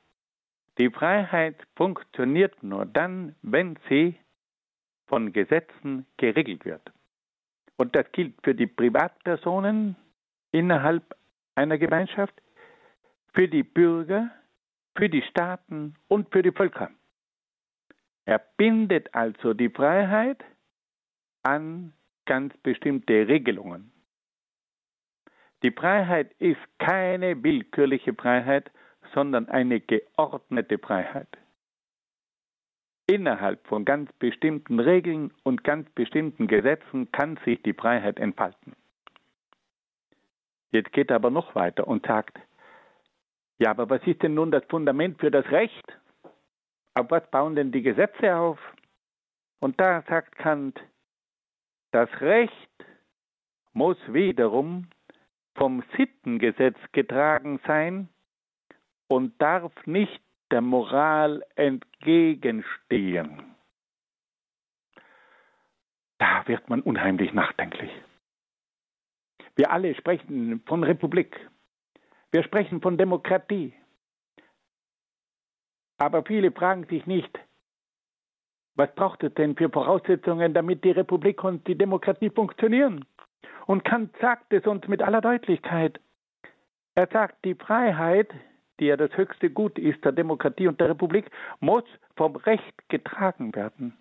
Die 0.78 0.90
Freiheit 0.90 1.56
funktioniert 1.76 2.62
nur 2.64 2.86
dann, 2.86 3.36
wenn 3.42 3.78
sie 3.90 4.16
von 5.08 5.34
Gesetzen 5.34 6.06
geregelt 6.18 6.66
wird. 6.66 6.82
Und 7.78 7.96
das 7.96 8.12
gilt 8.12 8.36
für 8.44 8.56
die 8.56 8.68
Privatpersonen 8.68 9.96
innerhalb 10.52 11.16
einer 11.56 11.78
Gemeinschaft, 11.78 12.34
für 13.34 13.48
die 13.48 13.64
Bürger, 13.64 14.30
für 14.96 15.10
die 15.10 15.22
Staaten 15.24 15.96
und 16.08 16.32
für 16.32 16.42
die 16.42 16.52
Völker. 16.52 16.92
Er 18.26 18.40
bindet 18.58 19.14
also 19.14 19.54
die 19.54 19.70
Freiheit 19.70 20.44
an 21.44 21.94
ganz 22.26 22.56
bestimmte 22.58 23.28
Regelungen. 23.28 23.92
Die 25.64 25.72
Freiheit 25.72 26.34
ist 26.40 26.60
keine 26.80 27.44
willkürliche 27.44 28.14
Freiheit, 28.14 28.72
sondern 29.14 29.50
eine 29.50 29.80
geordnete 29.80 30.78
Freiheit. 30.80 31.28
Innerhalb 33.08 33.68
von 33.68 33.84
ganz 33.86 34.12
bestimmten 34.14 34.80
Regeln 34.80 35.34
und 35.44 35.64
ganz 35.64 35.90
bestimmten 35.92 36.48
Gesetzen 36.48 37.12
kann 37.12 37.38
sich 37.44 37.62
die 37.64 37.74
Freiheit 37.74 38.20
entfalten. 38.20 38.76
Jetzt 40.72 40.94
geht 40.94 41.10
er 41.10 41.18
aber 41.18 41.30
noch 41.30 41.54
weiter 41.54 41.88
und 41.88 42.06
sagt, 42.06 42.40
ja, 43.60 43.70
aber 43.70 43.90
was 43.90 44.02
ist 44.08 44.24
denn 44.24 44.34
nun 44.34 44.50
das 44.50 44.64
Fundament 44.66 45.20
für 45.20 45.30
das 45.30 45.46
Recht? 45.52 45.86
Auf 46.94 47.10
was 47.10 47.30
bauen 47.32 47.56
denn 47.56 47.72
die 47.72 47.82
Gesetze 47.82 48.36
auf? 48.36 48.60
Und 49.60 49.80
da 49.80 50.04
sagt 50.08 50.36
Kant, 50.36 50.80
das 51.92 52.10
Recht 52.20 52.86
muss 53.74 53.98
wiederum 54.08 54.88
vom 55.56 55.84
Sittengesetz 55.96 56.78
getragen 56.92 57.60
sein 57.66 58.10
und 59.08 59.42
darf 59.42 59.72
nicht 59.86 60.22
der 60.52 60.62
Moral 60.62 61.44
entgegenstehen. 61.56 63.56
Da 66.18 66.48
wird 66.48 66.70
man 66.70 66.82
unheimlich 66.82 67.34
nachdenklich. 67.34 67.92
Wir 69.56 69.72
alle 69.72 69.96
sprechen 69.96 70.62
von 70.66 70.84
Republik. 70.84 71.50
Wir 72.32 72.44
sprechen 72.44 72.82
von 72.82 72.98
Demokratie. 72.98 73.74
Aber 76.02 76.24
viele 76.24 76.52
fragen 76.52 76.86
sich 76.86 77.06
nicht, 77.06 77.40
was 78.74 78.92
braucht 78.96 79.22
es 79.22 79.36
denn 79.36 79.56
für 79.56 79.70
Voraussetzungen, 79.70 80.52
damit 80.52 80.84
die 80.84 80.90
Republik 80.90 81.44
und 81.44 81.68
die 81.68 81.78
Demokratie 81.78 82.32
funktionieren? 82.32 83.06
Und 83.68 83.86
Kant 83.86 84.12
sagt 84.20 84.52
es 84.52 84.66
uns 84.66 84.88
mit 84.88 85.04
aller 85.04 85.22
Deutlichkeit. 85.22 86.00
Er 86.96 87.06
sagt, 87.06 87.46
die 87.46 87.54
Freiheit, 87.54 88.34
die 88.80 88.86
ja 88.86 88.98
das 88.98 89.16
höchste 89.16 89.52
Gut 89.52 89.78
ist 89.78 90.04
der 90.04 90.12
Demokratie 90.12 90.68
und 90.68 90.82
der 90.82 90.90
Republik, 90.90 91.30
muss 91.60 91.84
vom 92.16 92.36
Recht 92.36 92.90
getragen 92.90 93.54
werden. 93.54 93.96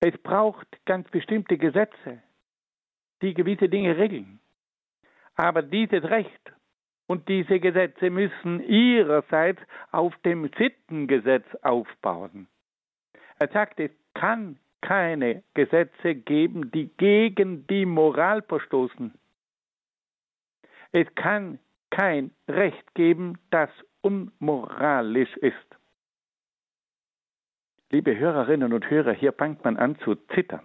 Es 0.00 0.16
braucht 0.22 0.66
ganz 0.86 1.10
bestimmte 1.10 1.58
Gesetze, 1.58 2.22
die 3.20 3.34
gewisse 3.34 3.68
Dinge 3.68 3.98
regeln. 3.98 4.40
Aber 5.34 5.60
dieses 5.60 6.04
Recht 6.04 6.52
und 7.10 7.28
diese 7.28 7.58
Gesetze 7.58 8.08
müssen 8.08 8.62
ihrerseits 8.62 9.60
auf 9.90 10.16
dem 10.18 10.48
Sittengesetz 10.56 11.44
aufbauen. 11.62 12.46
Er 13.40 13.48
sagt, 13.48 13.80
es 13.80 13.90
kann 14.14 14.60
keine 14.80 15.42
Gesetze 15.54 16.14
geben, 16.14 16.70
die 16.70 16.88
gegen 16.98 17.66
die 17.66 17.84
Moral 17.84 18.42
verstoßen. 18.42 19.12
Es 20.92 21.12
kann 21.16 21.58
kein 21.90 22.30
Recht 22.46 22.94
geben, 22.94 23.38
das 23.50 23.70
unmoralisch 24.02 25.36
ist. 25.38 25.56
Liebe 27.90 28.16
Hörerinnen 28.16 28.72
und 28.72 28.88
Hörer, 28.88 29.14
hier 29.14 29.32
fängt 29.32 29.64
man 29.64 29.78
an 29.78 29.98
zu 30.04 30.14
zittern, 30.32 30.62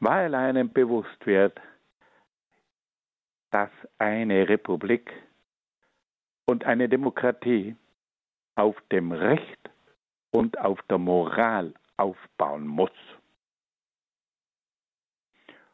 weil 0.00 0.34
einem 0.34 0.72
bewusst 0.72 1.24
wird, 1.26 1.60
dass 3.50 3.70
eine 3.98 4.48
Republik 4.48 5.12
und 6.46 6.64
eine 6.64 6.88
Demokratie 6.88 7.76
auf 8.54 8.76
dem 8.92 9.12
Recht 9.12 9.70
und 10.30 10.58
auf 10.58 10.80
der 10.82 10.98
Moral 10.98 11.74
aufbauen 11.96 12.66
muss. 12.66 12.90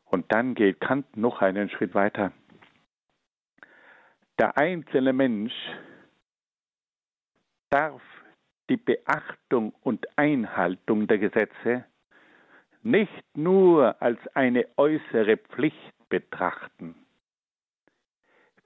Und 0.05 0.33
dann 0.33 0.55
geht 0.55 0.81
Kant 0.81 1.17
noch 1.17 1.43
einen 1.43 1.69
Schritt 1.69 1.95
weiter. 1.95 2.33
Der 4.39 4.57
einzelne 4.57 5.13
Mensch 5.13 5.55
darf 7.71 8.03
die 8.69 8.77
Beachtung 8.77 9.73
und 9.83 10.07
Einhaltung 10.19 11.07
der 11.07 11.19
Gesetze 11.19 11.85
nicht 12.83 13.25
nur 13.37 14.01
als 14.01 14.19
eine 14.35 14.67
äußere 14.77 15.37
Pflicht 15.39 16.09
betrachten. 16.09 17.06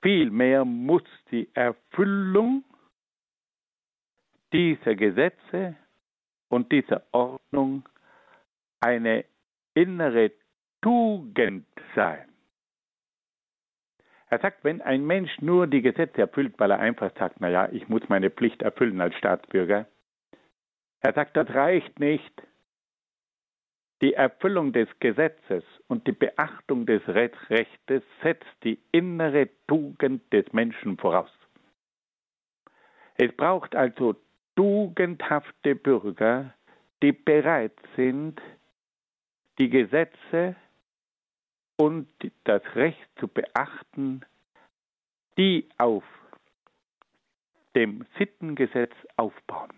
Vielmehr 0.02 0.64
muss 0.64 1.02
die 1.30 1.48
Erfüllung 1.54 2.64
dieser 4.52 4.94
Gesetze 4.94 5.76
und 6.48 6.72
dieser 6.72 7.02
Ordnung 7.12 7.88
eine 8.80 9.24
innere 9.74 10.32
Tugend 10.80 11.66
sein. 11.94 12.26
Er 14.28 14.38
sagt, 14.38 14.64
wenn 14.64 14.80
ein 14.80 15.04
Mensch 15.04 15.40
nur 15.40 15.66
die 15.66 15.82
Gesetze 15.82 16.22
erfüllt, 16.22 16.54
weil 16.58 16.70
er 16.70 16.78
einfach 16.78 17.12
sagt, 17.18 17.40
naja, 17.40 17.68
ich 17.72 17.88
muss 17.88 18.08
meine 18.08 18.30
Pflicht 18.30 18.62
erfüllen 18.62 19.00
als 19.00 19.14
Staatsbürger, 19.16 19.86
er 21.00 21.12
sagt, 21.14 21.36
das 21.36 21.48
reicht 21.50 21.98
nicht. 21.98 22.42
Die 24.00 24.14
Erfüllung 24.14 24.72
des 24.72 24.88
Gesetzes 24.98 25.62
und 25.88 26.06
die 26.06 26.12
Beachtung 26.12 26.86
des 26.86 27.06
Rechtes 27.06 28.02
setzt 28.22 28.48
die 28.64 28.78
innere 28.92 29.50
Tugend 29.66 30.32
des 30.32 30.50
Menschen 30.52 30.96
voraus. 30.96 31.30
Es 33.16 33.30
braucht 33.36 33.76
also 33.76 34.16
tugendhafte 34.56 35.74
Bürger, 35.74 36.54
die 37.02 37.12
bereit 37.12 37.78
sind, 37.94 38.40
die 39.58 39.68
Gesetze 39.68 40.56
und 41.76 42.08
das 42.44 42.62
Recht 42.74 43.08
zu 43.18 43.28
beachten, 43.28 44.22
die 45.36 45.68
auf 45.76 46.04
dem 47.74 48.06
Sittengesetz 48.18 48.92
aufbauen. 49.16 49.72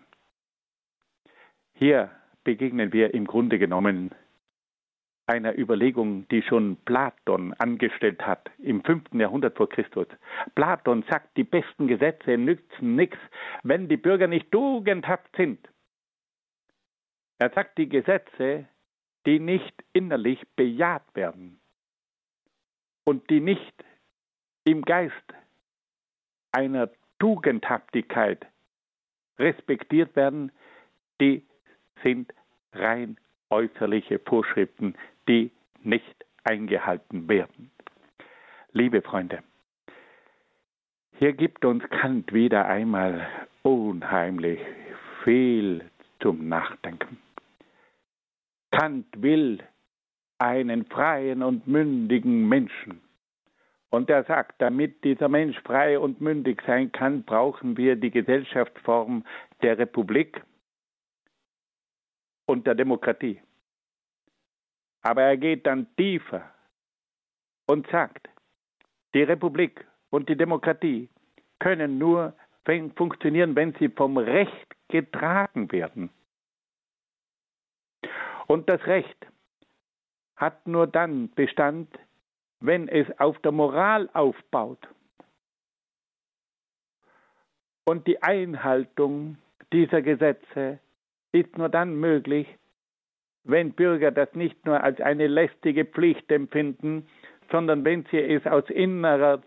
Hier 1.73 2.11
begegnen 2.43 2.93
wir 2.93 3.13
im 3.13 3.25
Grunde 3.25 3.59
genommen 3.59 4.11
einer 5.25 5.57
Überlegung, 5.57 6.27
die 6.29 6.41
schon 6.41 6.75
Platon 6.85 7.53
angestellt 7.53 8.21
hat 8.25 8.51
im 8.57 8.83
5. 8.83 9.13
Jahrhundert 9.13 9.55
vor 9.55 9.69
Christus. 9.69 10.07
Platon 10.53 11.03
sagt, 11.09 11.37
die 11.37 11.45
besten 11.45 11.87
Gesetze 11.87 12.37
nützen 12.37 12.95
nichts, 12.95 13.17
wenn 13.63 13.87
die 13.87 13.97
Bürger 13.97 14.27
nicht 14.27 14.51
tugendhaft 14.51 15.33
sind. 15.37 15.59
Er 17.39 17.51
sagt, 17.51 17.77
die 17.77 17.87
Gesetze, 17.87 18.67
die 19.25 19.39
nicht 19.39 19.73
innerlich 19.93 20.41
bejaht 20.55 21.05
werden 21.13 21.59
und 23.05 23.29
die 23.29 23.39
nicht 23.39 23.73
im 24.65 24.83
Geist 24.83 25.13
einer 26.51 26.89
Tugendhaftigkeit 27.19 28.45
respektiert 29.39 30.15
werden, 30.15 30.51
die 31.19 31.45
sind 32.03 32.33
rein 32.73 33.17
äußerliche 33.49 34.19
Vorschriften, 34.19 34.95
die 35.27 35.51
nicht 35.81 36.25
eingehalten 36.43 37.27
werden. 37.29 37.71
Liebe 38.71 39.01
Freunde, 39.01 39.39
hier 41.17 41.33
gibt 41.33 41.63
uns 41.63 41.83
Kant 41.89 42.33
wieder 42.33 42.65
einmal 42.65 43.27
unheimlich 43.61 44.59
viel 45.23 45.85
zum 46.19 46.47
Nachdenken. 46.49 47.17
Kant 48.71 49.05
will 49.15 49.59
einen 50.39 50.85
freien 50.85 51.43
und 51.43 51.67
mündigen 51.67 52.49
Menschen. 52.49 53.01
Und 53.91 54.09
er 54.09 54.23
sagt, 54.23 54.59
damit 54.59 55.03
dieser 55.03 55.29
Mensch 55.29 55.59
frei 55.59 55.99
und 55.99 56.19
mündig 56.19 56.63
sein 56.65 56.91
kann, 56.91 57.23
brauchen 57.23 57.77
wir 57.77 57.95
die 57.95 58.09
Gesellschaftsform 58.09 59.23
der 59.61 59.77
Republik 59.77 60.41
und 62.45 62.67
der 62.67 62.75
Demokratie. 62.75 63.41
Aber 65.01 65.23
er 65.23 65.37
geht 65.37 65.65
dann 65.65 65.87
tiefer 65.95 66.49
und 67.67 67.87
sagt, 67.87 68.29
die 69.13 69.23
Republik 69.23 69.85
und 70.09 70.29
die 70.29 70.37
Demokratie 70.37 71.09
können 71.59 71.97
nur 71.97 72.35
funktionieren, 72.95 73.55
wenn 73.55 73.73
sie 73.75 73.89
vom 73.89 74.17
Recht 74.17 74.75
getragen 74.87 75.71
werden. 75.71 76.09
Und 78.47 78.69
das 78.69 78.85
Recht 78.85 79.27
hat 80.35 80.67
nur 80.67 80.87
dann 80.87 81.29
Bestand, 81.31 81.89
wenn 82.59 82.87
es 82.87 83.07
auf 83.19 83.37
der 83.39 83.51
Moral 83.51 84.09
aufbaut. 84.13 84.87
Und 87.85 88.07
die 88.07 88.21
Einhaltung 88.21 89.37
dieser 89.73 90.01
Gesetze 90.01 90.79
ist 91.33 91.57
nur 91.57 91.69
dann 91.69 91.95
möglich, 91.95 92.47
wenn 93.43 93.73
Bürger 93.73 94.11
das 94.11 94.33
nicht 94.33 94.65
nur 94.65 94.81
als 94.81 95.01
eine 95.01 95.27
lästige 95.27 95.83
Pflicht 95.83 96.31
empfinden, 96.31 97.07
sondern 97.51 97.83
wenn 97.83 98.05
sie 98.05 98.19
es 98.19 98.45
aus 98.45 98.69
innerer 98.69 99.41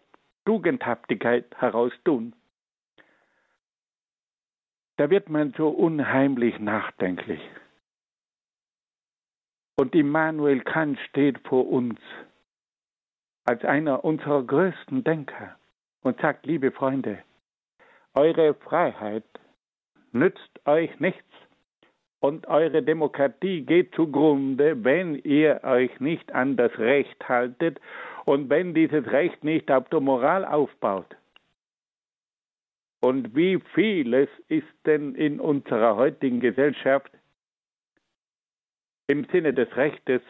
Tugendhaftigkeit 0.45 1.47
heraus 1.57 1.93
tun. 2.05 2.35
Da 4.97 5.11
wird 5.11 5.29
man 5.29 5.53
so 5.57 5.69
unheimlich 5.69 6.59
nachdenklich. 6.59 7.41
Und 9.77 9.95
Immanuel 9.95 10.61
Kant 10.61 10.99
steht 11.11 11.39
vor 11.47 11.69
uns 11.69 12.01
als 13.45 13.65
einer 13.65 14.05
unserer 14.05 14.43
größten 14.43 15.05
Denker 15.05 15.57
und 16.01 16.21
sagt, 16.21 16.47
liebe 16.47 16.73
Freunde, 16.73 17.23
eure 18.15 18.55
Freiheit 18.55 19.25
nützt 20.13 20.67
euch 20.67 20.99
nichts 20.99 21.36
und 22.27 22.49
eure 22.49 22.83
Demokratie 22.83 23.63
geht 23.63 23.95
zugrunde, 23.95 24.83
wenn 24.83 25.15
ihr 25.15 25.61
euch 25.63 26.01
nicht 26.01 26.33
an 26.33 26.57
das 26.57 26.77
Recht 26.77 27.29
haltet 27.29 27.81
und 28.25 28.51
wenn 28.51 28.75
dieses 28.75 29.07
Recht 29.13 29.45
nicht 29.45 29.71
auf 29.71 29.89
der 29.91 30.01
Moral 30.01 30.45
aufbaut. 30.45 31.17
Und 33.01 33.37
wie 33.37 33.61
vieles 33.75 34.29
ist 34.49 34.67
denn 34.87 35.15
in 35.15 35.39
unserer 35.39 35.95
heutigen 35.95 36.41
Gesellschaft 36.41 37.13
im 39.07 39.25
Sinne 39.31 39.55
des 39.55 39.77
Rechtes 39.77 40.21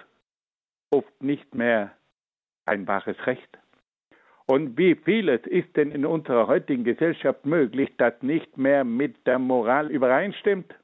oft 0.91 1.23
nicht 1.23 1.55
mehr 1.55 1.93
ein 2.67 2.87
wahres 2.87 3.17
Recht? 3.27 3.59
Und 4.45 4.77
wie 4.77 4.97
vieles 4.97 5.41
ist 5.47 5.75
denn 5.77 5.93
in 5.93 6.05
unserer 6.05 6.47
heutigen 6.47 6.85
Gesellschaft 6.85 7.47
möglich, 7.47 7.91
das 7.97 8.13
nicht 8.21 8.59
mehr 8.59 8.85
mit 8.85 9.27
der 9.27 9.39
Moral 9.39 9.91
übereinstimmt? 9.91 10.75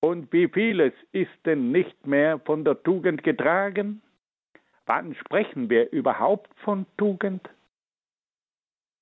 Und 0.00 0.32
wie 0.32 0.48
vieles 0.48 0.92
ist 1.12 1.30
denn 1.44 1.72
nicht 1.72 2.06
mehr 2.06 2.38
von 2.40 2.64
der 2.64 2.82
Tugend 2.82 3.24
getragen? 3.24 4.02
Wann 4.86 5.14
sprechen 5.16 5.68
wir 5.68 5.92
überhaupt 5.92 6.50
von 6.60 6.86
Tugend? 6.96 7.48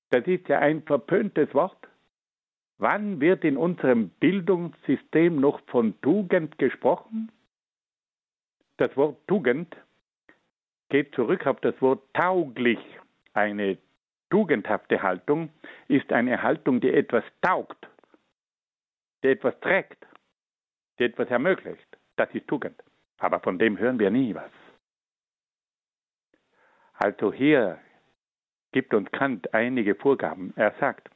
Das 0.09 0.25
ist 0.25 0.47
ja 0.47 0.59
ein 0.59 0.81
verpöntes 0.83 1.53
Wort. 1.53 1.87
Wann 2.79 3.19
wird 3.19 3.43
in 3.43 3.57
unserem 3.57 4.09
Bildungssystem 4.09 5.39
noch 5.39 5.59
von 5.67 5.99
Tugend 6.01 6.57
gesprochen? 6.57 7.31
Das 8.77 8.95
Wort 8.95 9.17
Tugend 9.27 9.75
geht 10.89 11.13
zurück 11.15 11.45
auf 11.45 11.59
das 11.61 11.79
Wort 11.81 12.01
tauglich. 12.13 12.79
Eine 13.33 13.77
tugendhafte 14.29 15.01
Haltung 15.01 15.49
ist 15.87 16.11
eine 16.11 16.41
Haltung, 16.41 16.79
die 16.79 16.91
etwas 16.91 17.23
taugt, 17.41 17.87
die 19.23 19.29
etwas 19.29 19.59
trägt, 19.61 20.06
die 20.99 21.05
etwas 21.05 21.29
ermöglicht. 21.29 21.97
Das 22.15 22.33
ist 22.33 22.47
Tugend. 22.47 22.81
Aber 23.19 23.39
von 23.39 23.59
dem 23.59 23.77
hören 23.77 23.99
wir 23.99 24.11
nie 24.11 24.35
was. 24.35 24.51
Also 26.93 27.31
hier 27.31 27.79
gibt 28.71 28.93
uns 28.93 29.11
Kant 29.11 29.53
einige 29.53 29.95
Vorgaben. 29.95 30.53
Er 30.55 30.73
sagt, 30.79 31.09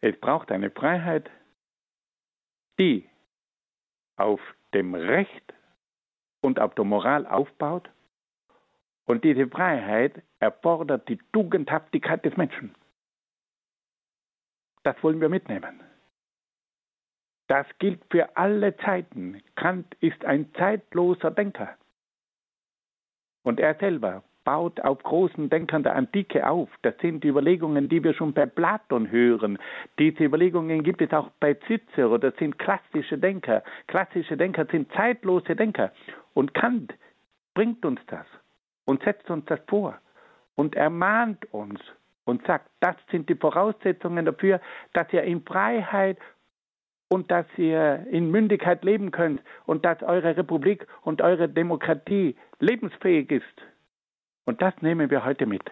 es 0.00 0.18
braucht 0.20 0.52
eine 0.52 0.70
Freiheit, 0.70 1.30
die 2.78 3.08
auf 4.16 4.40
dem 4.74 4.94
Recht 4.94 5.54
und 6.40 6.60
auf 6.60 6.74
der 6.74 6.84
Moral 6.84 7.26
aufbaut. 7.26 7.88
Und 9.06 9.24
diese 9.24 9.48
Freiheit 9.48 10.22
erfordert 10.40 11.08
die 11.08 11.18
Tugendhaftigkeit 11.32 12.24
des 12.24 12.36
Menschen. 12.36 12.74
Das 14.82 15.00
wollen 15.02 15.20
wir 15.20 15.28
mitnehmen. 15.28 15.80
Das 17.46 17.66
gilt 17.78 18.00
für 18.10 18.36
alle 18.36 18.76
Zeiten. 18.78 19.42
Kant 19.54 19.94
ist 20.00 20.24
ein 20.24 20.52
zeitloser 20.54 21.30
Denker. 21.30 21.76
Und 23.42 23.60
er 23.60 23.74
selber 23.74 24.22
baut 24.44 24.80
auf 24.80 25.02
großen 25.02 25.48
Denkern 25.50 25.82
der 25.82 25.96
Antike 25.96 26.46
auf. 26.46 26.68
Das 26.82 26.94
sind 27.00 27.24
die 27.24 27.28
Überlegungen, 27.28 27.88
die 27.88 28.04
wir 28.04 28.14
schon 28.14 28.32
bei 28.32 28.46
Platon 28.46 29.10
hören. 29.10 29.58
Diese 29.98 30.24
Überlegungen 30.24 30.82
gibt 30.82 31.00
es 31.02 31.12
auch 31.12 31.30
bei 31.40 31.54
Cicero. 31.66 32.18
Das 32.18 32.36
sind 32.36 32.58
klassische 32.58 33.18
Denker. 33.18 33.62
Klassische 33.86 34.36
Denker 34.36 34.66
sind 34.70 34.92
zeitlose 34.92 35.56
Denker. 35.56 35.92
Und 36.34 36.54
Kant 36.54 36.94
bringt 37.54 37.84
uns 37.84 38.00
das 38.06 38.26
und 38.84 39.02
setzt 39.02 39.30
uns 39.30 39.44
das 39.46 39.60
vor 39.66 39.98
und 40.56 40.76
ermahnt 40.76 41.52
uns 41.52 41.80
und 42.24 42.44
sagt, 42.46 42.70
das 42.80 42.96
sind 43.10 43.28
die 43.28 43.34
Voraussetzungen 43.34 44.24
dafür, 44.24 44.60
dass 44.92 45.12
ihr 45.12 45.22
in 45.22 45.42
Freiheit 45.42 46.18
und 47.14 47.30
dass 47.30 47.46
ihr 47.56 48.04
in 48.10 48.32
Mündigkeit 48.32 48.84
leben 48.84 49.12
könnt 49.12 49.40
und 49.66 49.84
dass 49.84 50.02
eure 50.02 50.36
Republik 50.36 50.84
und 51.02 51.22
eure 51.22 51.48
Demokratie 51.48 52.34
lebensfähig 52.58 53.30
ist. 53.30 53.62
Und 54.46 54.60
das 54.60 54.74
nehmen 54.82 55.08
wir 55.10 55.24
heute 55.24 55.46
mit. 55.46 55.62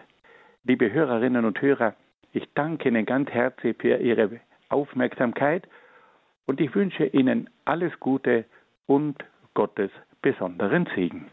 Liebe 0.63 0.93
Hörerinnen 0.93 1.43
und 1.43 1.61
Hörer, 1.61 1.95
ich 2.31 2.47
danke 2.55 2.87
Ihnen 2.87 3.05
ganz 3.05 3.29
herzlich 3.29 3.75
für 3.77 3.97
Ihre 3.97 4.39
Aufmerksamkeit 4.69 5.67
und 6.45 6.61
ich 6.61 6.73
wünsche 6.73 7.07
Ihnen 7.07 7.49
alles 7.65 7.91
Gute 7.99 8.45
und 8.85 9.21
Gottes 9.53 9.91
besonderen 10.21 10.87
Segen. 10.95 11.27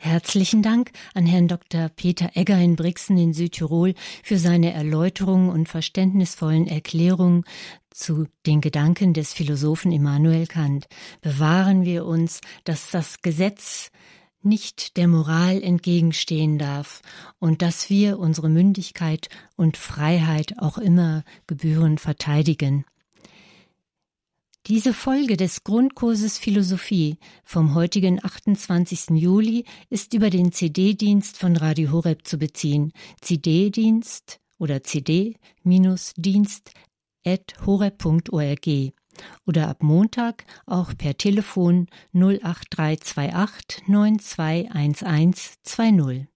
Herzlichen 0.00 0.62
Dank 0.62 0.92
an 1.12 1.26
Herrn 1.26 1.48
Dr. 1.48 1.88
Peter 1.88 2.30
Egger 2.34 2.56
in 2.56 2.76
Brixen 2.76 3.18
in 3.18 3.34
Südtirol 3.34 3.94
für 4.22 4.38
seine 4.38 4.72
Erläuterungen 4.72 5.50
und 5.50 5.68
verständnisvollen 5.68 6.68
Erklärungen 6.68 7.42
zu 7.90 8.28
den 8.46 8.60
Gedanken 8.60 9.12
des 9.12 9.32
Philosophen 9.32 9.90
Immanuel 9.90 10.46
Kant. 10.46 10.86
Bewahren 11.20 11.84
wir 11.84 12.06
uns, 12.06 12.40
dass 12.62 12.92
das 12.92 13.22
Gesetz 13.22 13.90
nicht 14.40 14.96
der 14.96 15.08
Moral 15.08 15.60
entgegenstehen 15.64 16.58
darf 16.58 17.02
und 17.40 17.60
dass 17.60 17.90
wir 17.90 18.20
unsere 18.20 18.48
Mündigkeit 18.48 19.28
und 19.56 19.76
Freiheit 19.76 20.54
auch 20.60 20.78
immer 20.78 21.24
gebührend 21.48 22.00
verteidigen. 22.00 22.84
Diese 24.66 24.92
Folge 24.92 25.38
des 25.38 25.64
Grundkurses 25.64 26.36
Philosophie 26.36 27.16
vom 27.42 27.74
heutigen 27.74 28.22
28. 28.22 29.10
Juli 29.10 29.64
ist 29.88 30.12
über 30.12 30.28
den 30.28 30.52
CD-Dienst 30.52 31.38
von 31.38 31.56
Radio 31.56 31.92
Horeb 31.92 32.26
zu 32.26 32.38
beziehen. 32.38 32.92
CD-Dienst 33.22 34.40
oder 34.58 34.82
CD-Dienst 34.82 36.72
at 37.24 37.54
horeb.org 37.64 38.68
oder 39.46 39.68
ab 39.68 39.82
Montag 39.82 40.44
auch 40.66 40.92
per 40.96 41.16
Telefon 41.16 41.86
08328 42.12 43.88
921120. 43.88 46.26